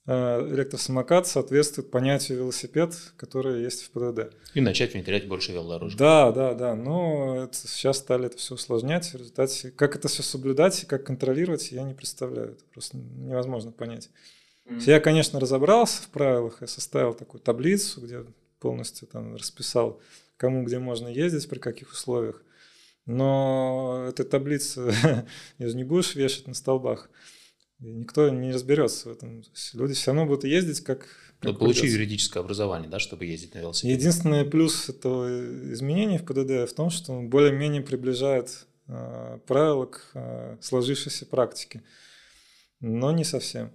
э, 0.06 0.48
электросамокат 0.52 1.28
соответствует 1.28 1.90
понятию 1.90 2.38
велосипед, 2.38 2.94
которое 3.16 3.62
есть 3.62 3.82
в 3.82 3.90
ПДД. 3.90 4.34
И 4.54 4.60
начать 4.60 4.94
внедрять 4.94 5.28
больше 5.28 5.52
велодорожек. 5.52 5.98
Да, 5.98 6.32
да, 6.32 6.54
да. 6.54 6.74
Но 6.74 7.44
это, 7.44 7.56
сейчас 7.56 7.98
стали 7.98 8.26
это 8.26 8.36
все 8.36 8.54
усложнять. 8.54 9.12
В 9.12 9.14
результате, 9.14 9.70
как 9.70 9.94
это 9.94 10.08
все 10.08 10.22
соблюдать 10.22 10.82
и 10.82 10.86
как 10.86 11.04
контролировать, 11.04 11.70
я 11.70 11.84
не 11.84 11.94
представляю. 11.94 12.52
Это 12.52 12.64
просто 12.72 12.96
невозможно 12.96 13.70
понять. 13.70 14.10
Я, 14.86 15.00
конечно, 15.00 15.40
разобрался 15.40 16.02
в 16.02 16.08
правилах, 16.10 16.58
я 16.60 16.68
составил 16.68 17.12
такую 17.12 17.40
таблицу, 17.40 18.00
где 18.00 18.24
полностью 18.60 19.08
там 19.08 19.34
расписал, 19.34 20.00
кому 20.36 20.62
где 20.62 20.78
можно 20.78 21.08
ездить, 21.08 21.48
при 21.48 21.58
каких 21.58 21.90
условиях. 21.90 22.44
Но 23.10 24.06
эта 24.08 24.24
таблица, 24.24 25.26
ее 25.58 25.74
не 25.74 25.82
будешь 25.82 26.14
вешать 26.14 26.46
на 26.46 26.54
столбах. 26.54 27.10
И 27.80 27.86
никто 27.86 28.28
не 28.28 28.52
разберется 28.52 29.08
в 29.08 29.12
этом. 29.12 29.42
Люди 29.72 29.94
все 29.94 30.12
равно 30.12 30.26
будут 30.26 30.44
ездить 30.44 30.80
как... 30.80 31.08
Как 31.40 31.58
получи 31.58 31.86
юридическое 31.86 32.42
образование, 32.42 32.88
да, 32.88 32.98
чтобы 32.98 33.24
ездить 33.24 33.54
на 33.54 33.60
велосипеде. 33.60 33.94
Единственный 33.94 34.44
плюс 34.44 34.88
этого 34.88 35.26
изменения 35.72 36.18
в 36.18 36.24
ПДД 36.24 36.70
в 36.70 36.74
том, 36.74 36.90
что 36.90 37.12
он 37.12 37.30
более-менее 37.30 37.82
приближает 37.82 38.66
э, 38.86 39.38
правила 39.46 39.86
к 39.86 40.10
э, 40.14 40.58
сложившейся 40.60 41.26
практике, 41.26 41.82
но 42.80 43.10
не 43.10 43.24
совсем. 43.24 43.72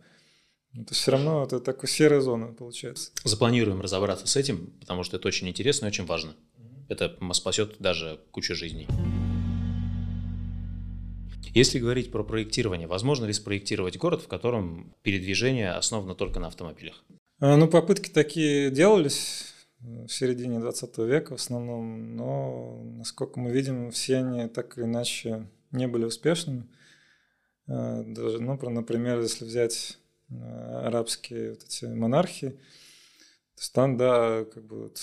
Это 0.74 0.94
все 0.94 1.12
равно 1.12 1.44
это 1.44 1.60
такая 1.60 1.90
серая 1.90 2.22
зона 2.22 2.54
получается. 2.54 3.12
Запланируем 3.24 3.82
разобраться 3.82 4.28
с 4.28 4.36
этим, 4.36 4.68
потому 4.80 5.04
что 5.04 5.18
это 5.18 5.28
очень 5.28 5.50
интересно 5.50 5.88
и 5.88 5.90
очень 5.90 6.06
важно. 6.06 6.36
Это 6.88 7.18
спасет 7.34 7.78
даже 7.80 8.22
кучу 8.32 8.54
жизней. 8.54 8.88
Если 11.56 11.80
говорить 11.80 12.12
про 12.12 12.22
проектирование, 12.26 12.86
возможно 12.86 13.24
ли 13.24 13.32
спроектировать 13.32 13.98
город, 13.98 14.22
в 14.22 14.28
котором 14.28 14.94
передвижение 15.04 15.72
основано 15.72 16.14
только 16.14 16.42
на 16.42 16.48
автомобилях? 16.48 17.02
А, 17.40 17.56
Ну, 17.56 17.70
попытки 17.70 18.10
такие 18.10 18.70
делались 18.70 19.54
э, 19.80 20.06
в 20.06 20.10
середине 20.10 20.60
20 20.60 20.98
века 20.98 21.32
в 21.32 21.40
основном, 21.40 22.18
но, 22.18 22.84
насколько 22.98 23.40
мы 23.40 23.52
видим, 23.52 23.90
все 23.92 24.18
они 24.18 24.50
так 24.50 24.78
или 24.78 24.84
иначе 24.84 25.48
не 25.72 25.88
были 25.88 26.04
успешными. 26.04 26.68
Э, 27.68 28.04
Даже, 28.06 28.42
ну, 28.42 28.60
например, 28.70 29.22
если 29.22 29.46
взять 29.46 29.98
э, 30.30 30.34
арабские 30.36 31.52
вот 31.52 31.64
эти 31.64 31.86
монархии, 31.86 32.60
то 33.56 33.72
там, 33.72 33.96
да, 33.96 34.44
как 34.44 34.66
бы 34.66 34.84
вот 34.84 35.00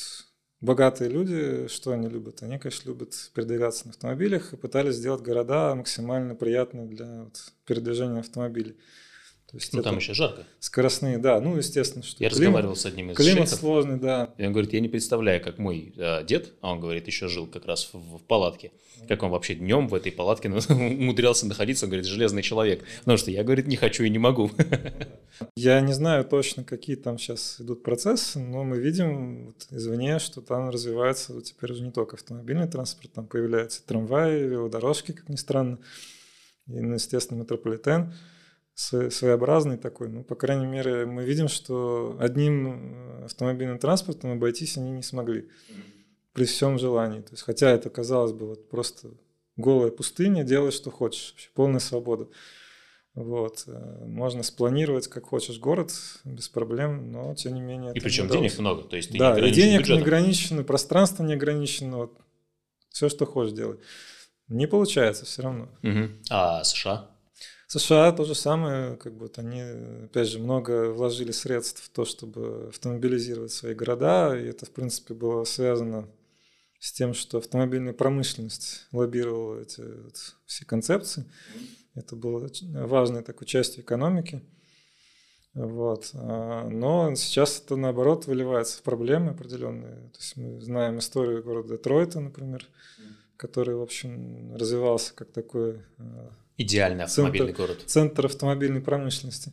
богатые 0.62 1.10
люди, 1.10 1.66
что 1.68 1.92
они 1.92 2.08
любят? 2.08 2.42
Они, 2.42 2.58
конечно, 2.58 2.88
любят 2.88 3.14
передвигаться 3.34 3.86
на 3.86 3.90
автомобилях 3.90 4.54
и 4.54 4.56
пытались 4.56 4.94
сделать 4.94 5.20
города 5.20 5.74
максимально 5.74 6.34
приятные 6.34 6.86
для 6.86 7.24
вот, 7.24 7.52
передвижения 7.66 8.20
автомобилей. 8.20 8.76
То 9.52 9.58
есть 9.58 9.72
Ну, 9.74 9.80
это 9.80 9.90
там 9.90 9.98
еще 9.98 10.14
жарко. 10.14 10.44
скоростные, 10.60 11.18
да, 11.18 11.38
ну, 11.38 11.56
естественно, 11.58 12.02
что 12.02 12.24
Я 12.24 12.30
климат- 12.30 12.40
разговаривал 12.40 12.74
с 12.76 12.86
одним 12.86 13.10
из 13.10 13.16
Климат 13.18 13.48
шейхов, 13.50 13.58
сложный, 13.60 13.98
да. 13.98 14.32
и 14.38 14.46
он 14.46 14.52
говорит, 14.52 14.72
я 14.72 14.80
не 14.80 14.88
представляю, 14.88 15.42
как 15.42 15.58
мой 15.58 15.92
э, 15.94 16.24
дед, 16.24 16.54
а 16.62 16.72
он 16.72 16.80
говорит, 16.80 17.06
еще 17.06 17.28
жил 17.28 17.46
как 17.46 17.66
раз 17.66 17.90
в, 17.92 17.98
в 18.16 18.22
палатке, 18.22 18.72
как 19.08 19.22
он 19.22 19.30
вообще 19.30 19.54
днем 19.54 19.88
в 19.88 19.94
этой 19.94 20.10
палатке 20.10 20.48
ну, 20.48 20.56
умудрялся 20.70 21.46
находиться, 21.46 21.84
он 21.84 21.90
говорит, 21.90 22.06
железный 22.06 22.40
человек. 22.42 22.82
Потому 23.00 23.18
что 23.18 23.30
я, 23.30 23.44
говорит, 23.44 23.66
не 23.66 23.76
хочу 23.76 24.04
и 24.04 24.10
не 24.10 24.18
могу. 24.18 24.50
Я 25.56 25.80
не 25.80 25.92
знаю 25.92 26.24
точно, 26.24 26.62
какие 26.62 26.96
там 26.96 27.18
сейчас 27.18 27.60
идут 27.60 27.82
процессы, 27.82 28.38
но 28.38 28.64
мы 28.64 28.78
видим 28.78 29.46
вот 29.46 29.66
извне, 29.70 30.18
что 30.18 30.40
там 30.40 30.70
развивается 30.70 31.32
вот 31.34 31.44
теперь 31.44 31.72
уже 31.72 31.82
не 31.82 31.90
только 31.90 32.16
автомобильный 32.16 32.68
транспорт, 32.68 33.12
там 33.12 33.26
появляются 33.26 33.84
трамваи, 33.84 34.42
велодорожки, 34.42 35.12
как 35.12 35.28
ни 35.28 35.36
странно, 35.36 35.78
и, 36.68 36.80
ну, 36.80 36.94
естественно, 36.94 37.38
метрополитен 37.40 38.14
своеобразный 38.74 39.76
такой. 39.76 40.08
Ну, 40.08 40.24
по 40.24 40.34
крайней 40.34 40.66
мере, 40.66 41.06
мы 41.06 41.24
видим, 41.24 41.48
что 41.48 42.16
одним 42.20 42.94
э, 42.94 43.24
автомобильным 43.26 43.78
транспортом 43.78 44.32
обойтись 44.32 44.76
они 44.78 44.90
не 44.90 45.02
смогли 45.02 45.48
при 46.32 46.44
всем 46.44 46.78
желании. 46.78 47.20
То 47.20 47.32
есть, 47.32 47.42
хотя 47.42 47.70
это, 47.70 47.90
казалось 47.90 48.32
бы, 48.32 48.46
вот 48.46 48.68
просто 48.70 49.10
голая 49.56 49.90
пустыня, 49.90 50.44
делай, 50.44 50.70
что 50.72 50.90
хочешь, 50.90 51.32
вообще 51.32 51.50
полная 51.54 51.80
свобода. 51.80 52.28
Вот. 53.14 53.64
э, 53.66 54.04
Можно 54.06 54.42
спланировать, 54.42 55.06
как 55.08 55.26
хочешь, 55.26 55.58
город 55.58 55.92
без 56.24 56.48
проблем, 56.48 57.12
но 57.12 57.34
тем 57.34 57.54
не 57.54 57.60
менее. 57.60 57.92
И 57.92 58.00
причем 58.00 58.26
не 58.26 58.32
денег 58.32 58.58
много, 58.58 58.84
то 58.84 58.96
есть 58.96 59.08
ты 59.08 59.14
не 59.14 59.18
Да, 59.20 59.30
и 59.32 59.32
ограничен 59.32 59.54
денег 59.56 59.72
не 59.72 59.78
бюджетом. 59.80 60.02
ограничено, 60.02 60.64
пространство 60.64 61.22
не 61.24 61.34
ограничено, 61.34 61.96
вот, 61.98 62.18
все, 62.88 63.10
что 63.10 63.26
хочешь 63.26 63.52
делать. 63.52 63.80
Не 64.48 64.66
получается 64.66 65.26
все 65.26 65.42
равно. 65.42 65.68
Мгм. 65.82 66.22
А 66.30 66.64
США? 66.64 67.10
США 67.78 68.12
то 68.12 68.24
же 68.24 68.34
самое, 68.34 68.96
как 68.96 69.14
бы 69.14 69.20
вот 69.20 69.38
они, 69.38 69.62
опять 70.04 70.28
же, 70.28 70.38
много 70.38 70.90
вложили 70.90 71.32
средств 71.32 71.82
в 71.82 71.88
то, 71.88 72.04
чтобы 72.04 72.68
автомобилизировать 72.68 73.50
свои 73.50 73.72
города, 73.72 74.38
и 74.38 74.44
это, 74.44 74.66
в 74.66 74.70
принципе, 74.70 75.14
было 75.14 75.44
связано 75.44 76.06
с 76.78 76.92
тем, 76.92 77.14
что 77.14 77.38
автомобильная 77.38 77.94
промышленность 77.94 78.86
лоббировала 78.92 79.60
эти 79.60 79.80
вот 79.80 80.34
все 80.44 80.66
концепции. 80.66 81.24
Это 81.94 82.14
было 82.14 82.46
важной 82.74 83.22
такой 83.22 83.46
частью 83.46 83.84
экономики. 83.84 84.42
Вот. 85.54 86.10
А, 86.14 86.68
но 86.68 87.14
сейчас 87.14 87.62
это, 87.64 87.76
наоборот, 87.76 88.26
выливается 88.26 88.78
в 88.78 88.82
проблемы 88.82 89.30
определенные. 89.30 90.10
То 90.10 90.18
есть 90.18 90.36
мы 90.36 90.60
знаем 90.60 90.98
историю 90.98 91.42
города 91.42 91.76
Детройта, 91.76 92.20
например, 92.20 92.66
который, 93.38 93.76
в 93.76 93.82
общем, 93.82 94.54
развивался 94.56 95.14
как 95.14 95.32
такой... 95.32 95.82
Идеальный 96.56 97.04
автомобильный 97.04 97.52
центр, 97.52 97.62
город. 97.62 97.82
Центр 97.86 98.26
автомобильной 98.26 98.80
промышленности. 98.80 99.52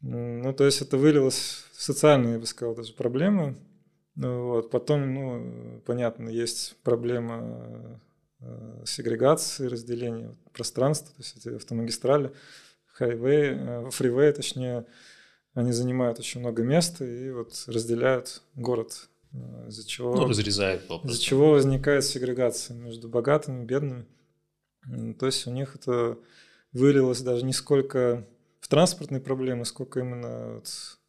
Ну, 0.00 0.52
то 0.52 0.64
есть 0.64 0.82
это 0.82 0.96
вылилось 0.96 1.64
в 1.72 1.82
социальные, 1.82 2.34
я 2.34 2.38
бы 2.38 2.46
сказал, 2.46 2.74
даже 2.74 2.92
проблемы. 2.92 3.56
Ну 4.14 4.48
вот. 4.48 4.70
Потом, 4.70 5.14
ну, 5.14 5.82
понятно, 5.86 6.28
есть 6.28 6.76
проблема 6.82 8.00
э, 8.40 8.82
сегрегации, 8.84 9.66
разделения 9.66 10.36
пространства, 10.52 11.14
то 11.14 11.22
есть 11.22 11.36
эти 11.36 11.54
автомагистрали 11.54 12.32
хайвей, 12.92 13.54
э, 13.54 13.90
фривей, 13.90 14.32
точнее, 14.32 14.86
они 15.54 15.72
занимают 15.72 16.18
очень 16.18 16.40
много 16.40 16.62
места 16.62 17.04
и 17.04 17.30
вот 17.30 17.52
разделяют 17.66 18.42
город, 18.54 19.08
э, 19.32 19.68
из-за 19.68 19.86
чего... 19.86 20.14
Ну, 20.14 20.28
разрезают 20.28 20.90
Из-за 21.04 21.20
чего 21.20 21.50
возникает 21.50 22.04
сегрегация 22.04 22.76
между 22.76 23.08
богатыми 23.08 23.62
и 23.62 23.66
бедными. 23.66 24.06
То 25.18 25.26
есть 25.26 25.46
у 25.46 25.50
них 25.50 25.74
это 25.76 26.18
вылилось 26.72 27.20
даже 27.20 27.44
не 27.44 27.52
сколько 27.52 28.26
в 28.60 28.68
транспортные 28.68 29.20
проблемы, 29.20 29.64
сколько 29.64 30.00
именно 30.00 30.60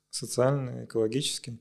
социальные, 0.09 0.85
экологические. 0.85 1.59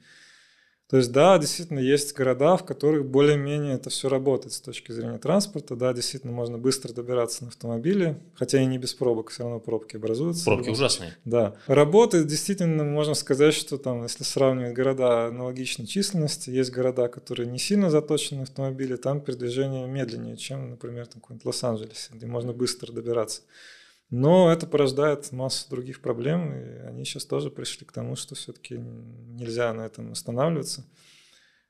То 0.93 0.99
есть, 0.99 1.11
да, 1.11 1.39
действительно, 1.39 1.79
есть 1.79 2.15
города, 2.15 2.55
в 2.59 2.67
которых 2.67 3.07
более-менее 3.07 3.77
это 3.77 3.89
все 3.89 4.11
работает 4.11 4.53
с 4.53 4.61
точки 4.61 4.93
зрения 4.93 5.17
транспорта. 5.17 5.75
Да, 5.75 5.95
действительно, 5.95 6.35
можно 6.35 6.59
быстро 6.59 6.93
добираться 6.93 7.45
на 7.45 7.49
автомобиле, 7.49 8.21
хотя 8.35 8.61
и 8.61 8.67
не 8.67 8.77
без 8.77 8.93
пробок, 8.93 9.31
все 9.31 9.45
равно 9.45 9.59
пробки 9.59 9.97
образуются. 9.97 10.45
Пробки 10.45 10.69
ужасные. 10.69 11.17
Да. 11.25 11.55
Работает, 11.67 12.27
действительно, 12.27 12.85
можно 12.85 13.15
сказать, 13.15 13.55
что 13.55 13.79
там, 13.79 14.03
если 14.03 14.23
сравнивать 14.23 14.75
города 14.75 15.29
аналогичной 15.29 15.87
численности, 15.87 16.51
есть 16.51 16.71
города, 16.71 17.09
которые 17.09 17.47
не 17.47 17.59
сильно 17.59 17.89
заточены 17.89 18.41
на 18.41 18.43
автомобили, 18.43 18.97
там 18.97 19.23
передвижение 19.23 19.87
медленнее, 19.87 20.37
чем, 20.37 20.69
например, 20.69 21.07
там 21.07 21.23
какой-нибудь 21.23 21.47
Лос-Анджелес, 21.47 22.11
где 22.13 22.27
можно 22.27 22.53
быстро 22.53 22.93
добираться. 22.93 23.41
Но 24.13 24.53
это 24.53 24.67
порождает 24.67 25.33
массу 25.33 25.71
других 25.71 26.03
проблем, 26.03 26.53
и 26.53 26.81
они 26.81 27.03
сейчас 27.07 27.25
тоже 27.25 27.51
пришли 27.51 27.87
к 27.87 27.93
тому, 27.93 28.15
что 28.15 28.35
все-таки 28.35 28.77
нельзя 28.77 29.73
на 29.73 29.87
этом 29.87 30.13
останавливаться. 30.13 30.85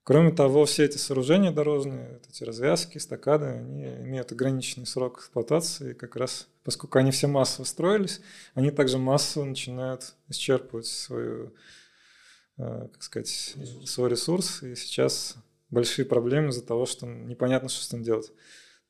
Кроме 0.03 0.33
того, 0.33 0.65
все 0.65 0.87
эти 0.87 0.97
сооружения 0.97 1.53
дорожные, 1.53 2.21
эти 2.29 2.43
развязки, 2.43 2.99
стакады, 2.99 3.47
они 3.47 3.85
имеют 3.85 4.33
ограниченный 4.33 4.89
срок 4.89 5.21
эксплуатации, 5.21 5.93
и 5.93 5.95
как 5.95 6.17
раз 6.17 6.49
поскольку 6.65 6.99
они 6.99 7.13
все 7.13 7.29
массово 7.29 7.65
строились, 7.65 8.21
они 8.55 8.73
также 8.73 8.99
массово 8.99 9.45
начинают 9.45 10.17
исчерпывать 10.29 10.87
свою, 10.87 11.55
э, 12.59 12.89
как 12.93 13.05
сказать, 13.05 13.55
свой 13.87 14.11
ресурс, 14.11 14.65
и 14.65 14.75
сейчас 14.75 15.37
большие 15.71 16.07
проблемы 16.07 16.49
из-за 16.49 16.67
того, 16.67 16.87
что 16.87 17.07
непонятно, 17.07 17.69
что 17.69 17.85
с 17.85 17.93
ним 17.93 18.03
делать 18.03 18.33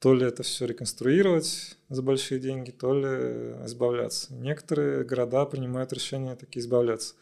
то 0.03 0.15
ли 0.15 0.27
это 0.27 0.43
все 0.43 0.67
реконструировать 0.67 1.77
за 1.89 2.03
большие 2.03 2.41
деньги, 2.41 2.73
то 2.73 2.93
ли 2.93 3.65
избавляться. 3.67 4.35
Некоторые 4.35 5.05
города 5.05 5.45
принимают 5.45 5.93
решение 5.93 6.35
таки 6.35 6.59
избавляться. 6.59 7.15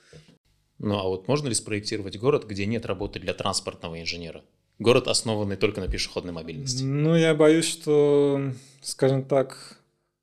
Ну 0.79 0.99
а 0.99 1.03
вот 1.03 1.29
можно 1.29 1.49
ли 1.49 1.55
спроектировать 1.55 2.19
город, 2.19 2.47
где 2.47 2.65
нет 2.65 2.87
работы 2.87 3.21
для 3.21 3.35
транспортного 3.35 4.01
инженера? 4.01 4.43
Город, 4.79 5.09
основанный 5.09 5.59
только 5.59 5.83
на 5.83 5.89
пешеходной 5.89 6.33
мобильности. 6.33 6.83
Ну, 6.83 7.15
я 7.15 7.35
боюсь, 7.35 7.67
что, 7.67 8.51
скажем 8.81 9.25
так, 9.25 9.79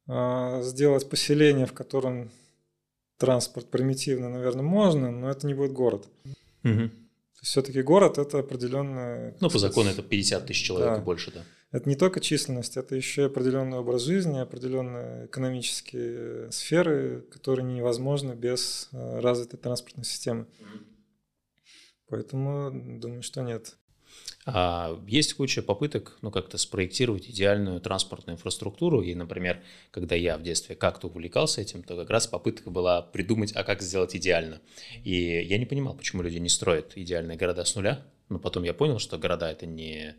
а, 0.08 0.64
сделать 0.64 1.08
поселение, 1.08 1.68
в 1.68 1.74
котором 1.74 2.32
транспорт 3.20 3.70
примитивно, 3.70 4.30
наверное, 4.30 4.64
можно, 4.64 5.12
но 5.12 5.30
это 5.30 5.46
не 5.46 5.54
будет 5.54 5.74
город. 5.74 6.08
Угу. 6.64 6.90
Все-таки 7.44 7.84
город 7.84 8.18
это 8.18 8.40
определенная... 8.40 9.38
Ну, 9.42 9.52
по 9.52 9.60
закону 9.60 9.92
это 9.92 10.02
50 10.02 10.48
тысяч 10.48 10.66
человек 10.66 10.90
да. 10.90 10.98
и 10.98 11.04
больше, 11.04 11.32
да 11.32 11.46
это 11.72 11.90
не 11.90 11.96
только 11.96 12.20
численность, 12.20 12.78
это 12.78 12.96
еще 12.96 13.24
и 13.24 13.26
определенный 13.26 13.78
образ 13.78 14.04
жизни, 14.04 14.40
определенные 14.40 15.26
экономические 15.26 16.52
сферы, 16.52 17.26
которые 17.32 17.66
невозможны 17.66 18.34
без 18.34 18.90
э, 18.94 19.20
развитой 19.20 19.60
транспортной 19.60 20.06
системы. 20.06 20.48
Поэтому 22.10 22.72
думаю, 23.00 23.22
что 23.22 23.42
нет. 23.42 23.76
А 24.46 24.98
есть 25.08 25.34
куча 25.34 25.62
попыток, 25.62 26.18
ну, 26.22 26.32
как-то 26.32 26.58
спроектировать 26.58 27.30
идеальную 27.30 27.82
транспортную 27.82 28.38
инфраструктуру. 28.38 29.02
И, 29.02 29.14
например, 29.14 29.62
когда 29.92 30.16
я 30.16 30.38
в 30.38 30.44
детстве 30.44 30.74
как-то 30.74 31.08
увлекался 31.08 31.60
этим, 31.60 31.84
то 31.84 31.98
как 31.98 32.10
раз 32.10 32.28
попытка 32.28 32.70
была 32.70 33.02
придумать, 33.02 33.52
а 33.54 33.66
как 33.66 33.82
сделать 33.82 34.16
идеально. 34.16 34.62
И 35.04 35.14
я 35.14 35.58
не 35.58 35.66
понимал, 35.66 35.96
почему 35.96 36.22
люди 36.22 36.38
не 36.38 36.48
строят 36.48 36.94
идеальные 36.96 37.38
города 37.38 37.66
с 37.66 37.76
нуля. 37.76 38.06
Но 38.30 38.40
потом 38.40 38.64
я 38.64 38.74
понял, 38.74 39.00
что 39.00 39.18
города— 39.18 39.52
это 39.52 39.66
не 39.66 40.16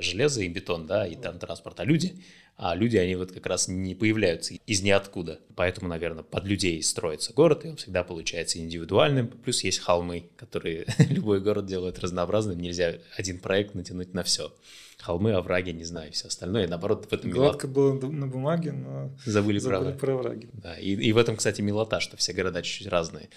железо 0.00 0.42
и 0.42 0.48
бетон, 0.48 0.86
да, 0.86 1.06
и 1.06 1.14
там 1.14 1.38
транспорт, 1.38 1.78
а 1.80 1.84
люди, 1.84 2.14
а 2.56 2.74
люди, 2.74 2.96
они 2.96 3.16
вот 3.16 3.32
как 3.32 3.46
раз 3.46 3.66
не 3.66 3.94
появляются 3.94 4.54
из 4.54 4.82
ниоткуда. 4.82 5.40
Поэтому, 5.56 5.88
наверное, 5.88 6.22
под 6.22 6.44
людей 6.44 6.82
строится 6.82 7.32
город, 7.32 7.64
и 7.64 7.68
он 7.68 7.76
всегда 7.76 8.04
получается 8.04 8.58
индивидуальным. 8.58 9.28
Плюс 9.28 9.64
есть 9.64 9.78
холмы, 9.80 10.30
которые 10.36 10.86
любой 11.10 11.40
город 11.40 11.66
делает 11.66 11.98
разнообразным. 11.98 12.60
Нельзя 12.60 12.98
один 13.16 13.40
проект 13.40 13.74
натянуть 13.74 14.14
на 14.14 14.22
все. 14.22 14.52
Холмы, 14.98 15.32
овраги, 15.32 15.70
не 15.70 15.82
знаю, 15.82 16.12
все 16.12 16.28
остальное. 16.28 16.64
И 16.64 16.68
наоборот, 16.68 17.06
в 17.10 17.12
этом 17.12 17.30
Гладко 17.30 17.66
милота. 17.66 18.06
было 18.06 18.10
на 18.12 18.28
бумаге, 18.28 18.70
но 18.72 19.10
забыли, 19.24 19.58
забыли 19.58 19.92
про 19.92 20.14
овраги. 20.14 20.48
Да, 20.52 20.78
и, 20.78 20.90
и 20.90 21.12
в 21.12 21.18
этом, 21.18 21.36
кстати, 21.36 21.62
милота, 21.62 21.98
что 21.98 22.16
все 22.16 22.32
города 22.32 22.62
чуть-чуть 22.62 22.86
разные 22.86 23.28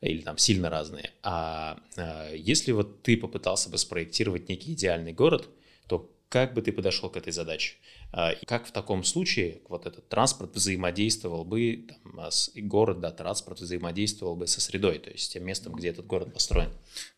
или 0.00 0.22
там 0.22 0.38
сильно 0.38 0.70
разные. 0.70 1.10
А, 1.22 1.78
а 1.96 2.32
если 2.34 2.72
вот 2.72 3.02
ты 3.02 3.16
попытался 3.16 3.70
бы 3.70 3.78
спроектировать 3.78 4.48
некий 4.48 4.72
идеальный 4.72 5.12
город– 5.12 5.48
то 5.86 6.10
как 6.28 6.54
бы 6.54 6.62
ты 6.62 6.72
подошел 6.72 7.10
к 7.10 7.16
этой 7.16 7.32
задаче? 7.32 7.76
А, 8.10 8.32
как 8.46 8.66
в 8.66 8.72
таком 8.72 9.04
случае 9.04 9.60
вот 9.68 9.86
этот 9.86 10.08
транспорт 10.08 10.54
взаимодействовал 10.54 11.44
бы, 11.44 11.86
там, 11.88 12.20
а, 12.20 12.30
с, 12.30 12.50
город, 12.54 13.00
да, 13.00 13.10
транспорт 13.10 13.60
взаимодействовал 13.60 14.36
бы 14.36 14.46
со 14.46 14.60
средой, 14.60 14.98
то 14.98 15.10
есть 15.10 15.32
тем 15.32 15.44
местом, 15.44 15.74
где 15.74 15.88
этот 15.88 16.06
город 16.06 16.32
построен? 16.32 16.70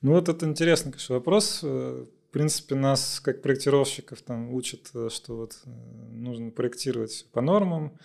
Ну 0.02 0.12
вот 0.12 0.28
это 0.28 0.46
интересный, 0.46 0.92
конечно, 0.92 1.14
вопрос. 1.14 1.60
Э, 1.62 2.06
в 2.28 2.32
принципе, 2.32 2.74
нас, 2.74 3.20
как 3.20 3.42
проектировщиков, 3.42 4.20
там 4.22 4.52
учат, 4.52 4.90
э, 4.94 5.08
что 5.12 5.36
вот 5.36 5.58
э, 5.64 5.70
нужно 6.12 6.50
проектировать 6.50 7.26
по 7.32 7.40
нормам, 7.40 7.96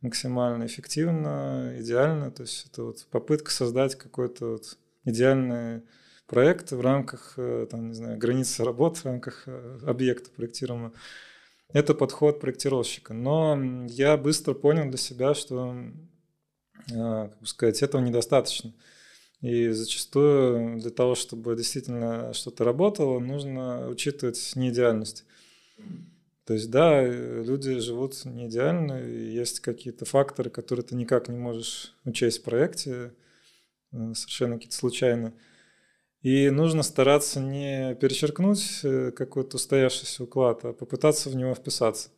максимально 0.00 0.66
эффективно, 0.66 1.76
идеально. 1.78 2.30
То 2.30 2.42
есть 2.42 2.66
это 2.66 2.82
вот 2.82 3.06
попытка 3.10 3.50
создать 3.50 3.94
какой-то 3.94 4.52
вот 4.52 4.78
идеальный 5.04 5.82
проект 6.26 6.72
в 6.72 6.80
рамках, 6.80 7.34
э, 7.36 7.66
там, 7.70 7.88
не 7.88 7.94
знаю, 7.94 8.18
границы 8.18 8.64
работ, 8.64 8.98
в 8.98 9.04
рамках 9.04 9.44
э, 9.46 9.78
объекта 9.86 10.30
проектируемого. 10.30 10.92
Это 11.72 11.94
подход 11.94 12.40
проектировщика. 12.40 13.14
Но 13.14 13.58
я 13.88 14.16
быстро 14.16 14.54
понял 14.54 14.88
для 14.88 14.98
себя, 14.98 15.34
что, 15.34 15.74
э, 16.90 17.28
как 17.38 17.46
сказать, 17.46 17.82
этого 17.82 18.00
недостаточно. 18.00 18.72
И 19.40 19.68
зачастую 19.70 20.80
для 20.80 20.90
того, 20.90 21.14
чтобы 21.14 21.54
действительно 21.56 22.32
что-то 22.32 22.64
работало, 22.64 23.18
нужно 23.18 23.88
учитывать 23.88 24.52
неидеальность. 24.56 25.24
То 26.46 26.54
есть, 26.54 26.70
да, 26.70 27.04
люди 27.04 27.78
живут 27.80 28.24
не 28.24 28.46
идеально, 28.46 29.02
есть 29.02 29.60
какие-то 29.60 30.04
факторы, 30.04 30.48
которые 30.48 30.84
ты 30.84 30.94
никак 30.94 31.28
не 31.28 31.36
можешь 31.36 31.94
учесть 32.04 32.38
в 32.38 32.44
проекте, 32.44 33.12
совершенно 33.90 34.54
какие-то 34.54 34.76
случайные. 34.76 35.32
И 36.22 36.50
нужно 36.50 36.82
стараться 36.82 37.40
не 37.40 37.94
перечеркнуть 37.96 38.80
э, 38.82 39.12
какой-то 39.12 39.56
устоявшийся 39.56 40.24
уклад, 40.24 40.64
а 40.64 40.72
попытаться 40.72 41.30
в 41.30 41.36
него 41.36 41.54
вписаться. 41.54 42.08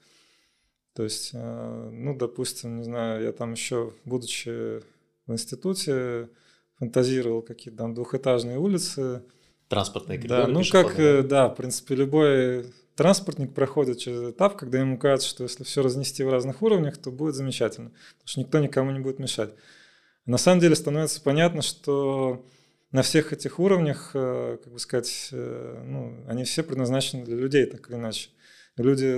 То 0.95 1.05
есть, 1.05 1.31
э, 1.35 1.91
ну, 1.93 2.17
допустим, 2.17 2.77
не 2.77 2.85
знаю, 2.85 3.23
я 3.23 3.33
там 3.33 3.53
еще, 3.53 3.93
будучи 4.05 4.81
в 5.27 5.33
институте, 5.33 6.29
фантазировал 6.79 7.43
какие-то 7.43 7.79
там 7.79 7.95
двухэтажные 7.95 8.59
улицы. 8.59 9.23
Транспортные 9.69 10.19
коридоры. 10.19 10.47
Да, 10.47 10.49
ну 10.49 10.63
как, 10.71 10.99
э, 10.99 11.23
да, 11.23 11.49
в 11.49 11.57
принципе, 11.57 11.95
любой 11.95 12.73
транспортник 12.95 13.55
проходит 13.55 13.99
через 13.99 14.31
этап, 14.31 14.57
когда 14.57 14.79
ему 14.79 14.99
кажется, 14.99 15.29
что 15.29 15.45
если 15.45 15.65
все 15.65 15.83
разнести 15.83 16.25
в 16.25 16.31
разных 16.31 16.63
уровнях, 16.63 16.97
то 16.97 17.11
будет 17.11 17.35
замечательно, 17.35 17.91
потому 17.91 18.27
что 18.27 18.41
никто 18.41 18.59
никому 18.59 18.91
не 18.91 19.01
будет 19.01 19.19
мешать. 19.19 19.55
На 20.27 20.37
самом 20.37 20.61
деле 20.61 20.75
становится 20.75 21.21
понятно, 21.21 21.63
что 21.63 22.45
на 22.91 23.03
всех 23.03 23.33
этих 23.33 23.59
уровнях, 23.59 24.13
э, 24.15 24.59
как 24.63 24.73
бы 24.73 24.79
сказать, 24.79 25.29
э, 25.33 25.83
ну, 25.85 26.25
они 26.27 26.45
все 26.45 26.63
предназначены 26.63 27.25
для 27.25 27.37
людей, 27.37 27.67
так 27.67 27.89
или 27.91 27.97
иначе. 27.97 28.31
Люди, 28.77 29.15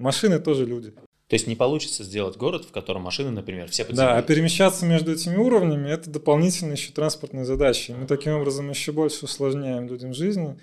машины 0.00 0.38
тоже 0.38 0.66
люди. 0.66 0.90
То 0.90 1.34
есть 1.34 1.46
не 1.46 1.56
получится 1.56 2.04
сделать 2.04 2.36
город, 2.36 2.64
в 2.64 2.70
котором 2.70 3.02
машины, 3.02 3.30
например, 3.30 3.68
все 3.68 3.84
Да, 3.84 4.16
а 4.16 4.22
перемещаться 4.22 4.86
между 4.86 5.12
этими 5.12 5.36
уровнями– 5.36 5.88
это 5.90 6.08
дополнительные 6.10 6.74
еще 6.74 6.92
транспортные 6.92 7.44
задачи. 7.44 7.92
Мы 7.92 8.06
таким 8.06 8.34
образом 8.34 8.70
еще 8.70 8.92
больше 8.92 9.24
усложняем 9.24 9.88
людям 9.88 10.14
жизнь, 10.14 10.58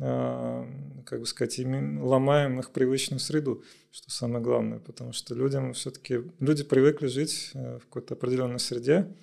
э, 0.00 0.64
как 1.06 1.20
бы 1.20 1.26
сказать, 1.26 1.58
и 1.58 1.64
ломаем 1.64 2.58
их 2.58 2.72
привычную 2.72 3.20
среду, 3.20 3.62
что 3.92 4.10
самое 4.10 4.42
главное, 4.42 4.80
потому 4.80 5.12
что 5.12 5.34
людям 5.34 5.72
все-таки, 5.74 6.20
люди 6.40 6.64
привыкли 6.64 7.06
жить 7.06 7.52
в 7.54 7.80
какой-то 7.80 8.14
определенной 8.14 8.58
среде, 8.58 9.14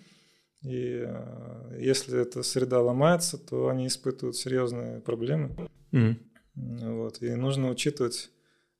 И 0.62 1.04
э, 1.06 1.78
если 1.80 2.20
эта 2.22 2.44
среда 2.44 2.82
ломается, 2.82 3.38
то 3.38 3.70
они 3.70 3.88
испытывают 3.88 4.36
серьезные 4.36 5.00
проблемы. 5.00 5.70
Mm. 5.92 6.16
Вот. 6.56 7.22
И 7.22 7.34
нужно 7.36 7.70
учитывать 7.70 8.32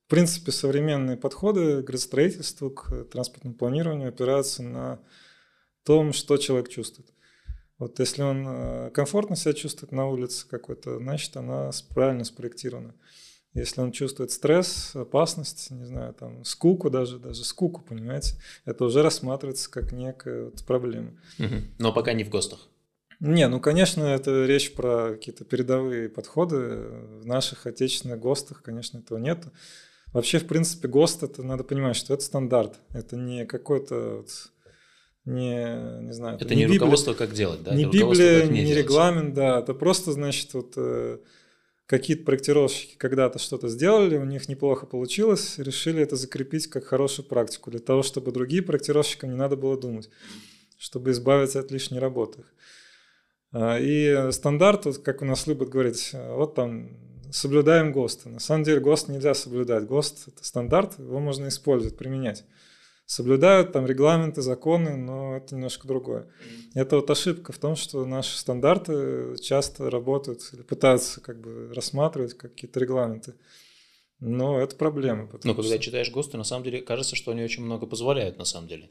в 0.06 0.14
принципе, 0.14 0.52
современные 0.52 1.16
подходы 1.16 1.80
к 1.80 1.86
градостроительству, 1.86 2.68
к 2.70 3.04
транспортному 3.04 3.56
планированию 3.56 4.10
опираются 4.10 4.62
на 4.62 5.00
том, 5.84 6.12
что 6.12 6.36
человек 6.36 6.68
чувствует. 6.68 7.10
Вот 7.78 7.98
если 7.98 8.22
он 8.22 8.46
э, 8.46 8.90
комфортно 8.90 9.36
себя 9.36 9.54
чувствует 9.54 9.90
на 9.90 10.06
улице 10.06 10.46
какой-то, 10.46 10.98
значит, 10.98 11.36
она 11.36 11.70
правильно 11.94 12.24
спроектирована. 12.24 12.94
Если 13.54 13.82
он 13.82 13.92
чувствует 13.92 14.30
стресс, 14.30 14.92
опасность, 14.94 15.70
не 15.70 15.84
знаю, 15.84 16.14
там, 16.14 16.42
скуку 16.44 16.88
даже, 16.88 17.18
даже 17.18 17.44
скуку, 17.44 17.82
понимаете, 17.82 18.36
это 18.64 18.84
уже 18.84 19.02
рассматривается 19.02 19.70
как 19.70 19.92
некая 19.92 20.46
вот 20.46 20.64
проблема. 20.64 21.12
Угу. 21.38 21.54
Но 21.78 21.92
пока 21.92 22.14
не 22.14 22.24
в 22.24 22.30
ГОСТах. 22.30 22.68
Не, 23.20 23.46
ну, 23.48 23.60
конечно, 23.60 24.02
это 24.02 24.46
речь 24.46 24.72
про 24.72 25.10
какие-то 25.12 25.44
передовые 25.44 26.08
подходы. 26.08 26.88
В 27.20 27.26
наших 27.26 27.66
отечественных 27.66 28.18
ГОСТах, 28.18 28.62
конечно, 28.62 28.98
этого 28.98 29.18
нет. 29.18 29.44
Вообще, 30.12 30.38
в 30.38 30.46
принципе, 30.46 30.88
ГОСТ, 30.88 31.22
это 31.22 31.42
надо 31.42 31.62
понимать, 31.62 31.94
что 31.94 32.14
это 32.14 32.24
стандарт. 32.24 32.80
Это 32.90 33.16
не 33.16 33.46
какой-то 33.46 34.16
вот 34.18 34.50
не, 35.24 36.02
не 36.02 36.12
знаю. 36.12 36.36
Это 36.40 36.54
не, 36.54 36.64
не 36.64 36.78
руководство, 36.78 37.14
как 37.14 37.32
делать, 37.32 37.62
да? 37.62 37.74
Не 37.74 37.84
Библия, 37.84 38.44
не, 38.46 38.64
не 38.64 38.74
регламент, 38.74 39.34
да. 39.34 39.60
Это 39.60 39.72
просто, 39.72 40.10
значит, 40.10 40.52
вот 40.54 40.72
э, 40.76 41.18
какие-то 41.92 42.24
проектировщики 42.24 42.96
когда-то 42.96 43.38
что-то 43.38 43.68
сделали, 43.68 44.16
у 44.16 44.24
них 44.24 44.48
неплохо 44.48 44.86
получилось, 44.86 45.58
решили 45.58 46.02
это 46.02 46.16
закрепить 46.16 46.66
как 46.66 46.84
хорошую 46.84 47.26
практику, 47.26 47.70
для 47.70 47.80
того, 47.80 48.02
чтобы 48.02 48.32
другие 48.32 48.62
проектировщикам 48.62 49.28
не 49.28 49.36
надо 49.36 49.56
было 49.56 49.78
думать, 49.78 50.08
чтобы 50.78 51.10
избавиться 51.10 51.60
от 51.60 51.70
лишней 51.70 51.98
работы. 52.00 52.44
А, 53.52 53.76
и 53.78 54.32
стандарт, 54.32 54.86
вот, 54.86 54.98
как 54.98 55.20
у 55.20 55.26
нас 55.26 55.46
любят 55.46 55.68
говорить, 55.68 56.12
вот 56.14 56.54
там 56.54 56.96
соблюдаем 57.30 57.92
ГОСТ. 57.92 58.24
На 58.24 58.40
самом 58.40 58.64
деле 58.64 58.80
ГОСТ 58.80 59.08
нельзя 59.08 59.34
соблюдать. 59.34 59.84
ГОСТ– 59.84 60.28
это 60.34 60.44
стандарт, 60.46 60.98
его 60.98 61.20
можно 61.20 61.48
использовать, 61.48 61.98
применять 61.98 62.46
соблюдают 63.06 63.72
там 63.72 63.86
регламенты, 63.86 64.42
законы, 64.42 64.96
но 64.96 65.36
это 65.36 65.54
немножко 65.54 65.86
другое. 65.86 66.28
Это 66.74 66.96
вот 66.96 67.10
ошибка 67.10 67.52
в 67.52 67.58
том, 67.58 67.76
что 67.76 68.04
наши 68.06 68.36
стандарты 68.38 69.36
часто 69.40 69.90
работают 69.90 70.42
или 70.52 70.62
пытаются 70.62 71.20
как 71.20 71.40
бы 71.40 71.72
рассматривать 71.74 72.34
какие-то 72.34 72.80
регламенты. 72.80 73.34
Но 74.20 74.60
это 74.60 74.76
проблема. 74.76 75.28
Но 75.42 75.54
когда 75.54 75.74
что... 75.74 75.78
читаешь 75.78 76.10
ГОСТы, 76.10 76.36
на 76.36 76.44
самом 76.44 76.64
деле 76.64 76.80
кажется, 76.80 77.16
что 77.16 77.32
они 77.32 77.42
очень 77.42 77.64
много 77.64 77.86
позволяют 77.86 78.38
на 78.38 78.44
самом 78.44 78.68
деле. 78.68 78.86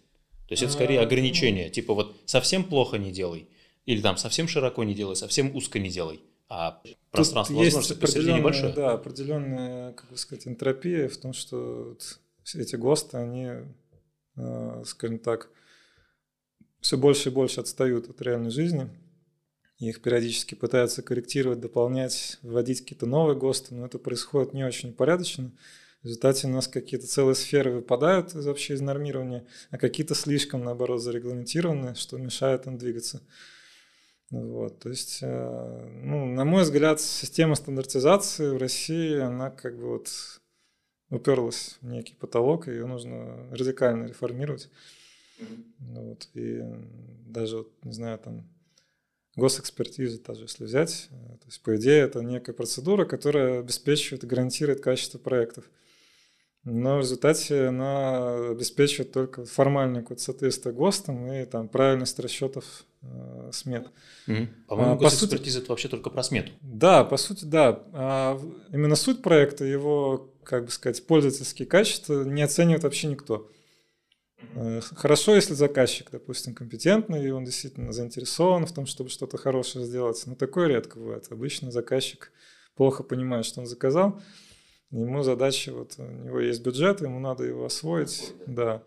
То 0.47 0.53
есть 0.53 0.63
это 0.63 0.73
скорее 0.73 0.99
а, 0.99 1.03
ограничение. 1.03 1.67
Ну... 1.67 1.71
Типа 1.71 1.93
вот 1.93 2.17
совсем 2.25 2.65
плохо 2.65 2.97
не 2.97 3.11
делай. 3.11 3.47
Или 3.85 4.01
там 4.01 4.17
совсем 4.17 4.49
широко 4.49 4.83
не 4.83 4.93
делай, 4.93 5.15
совсем 5.15 5.55
узко 5.55 5.79
не 5.79 5.89
делай. 5.89 6.21
А 6.49 6.81
пространство 7.11 7.55
Тут 7.55 7.63
возможности 7.63 7.97
посередине 7.97 8.39
небольшое. 8.39 8.73
Да, 8.73 8.91
определенная, 8.91 9.93
как 9.93 10.09
бы 10.09 10.17
сказать, 10.17 10.45
энтропия 10.45 11.07
в 11.07 11.15
том, 11.15 11.31
что 11.31 11.95
эти 12.53 12.75
ГОСТы, 12.75 13.17
они 13.17 13.47
скажем 14.85 15.19
так, 15.19 15.49
все 16.79 16.97
больше 16.97 17.29
и 17.29 17.31
больше 17.31 17.61
отстают 17.61 18.09
от 18.09 18.21
реальной 18.21 18.51
жизни. 18.51 18.89
Их 19.79 20.01
периодически 20.01 20.53
пытаются 20.53 21.01
корректировать, 21.01 21.59
дополнять, 21.59 22.37
вводить 22.43 22.81
какие-то 22.81 23.07
новые 23.07 23.35
ГОСТы, 23.37 23.73
но 23.73 23.87
это 23.87 23.97
происходит 23.97 24.53
не 24.53 24.63
очень 24.63 24.93
порядочно. 24.93 25.51
В 26.01 26.05
результате 26.05 26.47
у 26.47 26.51
нас 26.51 26.67
какие-то 26.67 27.07
целые 27.07 27.35
сферы 27.35 27.71
выпадают 27.71 28.35
из 28.35 28.45
вообще 28.45 28.73
из 28.73 28.81
нормирования, 28.81 29.45
а 29.69 29.77
какие-то 29.77 30.15
слишком, 30.15 30.63
наоборот, 30.63 31.01
зарегламентированы, 31.01 31.95
что 31.95 32.17
мешает 32.17 32.65
им 32.65 32.77
двигаться. 32.77 33.21
Вот, 34.31 34.79
то 34.79 34.89
есть, 34.89 35.19
э, 35.21 35.89
ну, 36.03 36.25
на 36.25 36.45
мой 36.45 36.63
взгляд, 36.63 37.01
система 37.01 37.55
стандартизации 37.55 38.49
в 38.49 38.57
России, 38.57 39.19
она 39.19 39.51
как 39.51 39.77
бы 39.77 39.89
вот 39.89 40.09
уперлась 41.11 41.77
в 41.81 41.87
некий 41.87 42.15
потолок, 42.15 42.67
и 42.67 42.71
ее 42.71 42.87
нужно 42.87 43.47
радикально 43.51 44.07
реформировать. 44.07 44.69
Mm-hmm. 45.39 45.63
Вот, 45.79 46.29
и 46.33 46.63
даже, 47.27 47.57
вот, 47.59 47.71
не 47.83 47.93
знаю, 47.93 48.17
там, 48.17 48.47
госэкспертизу 49.35 50.19
тоже, 50.19 50.43
если 50.43 50.63
взять, 50.63 51.09
э, 51.11 51.13
то 51.13 51.45
есть, 51.45 51.61
по 51.61 51.75
идее, 51.75 52.01
это 52.01 52.21
некая 52.21 52.53
процедура, 52.53 53.05
которая 53.05 53.59
обеспечивает 53.59 54.23
и 54.23 54.27
гарантирует 54.27 54.81
качество 54.81 55.19
проектов. 55.19 55.65
Но 56.63 56.97
в 56.97 56.99
результате 56.99 57.65
она 57.65 58.51
обеспечивает 58.51 59.11
только 59.11 59.45
формальное 59.45 60.01
какое-то 60.01 60.21
соответствие 60.21 60.75
ГОСТам 60.75 61.31
и 61.31 61.43
там 61.45 61.67
правильность 61.67 62.19
расчетов 62.19 62.85
э, 63.01 63.49
смет. 63.51 63.87
Mm-hmm. 64.27 64.47
По-моему, 64.67 64.93
а, 64.93 64.97
по 64.97 65.07
это 65.07 65.69
вообще 65.69 65.87
только 65.87 66.11
про 66.11 66.21
смету. 66.21 66.51
Да, 66.61 67.03
по 67.03 67.17
сути, 67.17 67.45
да. 67.45 67.83
А 67.93 68.39
именно 68.71 68.95
суть 68.95 69.23
проекта, 69.23 69.65
его 69.65 70.31
как 70.43 70.65
бы 70.65 70.71
сказать, 70.71 71.05
пользовательские 71.05 71.67
качества 71.67 72.23
не 72.23 72.41
оценивает 72.41 72.83
вообще 72.83 73.07
никто. 73.07 73.49
Э, 74.55 74.81
хорошо, 74.81 75.35
если 75.35 75.53
заказчик, 75.53 76.09
допустим, 76.11 76.53
компетентный, 76.53 77.25
и 77.25 77.31
он 77.31 77.45
действительно 77.45 77.91
заинтересован 77.91 78.65
в 78.65 78.73
том, 78.73 78.85
чтобы 78.85 79.09
что-то 79.09 79.37
хорошее 79.37 79.85
сделать. 79.85 80.21
Но 80.25 80.35
такое 80.35 80.67
редко 80.67 80.99
бывает. 80.99 81.27
Обычно 81.29 81.71
заказчик 81.71 82.31
плохо 82.75 83.03
понимает, 83.03 83.45
что 83.45 83.61
он 83.61 83.67
заказал. 83.67 84.21
Ему 84.91 85.23
задача, 85.23 85.73
вот 85.73 85.93
у 85.97 86.03
него 86.03 86.39
есть 86.39 86.61
бюджет, 86.61 87.01
ему 87.01 87.19
надо 87.19 87.45
его 87.45 87.65
освоить, 87.65 88.33
да. 88.45 88.83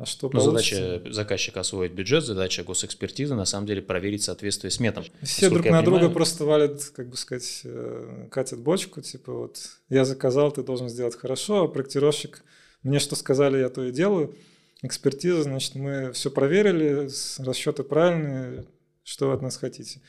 А 0.00 0.06
что 0.06 0.30
Но 0.32 0.40
задача 0.40 1.02
заказчика 1.10 1.60
освоить 1.60 1.92
бюджет, 1.92 2.24
задача 2.24 2.64
госэкспертизы 2.64 3.34
на 3.34 3.44
самом 3.44 3.66
деле 3.66 3.82
проверить 3.82 4.22
соответствие 4.22 4.70
сметам. 4.70 5.04
Все 5.22 5.50
друг 5.50 5.58
на 5.66 5.82
понимаю, 5.82 5.84
друга 5.84 6.08
просто 6.08 6.46
валят, 6.46 6.82
как 6.96 7.10
бы 7.10 7.18
сказать, 7.18 7.60
э, 7.64 8.28
катят 8.30 8.60
бочку, 8.60 9.02
типа 9.02 9.30
вот 9.30 9.58
я 9.90 10.06
заказал, 10.06 10.52
ты 10.52 10.62
должен 10.62 10.88
сделать 10.88 11.16
хорошо, 11.16 11.64
а 11.64 11.68
проектировщик 11.68 12.42
мне 12.82 12.98
что 12.98 13.14
сказали, 13.14 13.58
я 13.58 13.68
то 13.68 13.84
и 13.84 13.92
делаю. 13.92 14.34
Экспертиза, 14.80 15.42
значит, 15.42 15.74
мы 15.74 16.12
все 16.12 16.30
проверили, 16.30 17.10
расчеты 17.44 17.82
правильные, 17.82 18.64
что 19.02 19.28
вы 19.28 19.34
от 19.34 19.42
нас 19.42 19.58
хотите. 19.58 20.00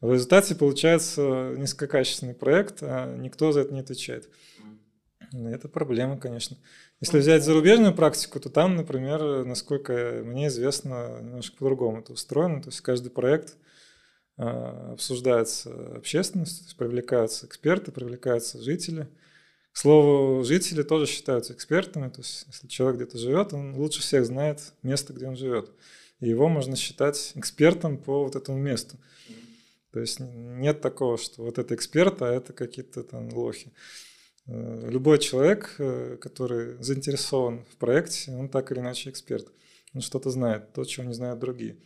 В 0.00 0.10
результате 0.10 0.54
получается 0.54 1.52
низкокачественный 1.58 2.34
проект, 2.34 2.78
а 2.80 3.14
никто 3.14 3.52
за 3.52 3.60
это 3.60 3.74
не 3.74 3.80
отвечает. 3.80 4.30
Это 5.34 5.68
проблема, 5.68 6.16
конечно. 6.16 6.56
Если 7.00 7.18
взять 7.18 7.44
зарубежную 7.44 7.94
практику, 7.94 8.40
то 8.40 8.48
там, 8.48 8.76
например, 8.76 9.44
насколько 9.44 10.22
мне 10.24 10.46
известно, 10.46 11.20
немножко 11.20 11.56
по-другому 11.56 12.00
это 12.00 12.12
устроено. 12.12 12.62
То 12.62 12.68
есть 12.68 12.80
каждый 12.80 13.10
проект 13.10 13.56
а, 14.36 14.92
обсуждается 14.92 16.00
есть 16.62 16.76
привлекаются 16.76 17.46
эксперты, 17.46 17.92
привлекаются 17.92 18.62
жители. 18.62 19.08
К 19.72 19.76
слову, 19.76 20.44
жители 20.44 20.82
тоже 20.82 21.06
считаются 21.06 21.52
экспертами, 21.52 22.08
то 22.08 22.20
есть 22.20 22.46
если 22.46 22.68
человек 22.68 23.00
где-то 23.00 23.18
живет, 23.18 23.52
он 23.52 23.74
лучше 23.74 24.00
всех 24.00 24.24
знает 24.24 24.72
место, 24.82 25.12
где 25.12 25.26
он 25.26 25.36
живет. 25.36 25.70
И 26.20 26.28
его 26.28 26.48
можно 26.48 26.76
считать 26.76 27.32
экспертом 27.34 27.98
по 27.98 28.22
вот 28.22 28.36
этому 28.36 28.56
месту. 28.56 28.96
То 29.92 30.00
есть 30.00 30.18
нет 30.20 30.80
такого, 30.80 31.18
что 31.18 31.42
вот 31.42 31.58
это 31.58 31.74
эксперт, 31.74 32.22
а 32.22 32.32
это 32.32 32.52
какие-то 32.52 33.02
там 33.02 33.32
лохи. 33.32 33.72
Э, 34.46 34.88
любой 34.90 35.18
человек, 35.18 35.74
э, 35.78 36.16
который 36.20 36.82
заинтересован 36.82 37.64
в 37.64 37.76
проекте, 37.76 38.32
он 38.32 38.48
так 38.48 38.70
или 38.72 38.80
иначе 38.80 39.10
эксперт. 39.10 39.46
Он 39.94 40.00
что-то 40.00 40.30
знает, 40.30 40.72
то, 40.72 40.84
чего 40.84 41.06
не 41.06 41.14
знают 41.14 41.38
другие. 41.38 41.78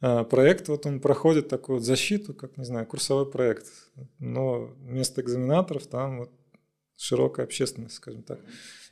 А 0.00 0.24
проект, 0.24 0.68
вот 0.68 0.86
он 0.86 1.00
проходит 1.00 1.48
такую 1.48 1.78
вот 1.78 1.84
защиту, 1.84 2.32
как, 2.32 2.56
не 2.56 2.64
знаю, 2.64 2.86
курсовой 2.86 3.30
проект. 3.30 3.66
Но 4.18 4.66
вместо 4.78 5.20
экзаменаторов 5.20 5.86
там 5.86 6.20
вот 6.20 6.30
широкая 6.96 7.46
общественность, 7.46 7.96
скажем 7.96 8.22
так. 8.22 8.40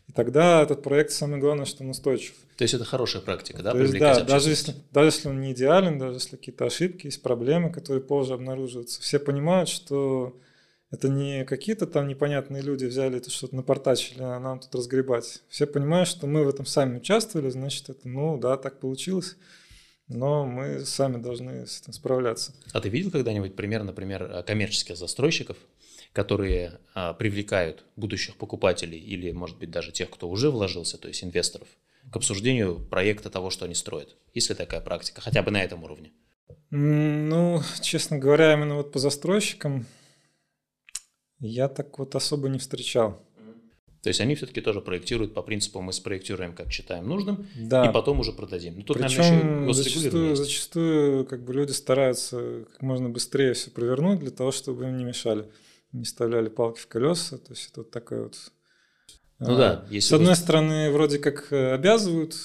И 0.09 0.13
тогда 0.13 0.63
этот 0.63 0.83
проект, 0.83 1.11
самое 1.11 1.41
главное, 1.41 1.65
что 1.65 1.83
он 1.83 1.91
устойчив. 1.91 2.35
То 2.57 2.63
есть 2.63 2.75
это 2.75 2.85
хорошая 2.85 3.23
практика, 3.23 3.63
да? 3.63 3.73
То 3.73 3.79
есть, 3.81 3.99
да, 3.99 4.23
даже 4.23 4.51
если, 4.51 4.75
даже 4.93 5.09
если 5.09 5.29
он 5.29 5.41
не 5.41 5.53
идеален, 5.53 5.99
даже 5.99 6.15
если 6.15 6.37
какие-то 6.37 6.65
ошибки, 6.67 7.07
есть 7.07 7.23
проблемы, 7.23 7.73
которые 7.73 8.03
позже 8.03 8.35
обнаруживаются, 8.35 9.01
все 9.01 9.19
понимают, 9.19 9.69
что 9.69 10.39
это 10.91 11.09
не 11.09 11.45
какие-то 11.45 11.87
там 11.87 12.07
непонятные 12.07 12.63
люди 12.63 12.85
взяли 12.85 13.19
это 13.19 13.31
что-то 13.31 13.57
напортачили, 13.57 14.23
а 14.23 14.39
нам 14.39 14.61
тут 14.61 14.75
разгребать. 14.75 15.43
Все 15.49 15.67
понимают, 15.67 16.09
что 16.09 16.27
мы 16.27 16.45
в 16.45 16.49
этом 16.49 16.67
сами 16.67 16.99
участвовали, 16.99 17.51
значит, 17.51 17.89
это, 17.89 18.09
ну 18.09 18.39
да, 18.39 18.57
так 18.57 18.81
получилось. 18.81 19.37
Но 20.09 20.47
мы 20.47 20.85
сами 20.87 21.21
должны 21.21 21.67
с 21.67 21.81
этим 21.81 21.93
справляться. 21.93 22.55
А 22.73 22.81
ты 22.81 22.89
видел 22.89 23.11
когда-нибудь 23.11 23.57
пример, 23.57 23.83
например, 23.83 24.45
коммерческих 24.47 24.97
застройщиков, 24.97 25.57
которые 26.13 26.79
а, 26.95 27.13
привлекают 27.13 27.85
будущих 27.97 28.37
покупателей 28.37 28.99
или, 28.99 29.33
может 29.33 29.59
быть, 29.59 29.73
даже 29.73 29.91
тех, 29.91 30.09
кто 30.09 30.29
уже 30.29 30.51
вложился, 30.51 30.97
то 30.97 31.09
есть 31.09 31.25
инвесторов, 31.25 31.67
к 32.13 32.17
обсуждению 32.17 32.79
проекта 32.79 33.31
того, 33.31 33.51
что 33.51 33.65
они 33.65 33.75
строят? 33.75 34.15
Есть 34.33 34.49
ли 34.49 34.55
такая 34.55 34.81
практика, 34.81 35.21
хотя 35.21 35.43
бы 35.43 35.51
на 35.51 35.63
этом 35.63 35.83
уровне? 35.83 36.13
Ну, 36.71 37.61
честно 37.81 38.19
говоря, 38.19 38.55
именно 38.55 38.77
вот 38.77 38.93
по 38.93 39.01
застройщикам 39.01 39.87
я 41.41 41.69
так 41.69 41.99
вот 41.99 42.15
особо 42.15 42.49
не 42.49 42.59
встречал. 42.59 43.23
То 44.03 44.11
есть 44.11 44.21
они 44.21 44.37
все-таки 44.37 44.61
тоже 44.61 44.81
проектируют 44.81 45.35
по 45.35 45.43
принципу 45.43 45.81
мы 45.81 45.93
спроектируем, 45.93 46.55
как 46.55 46.71
считаем 46.71 47.09
нужным, 47.09 47.45
Да. 47.59 47.91
и 47.91 47.93
потом 47.93 48.21
уже 48.21 48.33
продадим. 48.33 48.77
Ну, 48.77 48.83
тут, 48.85 48.99
Причем 48.99 49.23
наверное, 49.23 49.63
еще 49.69 49.75
зачастую, 49.75 50.37
зачастую 50.37 51.27
как 51.27 51.45
бы 51.45 51.53
люди 51.55 51.73
стараются 51.73 52.67
как 52.71 52.83
можно 52.83 53.09
быстрее 53.09 53.53
все 53.55 53.71
провернуть 53.73 54.21
для 54.21 54.31
того, 54.31 54.53
чтобы 54.53 54.85
им 54.85 54.97
не 54.97 55.03
мешали, 55.05 55.51
не 55.91 56.05
вставляли 56.05 56.49
палки 56.49 56.79
в 56.79 56.87
колеса. 56.87 57.39
То 57.39 57.53
есть 57.53 57.71
это 57.71 57.81
вот 57.81 57.91
такой 57.91 58.23
вот... 58.25 58.37
Ну 59.41 59.55
а, 59.55 59.57
да, 59.57 59.87
если 59.91 60.11
С 60.11 60.13
одной 60.13 60.31
вы- 60.31 60.37
стороны, 60.37 60.91
вроде 60.93 61.19
как 61.19 61.53
э, 61.53 61.73
обязывают 61.73 62.37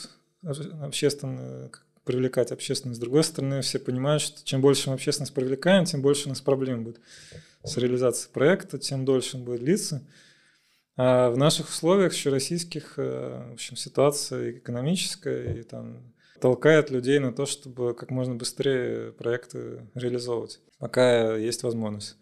общественно 0.81 1.69
как 1.69 1.85
привлекать 2.03 2.51
общественность, 2.51 2.97
с 2.97 3.01
другой 3.01 3.23
стороны, 3.23 3.61
все 3.61 3.79
понимают, 3.79 4.21
что 4.21 4.43
чем 4.43 4.61
больше 4.61 4.89
мы 4.89 4.95
общественность 4.95 5.33
привлекаем, 5.33 5.85
тем 5.85 6.01
больше 6.01 6.25
у 6.25 6.29
нас 6.29 6.41
проблем 6.41 6.83
будет 6.83 6.99
с 7.63 7.77
реализацией 7.77 8.33
проекта, 8.33 8.79
тем 8.79 9.05
дольше 9.05 9.37
он 9.37 9.43
будет 9.43 9.61
длиться. 9.61 10.07
А 10.97 11.29
в 11.29 11.37
наших 11.37 11.69
условиях, 11.69 12.13
еще 12.13 12.29
российских, 12.29 12.95
э, 12.97 13.49
в 13.51 13.53
общем, 13.53 13.75
ситуация 13.75 14.51
экономическая 14.51 15.59
и 15.59 15.63
там 15.63 16.13
толкает 16.39 16.89
людей 16.89 17.19
на 17.19 17.31
то, 17.31 17.45
чтобы 17.45 17.93
как 17.93 18.09
можно 18.09 18.35
быстрее 18.35 19.11
проекты 19.13 19.87
реализовывать, 19.93 20.59
пока 20.79 21.35
есть 21.37 21.63
возможность. 21.63 22.17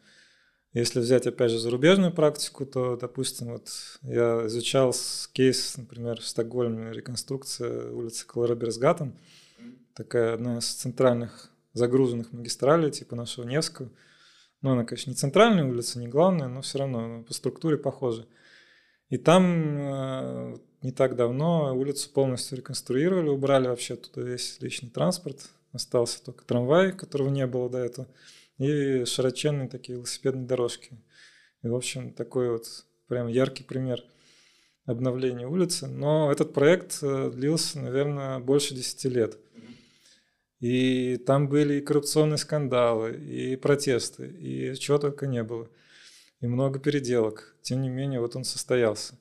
Если 0.74 1.00
взять, 1.00 1.26
опять 1.26 1.50
же, 1.50 1.58
зарубежную 1.58 2.14
практику, 2.14 2.64
то, 2.66 2.96
допустим, 2.96 3.54
вот 3.54 3.70
я 4.04 4.46
изучал 4.46 4.94
кейс, 5.34 5.76
например, 5.78 6.22
в 6.22 6.28
Стокгольме, 6.28 6.94
реконструкция 6.94 7.90
улицы 7.92 8.28
Колороберсгаттен, 8.28 9.18
такая 9.96 10.34
одна 10.34 10.60
из 10.60 10.68
центральных 10.68 11.52
загруженных 11.74 12.32
магистралей, 12.32 12.92
типа 12.92 13.16
нашего 13.16 13.46
Невского. 13.46 13.90
Ну, 14.62 14.72
она, 14.72 14.84
конечно, 14.84 15.10
не 15.10 15.16
центральная 15.16 15.64
улица, 15.64 16.00
не 16.00 16.08
главная, 16.08 16.48
но 16.48 16.62
все 16.62 16.80
равно 16.80 17.24
по 17.24 17.34
структуре 17.34 17.78
похожа. 17.78 18.28
И 19.10 19.18
там 19.18 19.78
э, 19.80 20.58
не 20.82 20.92
так 20.92 21.16
давно 21.16 21.76
улицу 21.76 22.10
полностью 22.12 22.58
реконструировали, 22.58 23.30
убрали 23.30 23.68
вообще 23.68 23.96
туда 23.96 24.22
весь 24.22 24.60
личный 24.62 24.90
транспорт, 24.90 25.50
остался 25.72 26.24
только 26.24 26.46
трамвай, 26.46 26.92
которого 26.92 27.30
не 27.30 27.48
было 27.48 27.70
до 27.70 27.80
этого, 27.80 28.08
и 28.58 29.06
широченные 29.06 29.70
такие 29.70 29.96
велосипедные 29.96 30.46
дорожки. 30.46 30.92
И, 31.64 31.68
в 31.68 31.76
общем, 31.76 32.14
такой 32.14 32.52
вот 32.52 32.86
прям 33.08 33.28
яркий 33.28 33.64
пример 33.64 34.04
обновления 34.86 35.48
улицы. 35.48 35.88
Но 35.88 36.32
этот 36.32 36.54
проект 36.54 37.00
э, 37.02 37.32
длился, 37.34 37.80
наверное, 37.80 38.40
больше 38.40 38.74
10 38.76 39.06
лет. 39.06 39.38
И 40.60 41.18
там 41.18 41.48
были 41.48 41.76
и 41.76 41.82
коррупционные 41.82 42.38
скандалы, 42.38 43.14
и 43.14 43.56
протесты, 43.56 44.28
и 44.28 44.76
чего 44.76 44.98
только 44.98 45.26
не 45.26 45.44
было. 45.44 45.70
И 46.42 46.48
много 46.48 46.80
переделок. 46.80 47.56
Тем 47.62 47.82
не 47.82 47.90
менее, 47.90 48.20
вот 48.20 48.36
он 48.36 48.44
состоялся. 48.44 49.16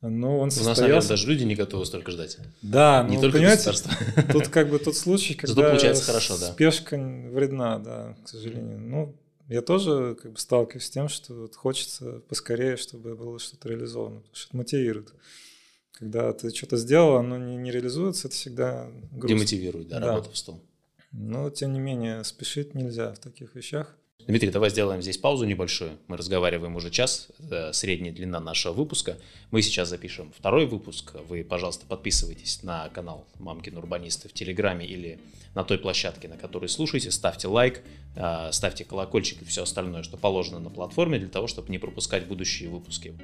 Но 0.00 0.38
он 0.38 0.42
У 0.42 0.44
нас, 0.44 0.56
наверное, 0.56 0.74
состоялся. 0.74 1.08
даже 1.08 1.26
люди 1.26 1.42
не 1.42 1.56
готовы 1.56 1.84
столько 1.84 2.12
ждать. 2.12 2.38
Да, 2.62 3.04
не 3.08 3.16
ну, 3.16 3.22
только 3.22 3.38
понимаете, 3.38 3.70
государство. 3.70 4.22
тут 4.32 4.48
как 4.48 4.70
бы 4.70 4.78
тот 4.78 4.96
случай, 4.96 5.34
Зато 5.42 5.54
когда 5.54 5.70
получается 5.70 6.04
хорошо, 6.04 6.38
да. 6.38 6.52
спешка 6.52 6.96
вредна, 6.96 7.78
да, 7.80 8.16
к 8.24 8.28
сожалению. 8.28 8.78
Ну, 8.78 9.16
я 9.48 9.60
тоже 9.60 10.16
как 10.20 10.32
бы 10.32 10.38
сталкиваюсь 10.38 10.84
с 10.84 10.90
тем, 10.90 11.08
что 11.08 11.34
вот 11.34 11.56
хочется 11.56 12.20
поскорее, 12.28 12.76
чтобы 12.76 13.16
было 13.16 13.40
что-то 13.40 13.68
реализовано, 13.68 14.20
потому 14.20 14.36
что 14.36 14.48
это 14.48 14.56
мотивирует. 14.56 15.14
Когда 15.98 16.32
ты 16.32 16.54
что-то 16.54 16.76
сделал, 16.76 17.16
оно 17.16 17.38
не, 17.38 17.56
не 17.56 17.72
реализуется, 17.72 18.28
это 18.28 18.36
всегда 18.36 18.88
грустно. 19.10 19.28
Демотивирует, 19.28 19.88
да, 19.88 19.98
Да. 19.98 20.06
работа 20.08 20.30
в 20.30 20.36
стол. 20.36 20.62
Но, 21.10 21.50
тем 21.50 21.72
не 21.72 21.80
менее, 21.80 22.22
спешить 22.22 22.74
нельзя 22.74 23.12
в 23.14 23.18
таких 23.18 23.54
вещах. 23.56 23.96
Дмитрий, 24.26 24.50
давай 24.50 24.68
сделаем 24.68 25.00
здесь 25.00 25.16
паузу 25.16 25.46
небольшую. 25.46 25.92
Мы 26.06 26.18
разговариваем 26.18 26.76
уже 26.76 26.90
час, 26.90 27.28
это 27.38 27.72
средняя 27.72 28.12
длина 28.12 28.40
нашего 28.40 28.74
выпуска. 28.74 29.16
Мы 29.50 29.62
сейчас 29.62 29.88
запишем 29.88 30.32
второй 30.36 30.66
выпуск. 30.66 31.14
Вы, 31.28 31.42
пожалуйста, 31.42 31.86
подписывайтесь 31.86 32.62
на 32.62 32.90
канал 32.90 33.26
Мамкин 33.38 33.78
Урбанисты 33.78 34.28
в 34.28 34.34
Телеграме 34.34 34.86
или 34.86 35.18
на 35.54 35.64
той 35.64 35.78
площадке, 35.78 36.28
на 36.28 36.36
которой 36.36 36.68
слушаете. 36.68 37.10
Ставьте 37.10 37.48
лайк, 37.48 37.80
э, 38.16 38.50
ставьте 38.52 38.84
колокольчик 38.84 39.40
и 39.40 39.46
все 39.46 39.62
остальное, 39.62 40.02
что 40.02 40.18
положено 40.18 40.60
на 40.60 40.68
платформе, 40.68 41.18
для 41.18 41.28
того, 41.28 41.46
чтобы 41.46 41.70
не 41.70 41.78
пропускать 41.78 42.26
будущие 42.26 42.68
выпуски. 42.68 43.14